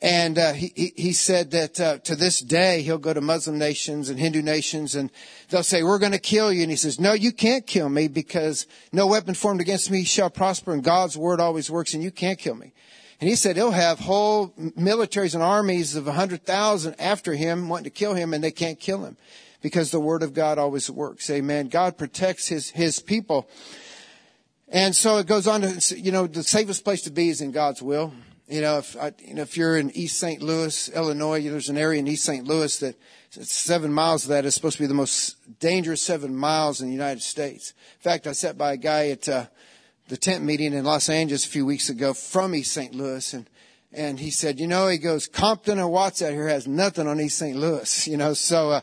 And 0.00 0.38
uh, 0.38 0.52
he, 0.52 0.92
he 0.96 1.12
said 1.12 1.50
that 1.50 1.80
uh, 1.80 1.98
to 1.98 2.14
this 2.14 2.38
day 2.40 2.82
he'll 2.82 2.98
go 2.98 3.12
to 3.12 3.20
Muslim 3.20 3.58
nations 3.58 4.08
and 4.08 4.18
Hindu 4.18 4.42
nations 4.42 4.94
and 4.94 5.10
they'll 5.48 5.64
say, 5.64 5.82
we're 5.82 5.98
going 5.98 6.12
to 6.12 6.20
kill 6.20 6.52
you. 6.52 6.62
And 6.62 6.70
he 6.70 6.76
says, 6.76 7.00
no, 7.00 7.14
you 7.14 7.32
can't 7.32 7.66
kill 7.66 7.88
me 7.88 8.06
because 8.06 8.68
no 8.92 9.08
weapon 9.08 9.34
formed 9.34 9.60
against 9.60 9.90
me 9.90 10.04
shall 10.04 10.30
prosper 10.30 10.72
and 10.72 10.84
God's 10.84 11.18
word 11.18 11.40
always 11.40 11.68
works 11.68 11.94
and 11.94 12.02
you 12.02 12.12
can't 12.12 12.38
kill 12.38 12.54
me. 12.54 12.72
And 13.20 13.28
he 13.28 13.34
said 13.34 13.56
he'll 13.56 13.72
have 13.72 13.98
whole 13.98 14.48
militaries 14.50 15.34
and 15.34 15.42
armies 15.42 15.96
of 15.96 16.06
100,000 16.06 16.94
after 17.00 17.34
him 17.34 17.68
wanting 17.68 17.84
to 17.84 17.90
kill 17.90 18.14
him 18.14 18.32
and 18.32 18.44
they 18.44 18.52
can't 18.52 18.78
kill 18.78 19.04
him 19.04 19.16
because 19.60 19.90
the 19.90 20.00
word 20.00 20.22
of 20.22 20.34
God 20.34 20.58
always 20.58 20.88
works. 20.88 21.28
Amen. 21.30 21.68
God 21.68 21.98
protects 21.98 22.46
his, 22.46 22.70
his 22.70 23.00
people. 23.00 23.48
And 24.68 24.94
so 24.94 25.18
it 25.18 25.26
goes 25.26 25.48
on 25.48 25.62
to, 25.62 25.98
you 25.98 26.12
know, 26.12 26.26
the 26.26 26.44
safest 26.44 26.84
place 26.84 27.02
to 27.02 27.10
be 27.10 27.28
is 27.28 27.40
in 27.40 27.50
God's 27.50 27.82
will. 27.82 28.12
You 28.46 28.60
know, 28.60 28.78
if, 28.78 28.96
you 29.26 29.34
know, 29.34 29.42
if 29.42 29.56
you're 29.56 29.76
in 29.76 29.90
East 29.90 30.18
St. 30.18 30.40
Louis, 30.40 30.88
Illinois, 30.90 31.42
there's 31.42 31.68
an 31.68 31.76
area 31.76 31.98
in 31.98 32.06
East 32.06 32.24
St. 32.24 32.46
Louis 32.46 32.78
that 32.78 32.96
seven 33.30 33.92
miles 33.92 34.24
of 34.24 34.30
that 34.30 34.44
is 34.44 34.54
supposed 34.54 34.76
to 34.76 34.82
be 34.82 34.86
the 34.86 34.94
most 34.94 35.36
dangerous 35.58 36.02
seven 36.02 36.34
miles 36.34 36.80
in 36.80 36.86
the 36.86 36.92
United 36.92 37.22
States. 37.22 37.74
In 37.96 38.02
fact, 38.02 38.26
I 38.26 38.32
sat 38.32 38.56
by 38.56 38.74
a 38.74 38.76
guy 38.76 39.08
at, 39.08 39.28
uh, 39.28 39.46
the 40.08 40.16
tent 40.16 40.42
meeting 40.42 40.72
in 40.72 40.84
Los 40.84 41.08
Angeles 41.08 41.44
a 41.44 41.48
few 41.48 41.66
weeks 41.66 41.90
ago 41.90 42.14
from 42.14 42.54
East 42.54 42.72
St. 42.72 42.94
Louis 42.94 43.34
and 43.34 43.48
and 43.90 44.20
he 44.20 44.30
said, 44.30 44.60
you 44.60 44.66
know, 44.66 44.88
he 44.88 44.98
goes, 44.98 45.26
Compton 45.26 45.78
and 45.78 45.90
Watts 45.90 46.20
out 46.20 46.32
here 46.32 46.48
has 46.48 46.66
nothing 46.66 47.06
on 47.06 47.20
East 47.20 47.38
St. 47.38 47.56
Louis, 47.56 48.06
you 48.06 48.18
know, 48.18 48.34
so, 48.34 48.70
uh, 48.70 48.80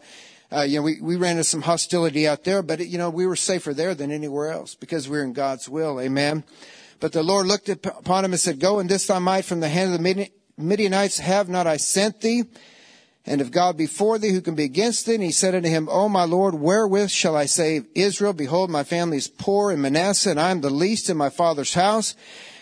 uh, 0.51 0.61
you 0.61 0.77
know, 0.77 0.83
we, 0.83 0.99
we 0.99 1.15
ran 1.15 1.31
into 1.31 1.43
some 1.43 1.61
hostility 1.61 2.27
out 2.27 2.43
there, 2.43 2.63
but, 2.63 2.81
it, 2.81 2.87
you 2.87 2.97
know, 2.97 3.11
we 3.11 3.27
were 3.27 3.35
safer 3.35 3.73
there 3.73 3.93
than 3.93 4.11
anywhere 4.11 4.49
else 4.49 4.73
because 4.73 5.07
we 5.07 5.17
we're 5.17 5.23
in 5.23 5.33
God's 5.33 5.69
will. 5.69 6.01
Amen. 6.01 6.43
But 6.99 7.11
the 7.11 7.21
Lord 7.21 7.45
looked 7.45 7.69
upon 7.69 8.25
him 8.25 8.31
and 8.31 8.39
said, 8.39 8.59
go 8.59 8.79
and 8.79 8.89
this 8.89 9.05
thy 9.05 9.19
might 9.19 9.45
from 9.45 9.59
the 9.59 9.69
hand 9.69 9.93
of 9.93 10.01
the 10.01 10.29
Midianites 10.57 11.19
have 11.19 11.49
not 11.49 11.67
I 11.67 11.77
sent 11.77 12.21
thee? 12.21 12.45
And 13.27 13.41
if 13.41 13.49
God 13.49 13.75
be 13.75 13.87
for 13.87 14.19
thee, 14.19 14.31
who 14.31 14.41
can 14.41 14.53
be 14.53 14.65
against 14.65 15.05
thee? 15.05 15.15
And 15.15 15.23
he 15.23 15.31
said 15.31 15.55
unto 15.55 15.67
him, 15.67 15.89
O 15.89 16.07
my 16.07 16.25
Lord, 16.25 16.55
wherewith 16.55 17.09
shall 17.09 17.35
I 17.35 17.45
save 17.45 17.87
Israel? 17.95 18.33
Behold, 18.33 18.69
my 18.69 18.83
family 18.83 19.17
is 19.17 19.27
poor 19.27 19.71
in 19.71 19.81
Manasseh, 19.81 20.29
and 20.29 20.39
I 20.39 20.51
am 20.51 20.61
the 20.61 20.69
least 20.69 21.09
in 21.09 21.17
my 21.17 21.29
father's 21.29 21.73
house. 21.73 22.15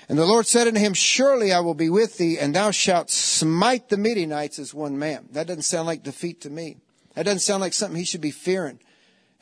And 0.08 0.18
the 0.18 0.26
Lord 0.26 0.48
said 0.48 0.68
unto 0.68 0.80
him, 0.80 0.94
Surely 0.94 1.52
I 1.52 1.60
will 1.60 1.74
be 1.74 1.90
with 1.90 2.18
thee, 2.18 2.38
and 2.40 2.56
thou 2.56 2.72
shalt 2.72 3.10
smite 3.10 3.90
the 3.90 3.98
Midianites 3.98 4.58
as 4.58 4.74
one 4.74 4.98
man. 4.98 5.28
That 5.32 5.48
doesn't 5.48 5.64
sound 5.64 5.88
like 5.88 6.04
defeat 6.04 6.42
to 6.42 6.50
me. 6.50 6.78
That 7.16 7.24
doesn't 7.24 7.40
sound 7.40 7.62
like 7.62 7.74
something 7.74 7.98
he 7.98 8.06
should 8.06 8.22
be 8.22 8.32
fearing. 8.32 8.80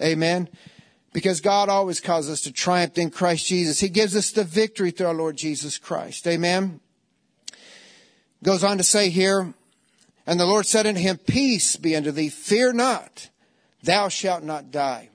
Amen. 0.02 0.50
Because 1.14 1.42
God 1.42 1.70
always 1.70 2.00
causes 2.00 2.32
us 2.32 2.42
to 2.44 2.52
triumph 2.52 2.98
in 2.98 3.12
Christ 3.12 3.46
Jesus. 3.46 3.80
He 3.80 3.90
gives 3.90 4.16
us 4.16 4.32
the 4.32 4.44
victory 4.44 4.92
through 4.92 5.08
our 5.08 5.14
Lord 5.14 5.36
Jesus 5.36 5.78
Christ. 5.78 6.26
Amen. 6.28 6.80
Goes 8.44 8.64
on 8.64 8.78
to 8.78 8.84
say 8.84 9.10
here, 9.10 9.54
and 10.32 10.40
the 10.40 10.46
Lord 10.46 10.66
said 10.66 10.88
unto 10.88 11.02
him, 11.02 11.18
Peace 11.18 11.76
be 11.76 11.94
unto 11.94 12.10
thee, 12.10 12.30
fear 12.30 12.72
not, 12.72 13.30
thou 13.84 14.08
shalt 14.08 14.44
not 14.44 14.72
die. 14.72 15.10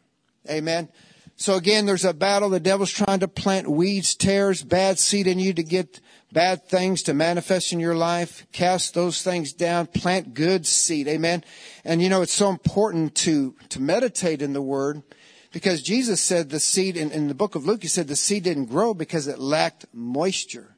Amen. 0.46 0.90
So 1.36 1.54
again, 1.54 1.86
there's 1.86 2.04
a 2.04 2.12
battle. 2.12 2.50
The 2.50 2.60
devil's 2.60 2.90
trying 2.90 3.20
to 3.20 3.28
plant 3.28 3.66
weeds, 3.66 4.14
tares, 4.14 4.62
bad 4.62 4.98
seed 4.98 5.26
in 5.26 5.38
you 5.38 5.54
to 5.54 5.62
get 5.62 6.02
bad 6.32 6.68
things 6.68 7.02
to 7.04 7.14
manifest 7.14 7.72
in 7.72 7.80
your 7.80 7.94
life. 7.94 8.46
Cast 8.52 8.92
those 8.92 9.22
things 9.22 9.54
down. 9.54 9.86
Plant 9.86 10.34
good 10.34 10.66
seed. 10.66 11.08
Amen. 11.08 11.44
And 11.82 12.02
you 12.02 12.10
know, 12.10 12.20
it's 12.20 12.34
so 12.34 12.50
important 12.50 13.14
to, 13.14 13.54
to 13.70 13.80
meditate 13.80 14.42
in 14.42 14.52
the 14.52 14.60
word 14.60 15.02
because 15.50 15.80
Jesus 15.80 16.20
said 16.20 16.50
the 16.50 16.60
seed 16.60 16.94
in, 16.94 17.10
in 17.10 17.28
the 17.28 17.34
book 17.34 17.54
of 17.54 17.64
Luke, 17.64 17.80
he 17.80 17.88
said 17.88 18.08
the 18.08 18.16
seed 18.16 18.44
didn't 18.44 18.66
grow 18.66 18.92
because 18.92 19.28
it 19.28 19.38
lacked 19.38 19.86
moisture. 19.94 20.75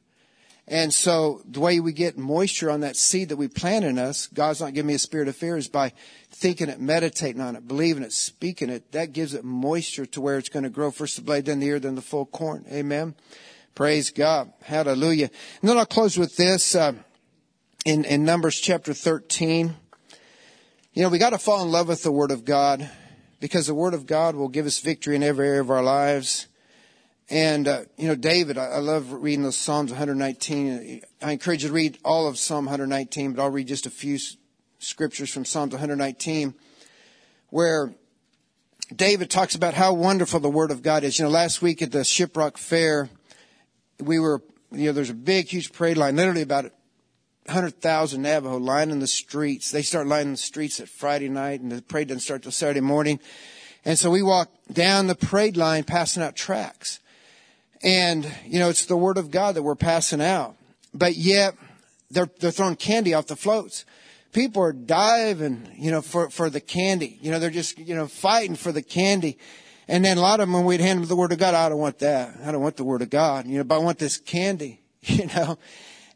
And 0.69 0.93
so 0.93 1.41
the 1.49 1.59
way 1.59 1.79
we 1.79 1.93
get 1.93 2.15
moisture 2.15 2.69
on 2.69 2.81
that 2.81 2.95
seed 2.95 3.29
that 3.29 3.37
we 3.37 3.47
plant 3.47 3.83
in 3.85 3.97
us, 3.97 4.27
God's 4.27 4.61
not 4.61 4.75
giving 4.75 4.87
me 4.87 4.93
a 4.93 4.99
spirit 4.99 5.27
of 5.27 5.35
fear, 5.35 5.57
is 5.57 5.67
by 5.67 5.93
thinking 6.29 6.69
it, 6.69 6.79
meditating 6.79 7.41
on 7.41 7.55
it, 7.55 7.67
believing 7.67 8.03
it, 8.03 8.13
speaking 8.13 8.69
it. 8.69 8.91
That 8.91 9.11
gives 9.11 9.33
it 9.33 9.43
moisture 9.43 10.05
to 10.05 10.21
where 10.21 10.37
it's 10.37 10.47
going 10.47 10.63
to 10.63 10.69
grow 10.69 10.91
first 10.91 11.15
the 11.15 11.23
blade, 11.23 11.45
then 11.45 11.59
the 11.59 11.65
ear, 11.65 11.79
then 11.79 11.95
the 11.95 12.03
full 12.03 12.27
corn. 12.27 12.65
Amen. 12.71 13.15
Praise 13.73 14.11
God. 14.11 14.53
Hallelujah. 14.61 15.31
And 15.61 15.69
then 15.69 15.77
I'll 15.79 15.87
close 15.87 16.19
with 16.19 16.37
this, 16.37 16.75
uh, 16.75 16.93
in, 17.83 18.05
in 18.05 18.23
Numbers 18.23 18.59
chapter 18.59 18.93
13. 18.93 19.75
You 20.93 21.01
know, 21.01 21.09
we 21.09 21.17
got 21.17 21.31
to 21.31 21.39
fall 21.39 21.63
in 21.63 21.71
love 21.71 21.87
with 21.87 22.03
the 22.03 22.11
Word 22.11 22.29
of 22.29 22.45
God 22.45 22.87
because 23.39 23.65
the 23.65 23.73
Word 23.73 23.95
of 23.95 24.05
God 24.05 24.35
will 24.35 24.49
give 24.49 24.67
us 24.67 24.79
victory 24.79 25.15
in 25.15 25.23
every 25.23 25.47
area 25.47 25.61
of 25.61 25.71
our 25.71 25.81
lives. 25.81 26.48
And, 27.29 27.67
uh, 27.67 27.81
you 27.95 28.07
know, 28.07 28.15
David, 28.15 28.57
I, 28.57 28.65
I, 28.65 28.77
love 28.79 29.11
reading 29.11 29.43
those 29.43 29.57
Psalms 29.57 29.91
119. 29.91 31.01
I 31.21 31.31
encourage 31.31 31.61
you 31.61 31.69
to 31.69 31.75
read 31.75 31.99
all 32.03 32.27
of 32.27 32.39
Psalm 32.39 32.65
119, 32.65 33.33
but 33.33 33.43
I'll 33.43 33.51
read 33.51 33.67
just 33.67 33.85
a 33.85 33.91
few 33.91 34.17
scriptures 34.79 35.31
from 35.31 35.45
Psalms 35.45 35.73
119 35.73 36.55
where 37.49 37.93
David 38.95 39.29
talks 39.29 39.53
about 39.53 39.75
how 39.75 39.93
wonderful 39.93 40.39
the 40.39 40.49
Word 40.49 40.71
of 40.71 40.81
God 40.81 41.03
is. 41.03 41.19
You 41.19 41.25
know, 41.25 41.31
last 41.31 41.61
week 41.61 41.81
at 41.81 41.91
the 41.91 41.99
Shiprock 41.99 42.57
Fair, 42.57 43.09
we 43.99 44.19
were, 44.19 44.41
you 44.71 44.87
know, 44.87 44.91
there's 44.91 45.09
a 45.09 45.15
big, 45.15 45.47
huge 45.47 45.71
parade 45.71 45.97
line, 45.97 46.15
literally 46.15 46.41
about 46.41 46.71
100,000 47.45 48.21
Navajo 48.21 48.57
lining 48.57 48.99
the 48.99 49.07
streets. 49.07 49.71
They 49.71 49.81
start 49.81 50.07
lining 50.07 50.31
the 50.31 50.37
streets 50.37 50.79
at 50.79 50.89
Friday 50.89 51.29
night, 51.29 51.61
and 51.61 51.71
the 51.71 51.81
parade 51.81 52.07
doesn't 52.07 52.21
start 52.21 52.43
till 52.43 52.51
Saturday 52.51 52.81
morning. 52.81 53.19
And 53.85 53.97
so 53.97 54.09
we 54.09 54.21
walk 54.21 54.49
down 54.71 55.07
the 55.07 55.15
parade 55.15 55.57
line 55.57 55.83
passing 55.83 56.23
out 56.23 56.35
tracts. 56.35 56.99
And, 57.81 58.29
you 58.45 58.59
know, 58.59 58.69
it's 58.69 58.85
the 58.85 58.97
word 58.97 59.17
of 59.17 59.31
God 59.31 59.55
that 59.55 59.63
we're 59.63 59.75
passing 59.75 60.21
out. 60.21 60.55
But 60.93 61.15
yet, 61.15 61.55
they're, 62.11 62.29
they're 62.39 62.51
throwing 62.51 62.75
candy 62.75 63.13
off 63.13 63.27
the 63.27 63.35
floats. 63.35 63.85
People 64.31 64.61
are 64.61 64.73
diving, 64.73 65.69
you 65.77 65.91
know, 65.91 66.01
for, 66.01 66.29
for 66.29 66.49
the 66.49 66.59
candy. 66.59 67.17
You 67.21 67.31
know, 67.31 67.39
they're 67.39 67.49
just, 67.49 67.77
you 67.77 67.95
know, 67.95 68.07
fighting 68.07 68.55
for 68.55 68.71
the 68.71 68.81
candy. 68.81 69.37
And 69.87 70.05
then 70.05 70.17
a 70.17 70.21
lot 70.21 70.39
of 70.39 70.47
them, 70.47 70.53
when 70.53 70.65
we'd 70.65 70.81
hand 70.81 70.99
them 70.99 71.07
the 71.07 71.15
word 71.15 71.31
of 71.31 71.39
God, 71.39 71.55
I 71.55 71.69
don't 71.69 71.79
want 71.79 71.99
that. 71.99 72.35
I 72.43 72.51
don't 72.51 72.61
want 72.61 72.77
the 72.77 72.83
word 72.83 73.01
of 73.01 73.09
God. 73.09 73.47
You 73.47 73.59
know, 73.59 73.63
but 73.63 73.75
I 73.75 73.79
want 73.79 73.97
this 73.97 74.17
candy, 74.17 74.81
you 75.01 75.27
know. 75.27 75.57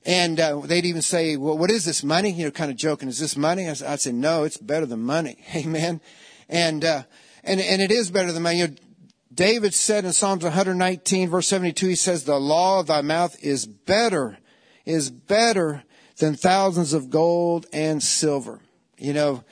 And 0.05 0.39
uh, 0.39 0.59
they'd 0.59 0.85
even 0.85 1.01
say, 1.01 1.37
well, 1.37 1.57
what 1.57 1.71
is 1.71 1.85
this 1.85 2.03
money? 2.03 2.31
You 2.31 2.45
know, 2.45 2.51
kind 2.51 2.69
of 2.69 2.77
joking, 2.77 3.07
is 3.07 3.19
this 3.19 3.37
money? 3.37 3.67
I'd 3.69 3.99
say, 3.99 4.11
no, 4.11 4.43
it's 4.43 4.57
better 4.57 4.85
than 4.85 4.99
money. 4.99 5.37
Amen. 5.55 6.01
And, 6.49 6.83
uh, 6.83 7.03
and, 7.43 7.61
and 7.61 7.81
it 7.81 7.91
is 7.91 8.11
better 8.11 8.31
than 8.31 8.43
money. 8.43 8.59
You 8.59 8.67
know, 8.67 8.75
David 9.33 9.73
said 9.73 10.05
in 10.05 10.13
Psalms 10.13 10.43
119 10.43 11.29
verse 11.29 11.47
72, 11.47 11.87
he 11.87 11.95
says, 11.95 12.23
the 12.23 12.39
law 12.39 12.79
of 12.79 12.87
thy 12.87 13.01
mouth 13.01 13.35
is 13.43 13.65
better, 13.65 14.37
is 14.85 15.09
better 15.09 15.83
than 16.17 16.35
thousands 16.35 16.93
of 16.93 17.09
gold 17.09 17.65
and 17.73 18.03
silver. 18.03 18.59
You 18.97 19.13
know, 19.13 19.43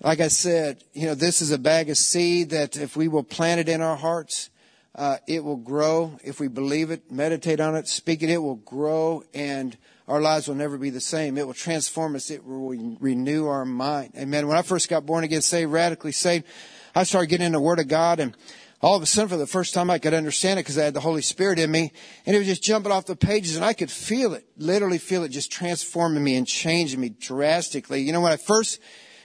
like 0.00 0.20
I 0.20 0.28
said, 0.28 0.84
you 0.92 1.06
know, 1.06 1.14
this 1.14 1.42
is 1.42 1.50
a 1.50 1.58
bag 1.58 1.90
of 1.90 1.96
seed 1.96 2.50
that 2.50 2.76
if 2.76 2.96
we 2.96 3.08
will 3.08 3.22
plant 3.22 3.60
it 3.60 3.68
in 3.68 3.82
our 3.82 3.96
hearts, 3.96 4.50
uh, 4.94 5.18
it 5.26 5.44
will 5.44 5.56
grow. 5.56 6.18
If 6.24 6.40
we 6.40 6.48
believe 6.48 6.90
it, 6.90 7.10
meditate 7.10 7.60
on 7.60 7.76
it, 7.76 7.88
speak 7.88 8.22
it, 8.22 8.30
it 8.30 8.38
will 8.38 8.56
grow 8.56 9.24
and 9.34 9.76
our 10.08 10.20
lives 10.20 10.46
will 10.46 10.54
never 10.54 10.78
be 10.78 10.90
the 10.90 11.00
same. 11.00 11.36
It 11.36 11.46
will 11.46 11.54
transform 11.54 12.14
us. 12.14 12.30
It 12.30 12.44
will 12.44 12.68
renew 13.00 13.48
our 13.48 13.64
mind. 13.64 14.12
Amen. 14.16 14.46
When 14.46 14.56
I 14.56 14.62
first 14.62 14.88
got 14.88 15.04
born 15.04 15.24
again, 15.24 15.42
saved, 15.42 15.72
radically 15.72 16.12
saved, 16.12 16.46
I 16.94 17.02
started 17.02 17.26
getting 17.26 17.46
in 17.46 17.52
the 17.52 17.60
Word 17.60 17.80
of 17.80 17.88
God 17.88 18.20
and 18.20 18.36
all 18.80 18.94
of 18.94 19.02
a 19.02 19.06
sudden 19.06 19.28
for 19.28 19.36
the 19.36 19.46
first 19.46 19.72
time 19.72 19.90
I 19.90 19.98
could 19.98 20.14
understand 20.14 20.58
it 20.58 20.64
because 20.64 20.78
I 20.78 20.84
had 20.84 20.94
the 20.94 21.00
Holy 21.00 21.22
Spirit 21.22 21.58
in 21.58 21.70
me 21.70 21.92
and 22.26 22.36
it 22.36 22.38
was 22.38 22.48
just 22.48 22.62
jumping 22.62 22.92
off 22.92 23.06
the 23.06 23.16
pages 23.16 23.56
and 23.56 23.64
I 23.64 23.72
could 23.72 23.90
feel 23.90 24.34
it, 24.34 24.46
literally 24.58 24.98
feel 24.98 25.24
it 25.24 25.30
just 25.30 25.50
transforming 25.50 26.22
me 26.22 26.36
and 26.36 26.46
changing 26.46 27.00
me 27.00 27.08
drastically. 27.08 28.02
You 28.02 28.12
know, 28.12 28.20
when 28.20 28.32
I 28.32 28.36
first 28.36 28.80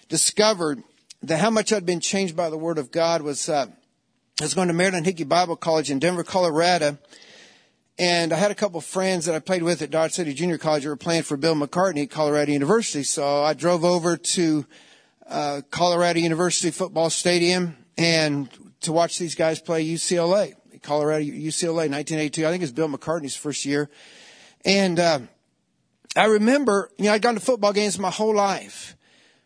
discovered 0.07 0.81
that 1.23 1.39
how 1.39 1.49
much 1.49 1.73
I'd 1.73 1.85
been 1.85 1.99
changed 1.99 2.35
by 2.35 2.49
the 2.49 2.57
Word 2.57 2.77
of 2.77 2.91
God 2.91 3.21
was, 3.21 3.49
uh, 3.49 3.67
I 4.39 4.43
was 4.43 4.53
going 4.53 4.69
to 4.69 4.73
Marilyn 4.73 5.03
Hickey 5.03 5.25
Bible 5.25 5.55
College 5.55 5.91
in 5.91 5.99
Denver, 5.99 6.23
Colorado. 6.23 6.97
And 7.99 8.33
I 8.33 8.37
had 8.37 8.49
a 8.49 8.55
couple 8.55 8.79
of 8.79 8.85
friends 8.85 9.25
that 9.25 9.35
I 9.35 9.39
played 9.39 9.61
with 9.61 9.81
at 9.81 9.91
Dodge 9.91 10.13
City 10.13 10.33
Junior 10.33 10.57
College 10.57 10.83
who 10.83 10.89
were 10.89 10.95
playing 10.95 11.23
for 11.23 11.37
Bill 11.37 11.53
McCartney 11.53 12.03
at 12.03 12.09
Colorado 12.09 12.51
University. 12.51 13.03
So 13.03 13.43
I 13.43 13.53
drove 13.53 13.83
over 13.83 14.17
to 14.17 14.65
uh, 15.27 15.61
Colorado 15.69 16.19
University 16.19 16.71
football 16.71 17.11
stadium 17.11 17.77
and 17.97 18.49
to 18.81 18.91
watch 18.91 19.17
these 19.17 19.35
guys 19.35 19.59
play 19.59 19.85
UCLA, 19.85 20.53
Colorado 20.81 21.23
UCLA, 21.23 21.89
1982. 21.89 22.45
I 22.45 22.51
think 22.51 22.63
it's 22.63 22.71
Bill 22.71 22.89
McCartney's 22.89 23.35
first 23.35 23.65
year. 23.65 23.89
And 24.65 24.99
uh, 24.99 25.19
I 26.15 26.25
remember, 26.25 26.89
you 26.97 27.05
know, 27.05 27.13
I'd 27.13 27.21
gone 27.21 27.35
to 27.35 27.39
football 27.39 27.73
games 27.73 27.97
my 27.97 28.09
whole 28.09 28.35
life. 28.35 28.95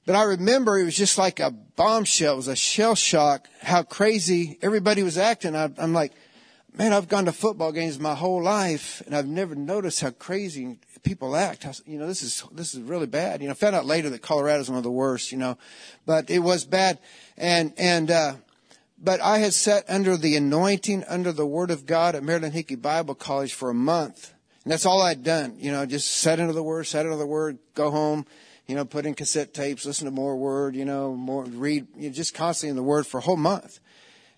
But 0.05 0.15
I 0.15 0.23
remember 0.23 0.77
it 0.77 0.83
was 0.83 0.95
just 0.95 1.17
like 1.17 1.39
a 1.39 1.51
bombshell. 1.51 2.33
It 2.33 2.37
was 2.37 2.47
a 2.47 2.55
shell 2.55 2.95
shock 2.95 3.47
how 3.61 3.83
crazy 3.83 4.57
everybody 4.61 5.01
was 5.01 5.17
acting. 5.17 5.55
I, 5.55 5.71
I'm 5.77 5.93
like, 5.93 6.13
man, 6.77 6.93
I've 6.93 7.07
gone 7.07 7.25
to 7.25 7.31
football 7.31 7.71
games 7.71 7.99
my 7.99 8.13
whole 8.13 8.41
life 8.41 9.01
and 9.05 9.15
I've 9.15 9.27
never 9.27 9.55
noticed 9.55 10.01
how 10.01 10.11
crazy 10.11 10.77
people 11.03 11.35
act. 11.35 11.65
You 11.85 11.97
know, 11.97 12.07
this 12.07 12.21
is, 12.21 12.43
this 12.51 12.75
is 12.75 12.81
really 12.81 13.07
bad. 13.07 13.41
You 13.41 13.47
know, 13.47 13.51
I 13.51 13.55
found 13.55 13.75
out 13.75 13.85
later 13.85 14.09
that 14.11 14.21
Colorado's 14.21 14.69
one 14.69 14.77
of 14.77 14.83
the 14.83 14.91
worst, 14.91 15.31
you 15.31 15.37
know, 15.37 15.57
but 16.05 16.29
it 16.29 16.39
was 16.39 16.65
bad. 16.65 16.99
And, 17.37 17.73
and, 17.77 18.11
uh, 18.11 18.35
but 18.97 19.21
I 19.21 19.39
had 19.39 19.53
sat 19.53 19.83
under 19.89 20.17
the 20.17 20.35
anointing, 20.35 21.03
under 21.07 21.31
the 21.31 21.45
Word 21.45 21.71
of 21.71 21.85
God 21.85 22.15
at 22.15 22.23
Marilyn 22.23 22.51
Hickey 22.51 22.75
Bible 22.75 23.15
College 23.15 23.53
for 23.53 23.69
a 23.69 23.73
month. 23.73 24.33
And 24.63 24.71
that's 24.71 24.85
all 24.85 25.01
I'd 25.01 25.23
done. 25.23 25.57
You 25.59 25.71
know, 25.71 25.85
just 25.85 26.09
sat 26.09 26.39
under 26.39 26.53
the 26.53 26.63
Word, 26.63 26.87
sat 26.87 27.05
under 27.05 27.17
the 27.17 27.25
Word, 27.25 27.59
go 27.75 27.91
home, 27.91 28.25
you 28.67 28.75
know, 28.75 28.85
put 28.85 29.05
in 29.05 29.13
cassette 29.13 29.53
tapes, 29.53 29.85
listen 29.85 30.05
to 30.05 30.11
more 30.11 30.35
Word, 30.35 30.75
you 30.75 30.85
know, 30.85 31.13
more, 31.13 31.43
read, 31.43 31.87
you 31.95 32.09
know, 32.09 32.13
just 32.13 32.33
constantly 32.33 32.71
in 32.71 32.75
the 32.75 32.83
Word 32.83 33.05
for 33.05 33.19
a 33.19 33.21
whole 33.21 33.37
month. 33.37 33.79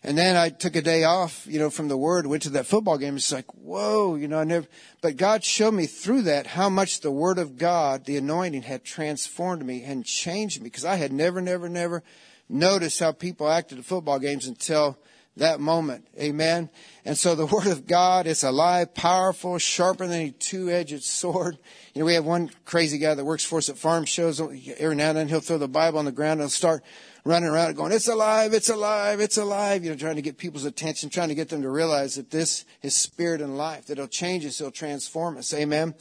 And 0.04 0.18
then 0.18 0.36
I 0.36 0.50
took 0.50 0.76
a 0.76 0.82
day 0.82 1.04
off, 1.04 1.48
you 1.48 1.60
know, 1.60 1.70
from 1.70 1.88
the 1.88 1.98
Word, 1.98 2.28
went 2.28 2.44
to 2.44 2.50
that 2.52 2.66
football 2.66 2.98
game. 2.98 3.16
It's 3.16 3.32
like, 3.32 3.52
whoa, 3.56 4.16
you 4.16 4.28
know, 4.28 4.40
I 4.40 4.44
never, 4.44 4.68
but 5.02 5.18
God 5.18 5.44
showed 5.44 5.74
me 5.74 5.86
through 5.86 6.24
that 6.24 6.48
how 6.48 6.70
much 6.70 7.00
the 7.00 7.12
Word 7.12 7.40
of 7.40 7.58
God, 7.58 8.06
the 8.06 8.18
anointing 8.18 8.64
had 8.64 8.84
transformed 8.84 9.66
me 9.66 9.84
and 9.84 10.06
changed 10.06 10.62
me 10.62 10.66
because 10.66 10.86
I 10.86 10.96
had 10.96 11.12
never, 11.12 11.42
never, 11.42 11.70
never 11.70 12.04
notice 12.50 13.00
how 13.00 13.12
people 13.12 13.50
acted 13.50 13.80
at 13.80 13.86
football 13.86 14.20
games 14.20 14.48
until 14.48 14.98
that 15.38 15.60
moment. 15.60 16.08
Amen. 16.20 16.70
And 17.06 17.18
so 17.18 17.36
the 17.36 17.46
word 17.54 17.68
of 17.68 17.88
God 17.88 18.28
is 18.28 18.44
alive, 18.44 18.94
powerful, 18.94 19.58
sharper 19.58 20.08
than 20.08 20.22
a 20.22 20.32
two-edged 20.32 21.04
sword. 21.04 21.58
You 21.94 22.02
know, 22.02 22.06
we 22.06 22.14
have 22.16 22.26
one 22.26 22.50
crazy 22.66 22.98
guy 22.98 23.14
that 23.14 23.26
works 23.26 23.44
for 23.44 23.60
us 23.60 23.70
at 23.70 23.78
farm 23.78 24.06
shows. 24.06 24.40
Every 24.42 24.96
now 24.96 25.10
and 25.10 25.18
then 25.18 25.28
he'll 25.28 25.40
throw 25.40 25.58
the 25.58 25.68
Bible 25.68 26.00
on 26.00 26.06
the 26.06 26.12
ground 26.12 26.42
and 26.42 26.52
start 26.52 26.84
running 27.24 27.50
around 27.50 27.76
going, 27.76 27.92
it's 27.92 28.08
alive, 28.08 28.54
it's 28.54 28.70
alive, 28.70 29.20
it's 29.20 29.38
alive. 29.38 29.84
You 29.84 29.92
know, 29.92 29.98
trying 29.98 30.16
to 30.16 30.22
get 30.22 30.38
people's 30.38 30.66
attention, 30.66 31.10
trying 31.10 31.30
to 31.30 31.36
get 31.36 31.50
them 31.50 31.62
to 31.62 31.70
realize 31.70 32.16
that 32.16 32.32
this 32.32 32.66
is 32.82 32.96
spirit 32.96 33.42
and 33.42 33.58
life, 33.58 33.88
that 33.88 33.94
it'll 33.94 34.08
change 34.08 34.46
us, 34.46 34.62
it'll 34.62 34.72
transform 34.72 35.38
us. 35.38 35.54
Amen. 35.54 35.94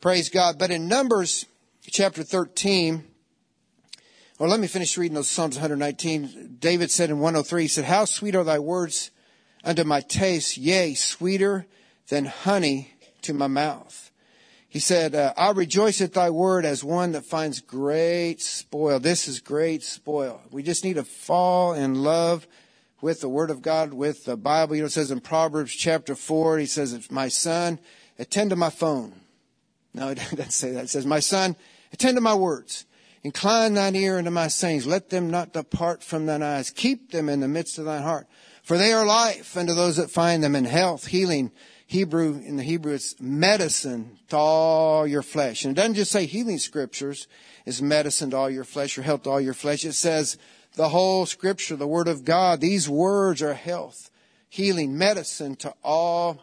Praise 0.00 0.28
God. 0.28 0.58
But 0.58 0.70
in 0.70 0.88
Numbers 0.88 1.46
chapter 1.86 2.22
13, 2.22 3.04
well, 4.42 4.50
let 4.50 4.58
me 4.58 4.66
finish 4.66 4.98
reading 4.98 5.14
those 5.14 5.30
Psalms 5.30 5.54
119. 5.54 6.56
David 6.58 6.90
said 6.90 7.10
in 7.10 7.20
103, 7.20 7.62
he 7.62 7.68
said, 7.68 7.84
How 7.84 8.04
sweet 8.04 8.34
are 8.34 8.42
thy 8.42 8.58
words 8.58 9.12
unto 9.62 9.84
my 9.84 10.00
taste, 10.00 10.56
yea, 10.56 10.94
sweeter 10.94 11.64
than 12.08 12.24
honey 12.24 12.92
to 13.20 13.34
my 13.34 13.46
mouth. 13.46 14.10
He 14.68 14.80
said, 14.80 15.14
uh, 15.14 15.32
I 15.36 15.52
rejoice 15.52 16.00
at 16.00 16.14
thy 16.14 16.30
word 16.30 16.64
as 16.64 16.82
one 16.82 17.12
that 17.12 17.24
finds 17.24 17.60
great 17.60 18.40
spoil. 18.40 18.98
This 18.98 19.28
is 19.28 19.38
great 19.38 19.84
spoil. 19.84 20.40
We 20.50 20.64
just 20.64 20.82
need 20.82 20.94
to 20.94 21.04
fall 21.04 21.74
in 21.74 22.02
love 22.02 22.48
with 23.00 23.20
the 23.20 23.28
word 23.28 23.50
of 23.52 23.62
God, 23.62 23.94
with 23.94 24.24
the 24.24 24.36
Bible. 24.36 24.74
You 24.74 24.82
know, 24.82 24.86
it 24.86 24.90
says 24.90 25.12
in 25.12 25.20
Proverbs 25.20 25.72
chapter 25.72 26.16
four, 26.16 26.58
he 26.58 26.66
says, 26.66 27.12
my 27.12 27.28
son, 27.28 27.78
attend 28.18 28.50
to 28.50 28.56
my 28.56 28.70
phone. 28.70 29.12
No, 29.94 30.08
it 30.10 30.16
doesn't 30.16 30.50
say 30.50 30.72
that. 30.72 30.82
It 30.86 30.90
says, 30.90 31.06
my 31.06 31.20
son, 31.20 31.54
attend 31.92 32.16
to 32.16 32.20
my 32.20 32.34
words. 32.34 32.86
Incline 33.24 33.74
thine 33.74 33.94
ear 33.94 34.18
unto 34.18 34.30
my 34.30 34.48
sayings. 34.48 34.86
Let 34.86 35.10
them 35.10 35.30
not 35.30 35.52
depart 35.52 36.02
from 36.02 36.26
thine 36.26 36.42
eyes. 36.42 36.70
Keep 36.70 37.12
them 37.12 37.28
in 37.28 37.40
the 37.40 37.48
midst 37.48 37.78
of 37.78 37.84
thine 37.84 38.02
heart. 38.02 38.26
For 38.62 38.76
they 38.76 38.92
are 38.92 39.06
life 39.06 39.56
unto 39.56 39.74
those 39.74 39.96
that 39.96 40.10
find 40.10 40.42
them 40.42 40.56
in 40.56 40.64
health, 40.64 41.06
healing, 41.06 41.52
Hebrew, 41.92 42.40
in 42.42 42.56
the 42.56 42.62
Hebrew, 42.62 42.94
it's 42.94 43.20
medicine 43.20 44.18
to 44.28 44.36
all 44.38 45.06
your 45.06 45.20
flesh. 45.20 45.64
And 45.64 45.76
it 45.76 45.80
doesn't 45.80 45.96
just 45.96 46.10
say 46.10 46.24
healing 46.24 46.56
scriptures 46.56 47.28
is 47.66 47.82
medicine 47.82 48.30
to 48.30 48.36
all 48.38 48.48
your 48.48 48.64
flesh 48.64 48.96
or 48.96 49.02
health 49.02 49.24
to 49.24 49.30
all 49.30 49.40
your 49.42 49.52
flesh. 49.52 49.84
It 49.84 49.92
says 49.92 50.38
the 50.74 50.88
whole 50.88 51.26
scripture, 51.26 51.76
the 51.76 51.86
word 51.86 52.08
of 52.08 52.24
God. 52.24 52.62
These 52.62 52.88
words 52.88 53.42
are 53.42 53.52
health, 53.52 54.10
healing, 54.48 54.96
medicine 54.96 55.54
to 55.56 55.74
all 55.84 56.42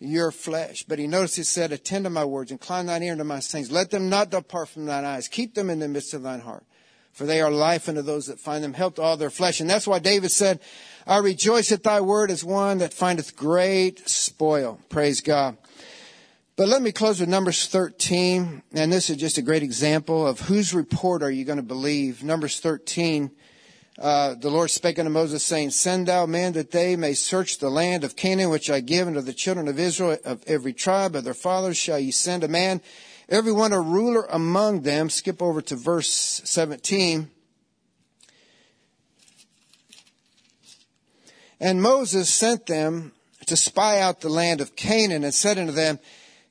your 0.00 0.32
flesh. 0.32 0.84
But 0.88 0.98
he 0.98 1.06
noticed 1.06 1.36
he 1.36 1.44
said, 1.44 1.70
attend 1.70 2.04
to 2.04 2.10
my 2.10 2.24
words, 2.24 2.50
incline 2.50 2.86
thine 2.86 3.02
ear 3.02 3.12
unto 3.12 3.24
my 3.24 3.40
sayings. 3.40 3.70
Let 3.70 3.90
them 3.90 4.08
not 4.08 4.30
depart 4.30 4.70
from 4.70 4.86
thine 4.86 5.04
eyes. 5.04 5.28
Keep 5.28 5.54
them 5.54 5.70
in 5.70 5.78
the 5.78 5.88
midst 5.88 6.14
of 6.14 6.22
thine 6.22 6.40
heart. 6.40 6.64
For 7.12 7.26
they 7.26 7.40
are 7.40 7.50
life 7.50 7.88
unto 7.88 8.02
those 8.02 8.26
that 8.26 8.40
find 8.40 8.64
them, 8.64 8.72
help 8.72 8.96
to 8.96 9.02
all 9.02 9.16
their 9.16 9.30
flesh. 9.30 9.60
And 9.60 9.68
that's 9.68 9.86
why 9.86 9.98
David 9.98 10.30
said, 10.30 10.60
I 11.06 11.18
rejoice 11.18 11.70
at 11.70 11.82
thy 11.82 12.00
word 12.00 12.30
as 12.30 12.44
one 12.44 12.78
that 12.78 12.94
findeth 12.94 13.36
great 13.36 14.08
spoil. 14.08 14.80
Praise 14.88 15.20
God. 15.20 15.58
But 16.56 16.68
let 16.68 16.82
me 16.82 16.92
close 16.92 17.20
with 17.20 17.28
Numbers 17.28 17.66
13. 17.66 18.62
And 18.72 18.92
this 18.92 19.10
is 19.10 19.16
just 19.16 19.38
a 19.38 19.42
great 19.42 19.62
example 19.62 20.26
of 20.26 20.40
whose 20.40 20.72
report 20.72 21.22
are 21.22 21.30
you 21.30 21.44
going 21.44 21.56
to 21.56 21.62
believe. 21.62 22.22
Numbers 22.22 22.60
13. 22.60 23.30
Uh, 24.00 24.34
the 24.34 24.48
Lord 24.48 24.70
spake 24.70 24.98
unto 24.98 25.10
Moses, 25.10 25.44
saying, 25.44 25.70
Send 25.70 26.08
thou 26.08 26.24
men 26.24 26.54
that 26.54 26.70
they 26.70 26.96
may 26.96 27.12
search 27.12 27.58
the 27.58 27.68
land 27.68 28.02
of 28.02 28.16
Canaan, 28.16 28.48
which 28.48 28.70
I 28.70 28.80
give 28.80 29.06
unto 29.06 29.20
the 29.20 29.34
children 29.34 29.68
of 29.68 29.78
Israel. 29.78 30.16
Of 30.24 30.42
every 30.46 30.72
tribe 30.72 31.14
of 31.14 31.24
their 31.24 31.34
fathers 31.34 31.76
shall 31.76 31.98
ye 31.98 32.10
send 32.10 32.42
a 32.42 32.48
man, 32.48 32.80
every 33.28 33.52
one 33.52 33.74
a 33.74 33.80
ruler 33.80 34.26
among 34.30 34.82
them. 34.82 35.10
Skip 35.10 35.42
over 35.42 35.60
to 35.60 35.76
verse 35.76 36.40
17. 36.44 37.28
And 41.60 41.82
Moses 41.82 42.32
sent 42.32 42.64
them 42.64 43.12
to 43.44 43.54
spy 43.54 44.00
out 44.00 44.22
the 44.22 44.30
land 44.30 44.62
of 44.62 44.76
Canaan 44.76 45.24
and 45.24 45.34
said 45.34 45.58
unto 45.58 45.72
them, 45.72 45.98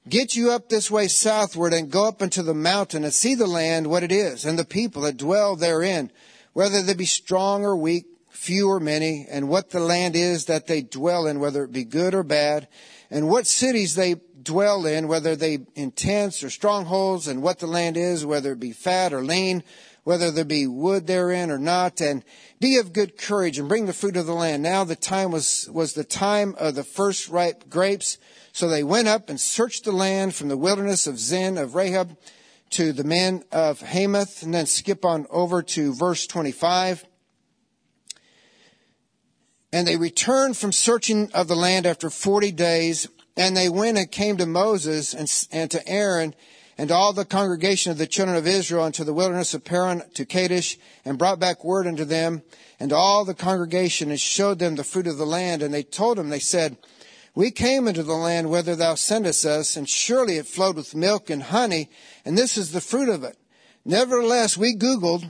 Get 0.08 0.36
you 0.36 0.52
up 0.52 0.70
this 0.70 0.92
way 0.92 1.08
southward 1.08 1.74
and 1.74 1.90
go 1.90 2.08
up 2.08 2.22
into 2.22 2.44
the 2.44 2.54
mountain 2.54 3.04
and 3.04 3.14
see 3.14 3.34
the 3.34 3.48
land 3.48 3.88
what 3.88 4.04
it 4.04 4.12
is, 4.12 4.46
and 4.46 4.58
the 4.58 4.66
people 4.66 5.02
that 5.02 5.18
dwell 5.18 5.56
therein, 5.56 6.12
whether 6.60 6.82
they 6.82 6.94
be 6.94 7.06
strong 7.06 7.64
or 7.64 7.74
weak, 7.74 8.06
few 8.28 8.70
or 8.70 8.82
many, 8.82 9.26
and 9.32 9.48
what 9.48 9.70
the 9.70 9.80
land 9.80 10.14
is 10.14 10.48
that 10.48 10.68
they 10.68 10.82
dwell 10.82 11.26
in, 11.26 11.40
whether 11.40 11.64
it 11.64 11.72
be 11.72 11.86
good 11.86 12.14
or 12.14 12.22
bad, 12.22 12.68
and 13.10 13.30
what 13.30 13.48
cities 13.48 13.96
they 13.96 14.14
dwell 14.44 14.86
in, 14.86 15.08
whether 15.08 15.38
they 15.38 15.60
in 15.76 15.90
tents 15.90 16.44
or 16.44 16.50
strongholds, 16.50 17.30
and 17.30 17.42
what 17.42 17.60
the 17.60 17.66
land 17.66 17.96
is, 17.96 18.26
whether 18.26 18.52
it 18.52 18.60
be 18.60 18.74
fat 18.74 19.14
or 19.14 19.24
lean, 19.24 19.64
whether 20.04 20.32
there 20.32 20.44
be 20.44 20.68
wood 20.68 21.08
therein 21.08 21.50
or 21.50 21.58
not, 21.58 22.02
and 22.02 22.26
be 22.60 22.76
of 22.76 22.92
good 22.92 23.18
courage 23.18 23.58
and 23.58 23.70
bring 23.70 23.86
the 23.86 23.94
fruit 23.94 24.18
of 24.18 24.26
the 24.26 24.34
land. 24.34 24.62
Now 24.62 24.84
the 24.84 24.98
time 24.98 25.32
was, 25.32 25.70
was 25.72 25.94
the 25.94 26.04
time 26.04 26.56
of 26.58 26.76
the 26.76 26.84
first 26.84 27.30
ripe 27.30 27.70
grapes. 27.70 28.18
So 28.52 28.68
they 28.68 28.84
went 28.84 29.08
up 29.08 29.30
and 29.30 29.40
searched 29.40 29.86
the 29.86 29.94
land 29.94 30.36
from 30.36 30.50
the 30.50 30.58
wilderness 30.58 31.08
of 31.08 31.20
Zin 31.20 31.58
of 31.58 31.70
Rehob 31.70 32.18
to 32.72 32.94
the 32.94 33.04
men 33.04 33.44
of 33.52 33.82
Hamath, 33.82 34.44
and 34.44 34.54
then 34.54 34.66
skip 34.66 35.06
on 35.06 35.26
over 35.30 35.62
to 35.62 35.94
verse 35.94 36.28
25. 36.28 37.06
And 39.72 39.88
they 39.88 39.98
returned 39.98 40.58
from 40.58 40.72
searching 40.72 41.32
of 41.34 41.48
the 41.48 41.56
land 41.56 41.86
after 41.86 42.10
40 42.10 42.52
days, 42.52 43.08
and 43.38 43.56
they 43.56 43.70
went 43.70 43.98
and 43.98 44.12
came 44.12 44.38
to 44.38 44.46
Moses 44.46 45.14
and, 45.14 45.32
and 45.52 45.72
to 45.72 45.88
Aaron 45.88 46.34
and 46.80 46.92
all 46.92 47.12
the 47.12 47.26
congregation 47.26 47.92
of 47.92 47.98
the 47.98 48.08
children 48.08 48.38
of 48.38 48.48
Israel 48.48 48.86
unto 48.86 49.04
the 49.04 49.14
wilderness 49.14 49.54
of 49.54 49.66
Paran 49.66 50.02
to 50.14 50.26
Kadesh, 50.26 50.78
and 51.04 51.18
brought 51.18 51.38
back 51.38 51.66
word 51.66 51.86
unto 51.86 52.06
them, 52.06 52.42
and 52.80 52.94
all 52.94 53.26
the 53.26 53.34
congregation, 53.34 54.12
and 54.12 54.20
showed 54.20 54.60
them 54.60 54.76
the 54.76 54.86
fruit 54.86 55.06
of 55.06 55.18
the 55.18 55.26
land. 55.26 55.62
And 55.62 55.74
they 55.74 55.84
told 55.84 56.18
him, 56.18 56.30
they 56.30 56.40
said, 56.40 56.78
We 57.36 57.52
came 57.52 57.88
into 57.88 58.04
the 58.04 58.14
land 58.14 58.50
whither 58.50 58.76
thou 58.76 58.96
sendest 58.96 59.46
us, 59.46 59.76
and 59.76 59.88
surely 59.88 60.38
it 60.38 60.48
flowed 60.48 60.76
with 60.76 60.96
milk 60.96 61.30
and 61.30 61.44
honey, 61.44 61.90
and 62.26 62.38
this 62.38 62.58
is 62.58 62.72
the 62.72 62.82
fruit 62.82 63.10
of 63.10 63.24
it. 63.24 63.38
Nevertheless, 63.86 64.58
we 64.58 64.76
Googled, 64.76 65.30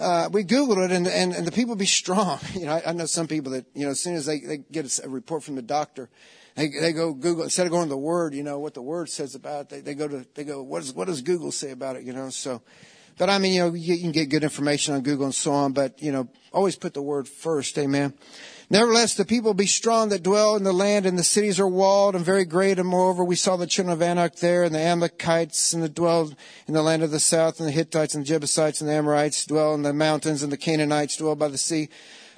uh, 0.00 0.28
we 0.32 0.44
Googled 0.44 0.84
it, 0.84 0.92
and, 0.92 1.06
and, 1.06 1.32
and 1.32 1.46
the 1.46 1.52
people 1.52 1.74
be 1.74 1.86
strong. 1.86 2.38
You 2.54 2.66
know, 2.66 2.72
I, 2.74 2.90
I 2.90 2.92
know 2.92 3.06
some 3.06 3.26
people 3.26 3.52
that, 3.52 3.66
you 3.74 3.84
know, 3.84 3.90
as 3.90 4.00
soon 4.00 4.14
as 4.14 4.26
they, 4.26 4.40
they 4.40 4.58
get 4.58 4.98
a, 5.00 5.08
report 5.08 5.42
from 5.42 5.56
the 5.56 5.62
doctor, 5.62 6.08
they, 6.54 6.68
they 6.68 6.92
go 6.92 7.12
Google 7.14 7.44
instead 7.44 7.66
of 7.66 7.72
going 7.72 7.84
to 7.84 7.90
the 7.90 7.98
Word, 7.98 8.34
you 8.34 8.42
know 8.42 8.58
what 8.58 8.74
the 8.74 8.82
Word 8.82 9.08
says 9.08 9.34
about 9.34 9.62
it. 9.62 9.68
They, 9.70 9.80
they 9.80 9.94
go 9.94 10.06
to 10.06 10.26
they 10.34 10.44
go 10.44 10.62
what 10.62 10.80
does 10.80 10.92
what 10.92 11.06
does 11.06 11.22
Google 11.22 11.50
say 11.50 11.70
about 11.70 11.96
it? 11.96 12.04
You 12.04 12.12
know, 12.12 12.30
so. 12.30 12.62
But 13.18 13.28
I 13.28 13.38
mean, 13.38 13.52
you 13.52 13.60
know, 13.60 13.74
you 13.74 13.98
can 13.98 14.10
get 14.10 14.30
good 14.30 14.42
information 14.42 14.94
on 14.94 15.02
Google 15.02 15.26
and 15.26 15.34
so 15.34 15.52
on. 15.52 15.72
But 15.72 16.00
you 16.00 16.12
know, 16.12 16.28
always 16.52 16.76
put 16.76 16.94
the 16.94 17.02
Word 17.02 17.28
first. 17.28 17.78
Amen. 17.78 18.14
Nevertheless, 18.72 19.12
the 19.12 19.26
people 19.26 19.52
be 19.52 19.66
strong 19.66 20.08
that 20.08 20.22
dwell 20.22 20.56
in 20.56 20.64
the 20.64 20.72
land, 20.72 21.04
and 21.04 21.18
the 21.18 21.22
cities 21.22 21.60
are 21.60 21.68
walled 21.68 22.16
and 22.16 22.24
very 22.24 22.46
great. 22.46 22.78
And 22.78 22.88
moreover, 22.88 23.22
we 23.22 23.36
saw 23.36 23.56
the 23.56 23.66
children 23.66 23.92
of 23.92 24.00
Anak 24.00 24.36
there, 24.36 24.62
and 24.62 24.74
the 24.74 24.80
Amalekites, 24.80 25.74
and 25.74 25.82
the 25.82 25.90
dwelled 25.90 26.34
in 26.66 26.72
the 26.72 26.80
land 26.80 27.02
of 27.02 27.10
the 27.10 27.20
south, 27.20 27.60
and 27.60 27.68
the 27.68 27.72
Hittites, 27.72 28.14
and 28.14 28.24
the 28.24 28.28
Jebusites, 28.28 28.80
and 28.80 28.88
the 28.88 28.94
Amorites 28.94 29.44
dwell 29.44 29.74
in 29.74 29.82
the 29.82 29.92
mountains, 29.92 30.42
and 30.42 30.50
the 30.50 30.56
Canaanites 30.56 31.18
dwell 31.18 31.36
by 31.36 31.48
the 31.48 31.58
sea, 31.58 31.90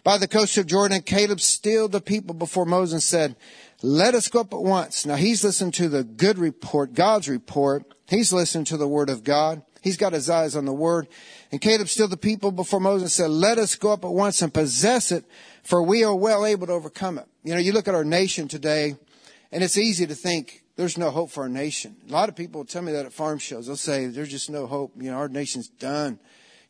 by 0.02 0.18
the 0.18 0.26
coast 0.26 0.58
of 0.58 0.66
Jordan. 0.66 0.96
And 0.96 1.06
Caleb 1.06 1.40
stilled 1.40 1.92
the 1.92 2.00
people 2.00 2.34
before 2.34 2.66
Moses 2.66 2.94
and 2.94 3.02
said, 3.04 3.36
let 3.80 4.16
us 4.16 4.26
go 4.26 4.40
up 4.40 4.52
at 4.52 4.60
once. 4.60 5.06
Now 5.06 5.14
he's 5.14 5.44
listened 5.44 5.74
to 5.74 5.88
the 5.88 6.02
good 6.02 6.38
report, 6.38 6.94
God's 6.94 7.28
report. 7.28 7.84
He's 8.08 8.32
listened 8.32 8.66
to 8.68 8.76
the 8.76 8.88
word 8.88 9.08
of 9.08 9.22
God. 9.22 9.62
He's 9.82 9.98
got 9.98 10.14
his 10.14 10.28
eyes 10.28 10.56
on 10.56 10.64
the 10.64 10.72
word. 10.72 11.06
And 11.52 11.60
Caleb 11.60 11.88
still 11.88 12.08
the 12.08 12.16
people 12.16 12.50
before 12.50 12.80
Moses 12.80 13.12
said, 13.12 13.30
let 13.30 13.58
us 13.58 13.76
go 13.76 13.92
up 13.92 14.04
at 14.04 14.10
once 14.10 14.42
and 14.42 14.52
possess 14.52 15.12
it, 15.12 15.26
for 15.64 15.82
we 15.82 16.04
are 16.04 16.14
well 16.14 16.46
able 16.46 16.66
to 16.66 16.72
overcome 16.72 17.18
it. 17.18 17.26
You 17.42 17.54
know, 17.54 17.60
you 17.60 17.72
look 17.72 17.88
at 17.88 17.94
our 17.94 18.04
nation 18.04 18.48
today, 18.48 18.96
and 19.50 19.64
it's 19.64 19.76
easy 19.76 20.06
to 20.06 20.14
think 20.14 20.62
there's 20.76 20.98
no 20.98 21.10
hope 21.10 21.30
for 21.30 21.42
our 21.42 21.48
nation. 21.48 21.96
A 22.08 22.12
lot 22.12 22.28
of 22.28 22.36
people 22.36 22.64
tell 22.64 22.82
me 22.82 22.92
that 22.92 23.06
at 23.06 23.12
farm 23.12 23.38
shows. 23.38 23.66
They'll 23.66 23.76
say 23.76 24.06
there's 24.06 24.30
just 24.30 24.50
no 24.50 24.66
hope. 24.66 24.92
You 24.96 25.10
know, 25.10 25.16
our 25.16 25.28
nation's 25.28 25.68
done. 25.68 26.18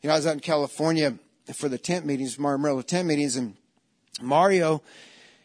You 0.01 0.07
know, 0.07 0.13
I 0.13 0.17
was 0.17 0.27
out 0.27 0.33
in 0.33 0.39
California 0.39 1.17
for 1.53 1.69
the 1.69 1.77
tent 1.77 2.05
meetings, 2.05 2.39
Mario 2.39 2.57
Murillo 2.57 2.81
tent 2.81 3.07
meetings, 3.07 3.35
and 3.35 3.55
Mario, 4.21 4.81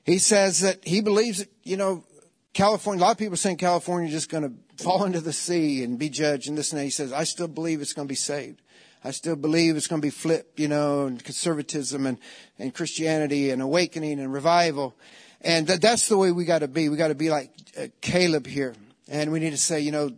he 0.05 0.19
says 0.19 0.61
that 0.61 0.85
he 0.85 1.01
believes 1.01 1.39
that, 1.39 1.49
you 1.63 1.77
know, 1.77 2.05
California, 2.53 3.03
a 3.03 3.05
lot 3.05 3.13
of 3.13 3.19
people 3.19 3.35
are 3.35 3.37
saying 3.37 3.57
California 3.57 4.09
is 4.09 4.15
just 4.15 4.31
going 4.31 4.43
to 4.43 4.83
fall 4.83 5.05
into 5.07 5.21
the 5.21 5.33
sea 5.33 5.85
and 5.85 5.99
be 5.99 6.09
judged 6.09 6.49
and 6.49 6.57
this 6.57 6.73
and 6.73 6.81
that. 6.81 6.85
He 6.85 6.91
says, 6.91 7.13
I 7.13 7.25
still 7.25 7.49
believe 7.49 7.81
it's 7.81 7.93
going 7.93 8.09
to 8.09 8.13
be 8.13 8.17
saved. 8.17 8.61
I 9.03 9.13
still 9.13 9.37
believe 9.37 9.77
it's 9.77 9.87
going 9.87 10.03
to 10.03 10.07
be 10.07 10.11
flipped, 10.11 10.61
you 10.61 10.69
know, 10.69 11.07
and 11.07 11.23
conservatism 11.23 12.07
and, 12.07 12.19
and 12.59 12.75
Christianity 12.75 13.51
and 13.51 13.63
awakening 13.63 14.21
and 14.21 14.33
revival. 14.33 14.95
And 15.41 15.67
that, 15.69 15.81
that's 15.81 16.09
the 16.09 16.19
way 16.19 16.33
we 16.33 16.45
got 16.45 16.59
to 16.59 16.69
be. 16.69 16.89
We 16.89 16.97
got 16.97 17.09
to 17.09 17.15
be 17.15 17.31
like 17.31 17.51
uh, 17.79 17.87
Caleb 18.03 18.47
here. 18.47 18.75
And 19.09 19.33
we 19.33 19.41
need 19.41 19.51
to 19.51 19.57
say, 19.57 19.81
you 19.81 19.91
know, 19.91 20.11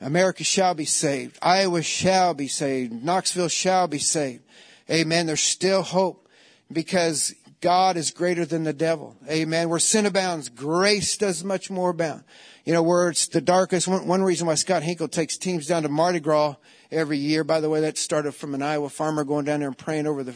America 0.00 0.42
shall 0.42 0.74
be 0.74 0.84
saved. 0.84 1.38
Iowa 1.40 1.82
shall 1.82 2.34
be 2.34 2.48
saved. 2.48 3.04
Knoxville 3.04 3.48
shall 3.48 3.86
be 3.86 3.98
saved. 3.98 4.42
Amen. 4.90 5.26
There's 5.26 5.40
still 5.40 5.82
hope 5.82 6.28
because 6.70 7.34
God 7.60 7.96
is 7.96 8.10
greater 8.10 8.44
than 8.44 8.64
the 8.64 8.72
devil. 8.72 9.16
Amen. 9.30 9.68
Where 9.68 9.78
sin 9.78 10.06
abounds, 10.06 10.48
grace 10.48 11.16
does 11.16 11.44
much 11.44 11.70
more 11.70 11.90
abound. 11.90 12.24
You 12.64 12.72
know, 12.72 12.82
where 12.82 13.08
it's 13.08 13.28
the 13.28 13.40
darkest, 13.40 13.86
one, 13.86 14.06
one 14.06 14.22
reason 14.22 14.46
why 14.46 14.54
Scott 14.56 14.82
Hinkle 14.82 15.08
takes 15.08 15.38
teams 15.38 15.66
down 15.66 15.84
to 15.84 15.88
Mardi 15.88 16.20
Gras 16.20 16.56
every 16.94 17.18
year, 17.18 17.44
by 17.44 17.60
the 17.60 17.68
way, 17.68 17.80
that 17.80 17.98
started 17.98 18.32
from 18.32 18.54
an 18.54 18.62
Iowa 18.62 18.88
farmer 18.88 19.24
going 19.24 19.44
down 19.44 19.60
there 19.60 19.68
and 19.68 19.76
praying 19.76 20.06
over 20.06 20.22
the 20.22 20.34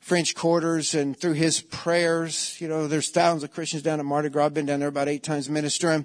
French 0.00 0.34
quarters 0.34 0.94
and 0.94 1.16
through 1.16 1.34
his 1.34 1.60
prayers, 1.60 2.60
you 2.60 2.66
know, 2.66 2.88
there's 2.88 3.10
thousands 3.10 3.44
of 3.44 3.52
Christians 3.52 3.84
down 3.84 4.00
at 4.00 4.04
Mardi 4.04 4.30
Gras. 4.30 4.46
I've 4.46 4.54
been 4.54 4.66
down 4.66 4.80
there 4.80 4.88
about 4.88 5.08
eight 5.08 5.22
times 5.22 5.48
ministering. 5.48 6.04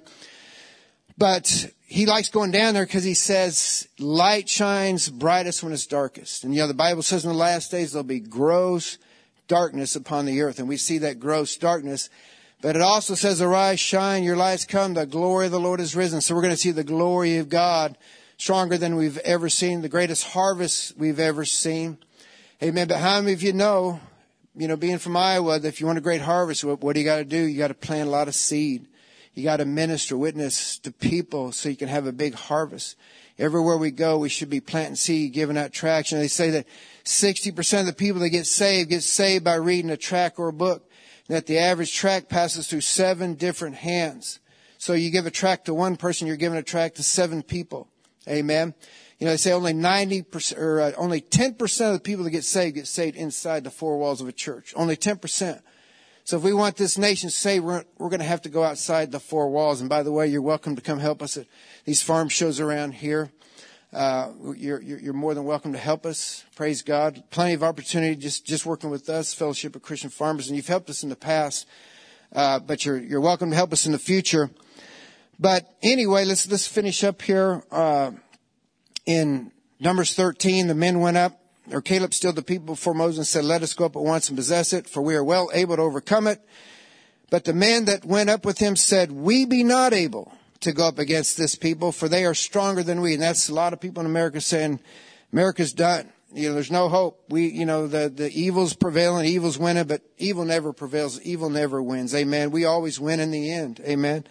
But 1.16 1.72
he 1.84 2.06
likes 2.06 2.28
going 2.28 2.52
down 2.52 2.74
there 2.74 2.86
because 2.86 3.02
he 3.02 3.14
says 3.14 3.88
light 3.98 4.48
shines 4.48 5.10
brightest 5.10 5.64
when 5.64 5.72
it's 5.72 5.84
darkest. 5.84 6.44
And 6.44 6.54
you 6.54 6.60
know, 6.60 6.68
the 6.68 6.74
Bible 6.74 7.02
says 7.02 7.24
in 7.24 7.30
the 7.30 7.36
last 7.36 7.72
days 7.72 7.92
there'll 7.92 8.04
be 8.04 8.20
gross 8.20 8.98
darkness 9.48 9.96
upon 9.96 10.26
the 10.26 10.42
earth. 10.42 10.60
And 10.60 10.68
we 10.68 10.76
see 10.76 10.98
that 10.98 11.18
gross 11.18 11.56
darkness. 11.56 12.08
But 12.60 12.76
it 12.76 12.82
also 12.82 13.16
says, 13.16 13.42
arise, 13.42 13.80
shine, 13.80 14.22
your 14.22 14.36
lights 14.36 14.64
come, 14.64 14.94
the 14.94 15.06
glory 15.06 15.46
of 15.46 15.52
the 15.52 15.58
Lord 15.60 15.80
is 15.80 15.96
risen. 15.96 16.20
So 16.20 16.36
we're 16.36 16.42
going 16.42 16.54
to 16.54 16.56
see 16.56 16.70
the 16.70 16.84
glory 16.84 17.38
of 17.38 17.48
God 17.48 17.98
stronger 18.38 18.78
than 18.78 18.94
we've 18.94 19.18
ever 19.18 19.48
seen, 19.48 19.82
the 19.82 19.88
greatest 19.88 20.24
harvest 20.28 20.96
we've 20.96 21.18
ever 21.18 21.44
seen. 21.44 21.98
Amen. 22.62 22.88
But 22.88 22.98
how 22.98 23.20
many 23.20 23.32
of 23.32 23.42
you 23.42 23.52
know, 23.52 24.00
you 24.56 24.68
know, 24.68 24.76
being 24.76 24.98
from 24.98 25.16
Iowa, 25.16 25.58
that 25.58 25.68
if 25.68 25.80
you 25.80 25.86
want 25.86 25.98
a 25.98 26.02
great 26.02 26.20
harvest, 26.20 26.64
what, 26.64 26.80
what 26.80 26.94
do 26.94 27.00
you 27.00 27.06
got 27.06 27.16
to 27.16 27.24
do? 27.24 27.36
You 27.36 27.58
got 27.58 27.68
to 27.68 27.74
plant 27.74 28.08
a 28.08 28.10
lot 28.10 28.28
of 28.28 28.34
seed. 28.34 28.86
You 29.34 29.44
got 29.44 29.58
to 29.58 29.64
minister, 29.64 30.16
witness 30.16 30.78
to 30.78 30.92
people 30.92 31.52
so 31.52 31.68
you 31.68 31.76
can 31.76 31.88
have 31.88 32.06
a 32.06 32.12
big 32.12 32.34
harvest. 32.34 32.96
Everywhere 33.38 33.76
we 33.76 33.90
go, 33.90 34.18
we 34.18 34.28
should 34.28 34.50
be 34.50 34.60
planting 34.60 34.96
seed, 34.96 35.32
giving 35.32 35.56
out 35.56 35.72
traction. 35.72 36.18
They 36.18 36.28
say 36.28 36.50
that 36.50 36.66
60% 37.04 37.80
of 37.80 37.86
the 37.86 37.92
people 37.92 38.20
that 38.20 38.30
get 38.30 38.46
saved 38.46 38.90
get 38.90 39.02
saved 39.02 39.44
by 39.44 39.54
reading 39.54 39.90
a 39.90 39.96
track 39.96 40.38
or 40.38 40.48
a 40.48 40.52
book. 40.52 40.88
And 41.28 41.36
that 41.36 41.46
the 41.46 41.58
average 41.58 41.94
track 41.94 42.28
passes 42.28 42.68
through 42.68 42.80
seven 42.80 43.34
different 43.34 43.76
hands. 43.76 44.40
So 44.78 44.94
you 44.94 45.10
give 45.10 45.26
a 45.26 45.30
track 45.30 45.64
to 45.64 45.74
one 45.74 45.96
person, 45.96 46.26
you're 46.26 46.36
giving 46.36 46.58
a 46.58 46.62
track 46.62 46.94
to 46.94 47.02
seven 47.02 47.42
people. 47.42 47.88
Amen. 48.28 48.74
You 49.18 49.24
know, 49.24 49.32
they 49.32 49.36
say 49.36 49.52
only 49.52 49.72
90% 49.72 50.58
or 50.58 50.80
uh, 50.80 50.92
only 50.96 51.20
10% 51.20 51.86
of 51.86 51.92
the 51.94 52.00
people 52.00 52.24
that 52.24 52.30
get 52.30 52.44
saved 52.44 52.76
get 52.76 52.86
saved 52.86 53.16
inside 53.16 53.64
the 53.64 53.70
four 53.70 53.98
walls 53.98 54.20
of 54.20 54.28
a 54.28 54.32
church. 54.32 54.72
Only 54.76 54.96
10%. 54.96 55.60
So 56.24 56.36
if 56.36 56.42
we 56.42 56.52
want 56.52 56.76
this 56.76 56.98
nation 56.98 57.30
saved, 57.30 57.64
we're, 57.64 57.84
we're 57.96 58.10
going 58.10 58.20
to 58.20 58.26
have 58.26 58.42
to 58.42 58.48
go 58.48 58.62
outside 58.62 59.10
the 59.10 59.18
four 59.18 59.48
walls. 59.48 59.80
And 59.80 59.88
by 59.88 60.02
the 60.02 60.12
way, 60.12 60.28
you're 60.28 60.42
welcome 60.42 60.76
to 60.76 60.82
come 60.82 60.98
help 60.98 61.22
us 61.22 61.36
at 61.36 61.46
these 61.84 62.02
farm 62.02 62.28
shows 62.28 62.60
around 62.60 62.92
here. 62.92 63.30
Uh, 63.92 64.32
you're, 64.54 64.82
you're, 64.82 65.14
more 65.14 65.32
than 65.32 65.44
welcome 65.44 65.72
to 65.72 65.78
help 65.78 66.04
us. 66.04 66.44
Praise 66.54 66.82
God. 66.82 67.22
Plenty 67.30 67.54
of 67.54 67.62
opportunity 67.62 68.14
just, 68.14 68.44
just 68.44 68.66
working 68.66 68.90
with 68.90 69.08
us, 69.08 69.32
Fellowship 69.32 69.74
of 69.74 69.80
Christian 69.80 70.10
Farmers, 70.10 70.48
and 70.48 70.56
you've 70.56 70.66
helped 70.66 70.90
us 70.90 71.02
in 71.02 71.08
the 71.08 71.16
past. 71.16 71.66
Uh, 72.34 72.58
but 72.58 72.84
you're, 72.84 72.98
you're 72.98 73.22
welcome 73.22 73.48
to 73.48 73.56
help 73.56 73.72
us 73.72 73.86
in 73.86 73.92
the 73.92 73.98
future. 73.98 74.50
But 75.38 75.68
anyway, 75.82 76.24
let's, 76.24 76.50
let's 76.50 76.66
finish 76.66 77.04
up 77.04 77.22
here, 77.22 77.62
uh, 77.70 78.10
in 79.06 79.52
Numbers 79.80 80.14
13. 80.14 80.66
The 80.66 80.74
men 80.74 81.00
went 81.00 81.16
up 81.16 81.38
or 81.72 81.82
Caleb 81.82 82.14
stilled 82.14 82.36
the 82.36 82.42
people 82.42 82.66
before 82.66 82.94
Moses 82.94 83.18
and 83.18 83.26
said, 83.26 83.44
Let 83.44 83.62
us 83.62 83.74
go 83.74 83.86
up 83.86 83.96
at 83.96 84.02
once 84.02 84.28
and 84.28 84.36
possess 84.36 84.72
it, 84.72 84.88
for 84.88 85.02
we 85.02 85.14
are 85.14 85.24
well 85.24 85.50
able 85.52 85.76
to 85.76 85.82
overcome 85.82 86.26
it. 86.26 86.40
But 87.30 87.44
the 87.44 87.52
men 87.52 87.84
that 87.86 88.04
went 88.04 88.30
up 88.30 88.44
with 88.44 88.58
him 88.58 88.76
said, 88.76 89.12
We 89.12 89.44
be 89.44 89.64
not 89.64 89.92
able 89.92 90.32
to 90.60 90.72
go 90.72 90.88
up 90.88 90.98
against 90.98 91.36
this 91.36 91.54
people, 91.54 91.92
for 91.92 92.08
they 92.08 92.24
are 92.24 92.34
stronger 92.34 92.82
than 92.82 93.00
we. 93.00 93.14
And 93.14 93.22
that's 93.22 93.48
a 93.48 93.54
lot 93.54 93.72
of 93.72 93.80
people 93.80 94.00
in 94.00 94.06
America 94.06 94.40
saying, 94.40 94.80
America's 95.32 95.72
done. 95.72 96.10
You 96.32 96.48
know, 96.48 96.54
there's 96.54 96.70
no 96.70 96.88
hope. 96.88 97.24
We, 97.28 97.48
you 97.48 97.64
know, 97.64 97.86
the, 97.86 98.08
the 98.08 98.30
evil's 98.30 98.74
prevailing, 98.74 99.26
evil's 99.26 99.58
winning, 99.58 99.86
but 99.86 100.02
evil 100.18 100.44
never 100.44 100.72
prevails. 100.72 101.20
Evil 101.22 101.48
never 101.48 101.82
wins. 101.82 102.14
Amen. 102.14 102.50
We 102.50 102.64
always 102.64 103.00
win 103.00 103.20
in 103.20 103.30
the 103.30 103.50
end. 103.50 103.80
Amen. 103.80 104.24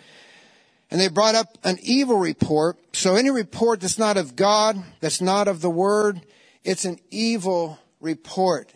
And 0.90 1.02
they 1.02 1.10
brought 1.10 1.36
up 1.36 1.58
an 1.64 1.78
evil 1.82 2.18
report. 2.18 2.78
So 2.94 3.16
any 3.16 3.30
report 3.30 3.82
that's 3.82 4.00
not 4.00 4.18
of 4.18 4.36
God, 4.36 4.82
that's 5.02 5.22
not 5.22 5.48
of 5.48 5.62
the 5.62 5.70
word, 5.70 6.22
it's 6.64 6.86
an 6.86 7.00
evil 7.10 7.80
report. 8.00 8.74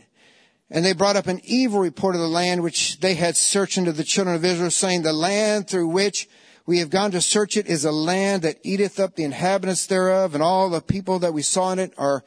And 0.69 0.85
they 0.85 0.93
brought 0.93 1.17
up 1.17 1.27
an 1.27 1.41
evil 1.43 1.79
report 1.81 2.15
of 2.15 2.21
the 2.21 2.27
land 2.27 2.63
which 2.63 2.99
they 2.99 3.15
had 3.15 3.35
searched 3.35 3.77
into 3.77 3.91
the 3.91 4.05
children 4.05 4.35
of 4.35 4.45
Israel, 4.45 4.71
saying, 4.71 5.01
The 5.01 5.11
land 5.11 5.67
through 5.67 5.87
which 5.87 6.29
we 6.65 6.79
have 6.79 6.89
gone 6.89 7.11
to 7.11 7.21
search 7.21 7.57
it 7.57 7.67
is 7.67 7.83
a 7.83 7.91
land 7.91 8.43
that 8.43 8.59
eateth 8.63 8.99
up 8.99 9.15
the 9.15 9.25
inhabitants 9.25 9.85
thereof, 9.85 10.33
and 10.33 10.41
all 10.41 10.69
the 10.69 10.81
people 10.81 11.19
that 11.19 11.33
we 11.33 11.41
saw 11.41 11.73
in 11.73 11.79
it 11.79 11.93
are 11.97 12.23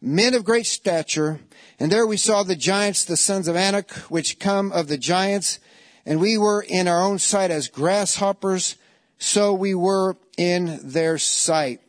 men 0.00 0.34
of 0.34 0.44
great 0.44 0.66
stature. 0.66 1.40
And 1.78 1.92
there 1.92 2.06
we 2.06 2.16
saw 2.16 2.42
the 2.42 2.56
giants, 2.56 3.04
the 3.04 3.16
sons 3.16 3.46
of 3.46 3.54
Anak, 3.54 3.92
which 4.10 4.38
come 4.40 4.72
of 4.72 4.88
the 4.88 4.98
giants, 4.98 5.60
and 6.04 6.20
we 6.20 6.36
were 6.36 6.62
in 6.62 6.88
our 6.88 7.00
own 7.00 7.18
sight 7.18 7.52
as 7.52 7.68
grasshoppers, 7.68 8.76
so 9.18 9.54
we 9.54 9.74
were 9.74 10.16
in 10.36 10.80
their 10.82 11.18
sight. 11.18 11.80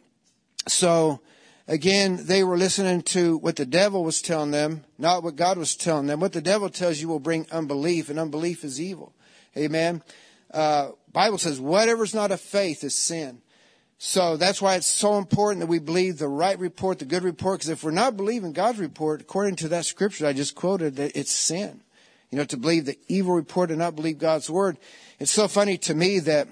So 0.67 1.21
Again, 1.67 2.19
they 2.21 2.43
were 2.43 2.57
listening 2.57 3.01
to 3.03 3.37
what 3.37 3.55
the 3.55 3.65
devil 3.65 4.03
was 4.03 4.21
telling 4.21 4.51
them, 4.51 4.83
not 4.99 5.23
what 5.23 5.35
God 5.35 5.57
was 5.57 5.75
telling 5.75 6.05
them. 6.05 6.19
What 6.19 6.33
the 6.33 6.41
devil 6.41 6.69
tells 6.69 7.01
you 7.01 7.07
will 7.07 7.19
bring 7.19 7.47
unbelief, 7.51 8.09
and 8.09 8.19
unbelief 8.19 8.63
is 8.63 8.79
evil. 8.79 9.13
Amen. 9.57 10.03
Uh, 10.53 10.89
Bible 11.11 11.39
says 11.39 11.59
whatever's 11.59 12.13
not 12.13 12.29
of 12.29 12.39
faith 12.39 12.83
is 12.83 12.93
sin. 12.93 13.41
So 13.97 14.37
that's 14.37 14.61
why 14.61 14.75
it's 14.75 14.85
so 14.85 15.17
important 15.17 15.61
that 15.61 15.67
we 15.67 15.79
believe 15.79 16.19
the 16.19 16.27
right 16.27 16.59
report, 16.59 16.99
the 16.99 17.05
good 17.05 17.23
report. 17.23 17.59
Because 17.59 17.69
if 17.69 17.83
we're 17.83 17.91
not 17.91 18.15
believing 18.15 18.53
God's 18.53 18.77
report, 18.77 19.21
according 19.21 19.55
to 19.57 19.69
that 19.69 19.85
scripture 19.85 20.27
I 20.27 20.33
just 20.33 20.53
quoted, 20.53 20.97
that 20.97 21.17
it's 21.17 21.31
sin. 21.31 21.81
You 22.29 22.37
know, 22.37 22.45
to 22.45 22.57
believe 22.57 22.85
the 22.85 22.99
evil 23.07 23.33
report 23.33 23.71
and 23.71 23.79
not 23.79 23.95
believe 23.95 24.19
God's 24.19 24.49
word. 24.49 24.77
It's 25.17 25.31
so 25.31 25.47
funny 25.47 25.77
to 25.79 25.95
me 25.95 26.19
that 26.19 26.47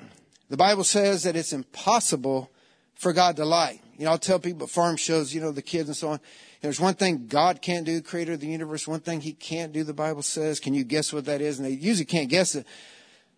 the 0.53 0.57
Bible 0.57 0.83
says 0.83 1.23
that 1.23 1.35
it's 1.35 1.51
impossible 1.51 2.51
for 2.93 3.11
God 3.11 3.37
to 3.37 3.43
lie. 3.43 3.81
You 3.97 4.05
know, 4.05 4.11
I'll 4.11 4.19
tell 4.19 4.37
people 4.37 4.65
at 4.65 4.69
farm 4.69 4.97
shows, 4.97 5.33
you 5.33 5.41
know, 5.41 5.51
the 5.51 5.63
kids 5.63 5.89
and 5.89 5.97
so 5.97 6.09
on. 6.09 6.19
There's 6.61 6.79
one 6.79 6.93
thing 6.93 7.25
God 7.25 7.59
can't 7.59 7.87
do, 7.87 7.99
creator 8.03 8.33
of 8.33 8.39
the 8.39 8.45
universe, 8.45 8.87
one 8.87 8.99
thing 8.99 9.21
he 9.21 9.33
can't 9.33 9.73
do, 9.73 9.83
the 9.83 9.95
Bible 9.95 10.21
says. 10.21 10.59
Can 10.59 10.75
you 10.75 10.83
guess 10.83 11.11
what 11.11 11.25
that 11.25 11.41
is? 11.41 11.57
And 11.57 11.67
they 11.67 11.71
usually 11.71 12.05
can't 12.05 12.29
guess 12.29 12.53
it. 12.53 12.67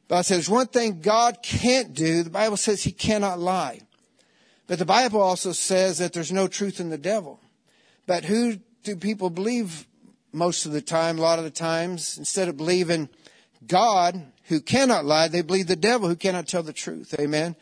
But 0.10 0.18
I 0.18 0.22
said, 0.24 0.36
there's 0.36 0.50
one 0.50 0.68
thing 0.68 1.00
God 1.00 1.38
can't 1.42 1.94
do. 1.94 2.22
The 2.22 2.30
Bible 2.30 2.58
says 2.58 2.84
he 2.84 2.92
cannot 2.92 3.40
lie. 3.40 3.80
But 4.68 4.78
the 4.80 4.84
Bible 4.84 5.22
also 5.22 5.54
says 5.54 6.00
that 6.00 6.12
there's 6.12 6.34
no 6.34 6.50
truth 6.50 6.82
in 6.82 6.90
the 6.90 6.98
devil. 6.98 7.40
But 8.08 8.26
who 8.26 8.58
do 8.84 8.98
people 8.98 9.30
believe 9.30 9.88
most 10.34 10.66
of 10.66 10.74
the 10.74 10.82
time, 10.82 11.18
a 11.18 11.22
lot 11.22 11.40
of 11.40 11.46
the 11.46 11.50
times? 11.50 12.18
Instead 12.18 12.50
of 12.50 12.58
believing 12.58 13.08
God, 13.66 14.22
who 14.46 14.62
cannot 14.62 15.06
lie, 15.06 15.28
they 15.28 15.42
believe 15.42 15.68
the 15.68 15.76
devil, 15.76 16.08
who 16.08 16.16
cannot 16.16 16.48
tell 16.48 16.64
the 16.64 16.74
truth. 16.74 17.14
Amen 17.20 17.56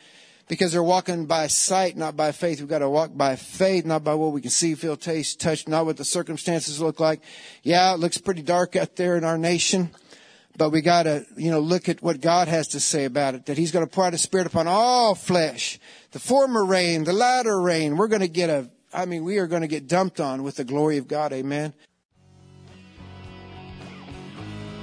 because 0.48 0.72
they're 0.72 0.84
walking 0.84 1.26
by 1.26 1.48
sight, 1.48 1.96
not 1.96 2.16
by 2.16 2.32
faith. 2.32 2.60
We've 2.60 2.70
got 2.70 2.80
to 2.80 2.90
walk 2.90 3.16
by 3.16 3.36
faith, 3.36 3.86
not 3.86 4.04
by 4.04 4.16
what 4.16 4.34
we 4.34 4.42
can 4.42 4.52
see, 4.52 4.76
feel, 4.76 4.98
taste, 4.98 5.40
touch, 5.40 5.68
not 5.68 5.86
what 5.86 5.98
the 5.98 6.06
circumstances 6.06 6.82
look 6.82 7.00
like. 7.00 7.22
Yeah, 7.64 7.94
it 7.94 8.00
looks 8.00 8.18
pretty 8.18 8.42
dark 8.42 8.76
out 8.76 8.96
there 8.96 9.16
in 9.18 9.24
our 9.24 9.38
nation, 9.38 9.92
but 10.58 10.70
we 10.70 10.82
got 10.82 11.04
to, 11.04 11.26
you 11.38 11.50
know, 11.50 11.60
look 11.60 11.88
at 11.88 12.02
what 12.02 12.22
God 12.22 12.48
has 12.48 12.68
to 12.70 12.80
say 12.80 13.06
about 13.06 13.36
it, 13.36 13.46
that 13.46 13.58
He's 13.58 13.72
going 13.72 13.86
to 13.86 13.92
pour 13.92 14.06
out 14.06 14.14
His 14.14 14.22
Spirit 14.22 14.48
upon 14.48 14.68
all 14.68 15.16
flesh. 15.16 15.80
The 16.12 16.20
former 16.20 16.66
rain, 16.66 17.06
the 17.06 17.14
latter 17.14 17.60
rain. 17.60 17.98
We're 17.98 18.08
going 18.08 18.22
to 18.22 18.28
get 18.28 18.50
a, 18.50 18.70
I 18.94 19.06
mean, 19.06 19.24
we 19.24 19.38
are 19.40 19.48
going 19.48 19.62
to 19.62 19.68
get 19.68 19.88
dumped 19.88 20.20
on 20.20 20.44
with 20.44 20.58
the 20.58 20.64
glory 20.64 20.98
of 20.98 21.08
God. 21.08 21.34
Amen. 21.34 21.74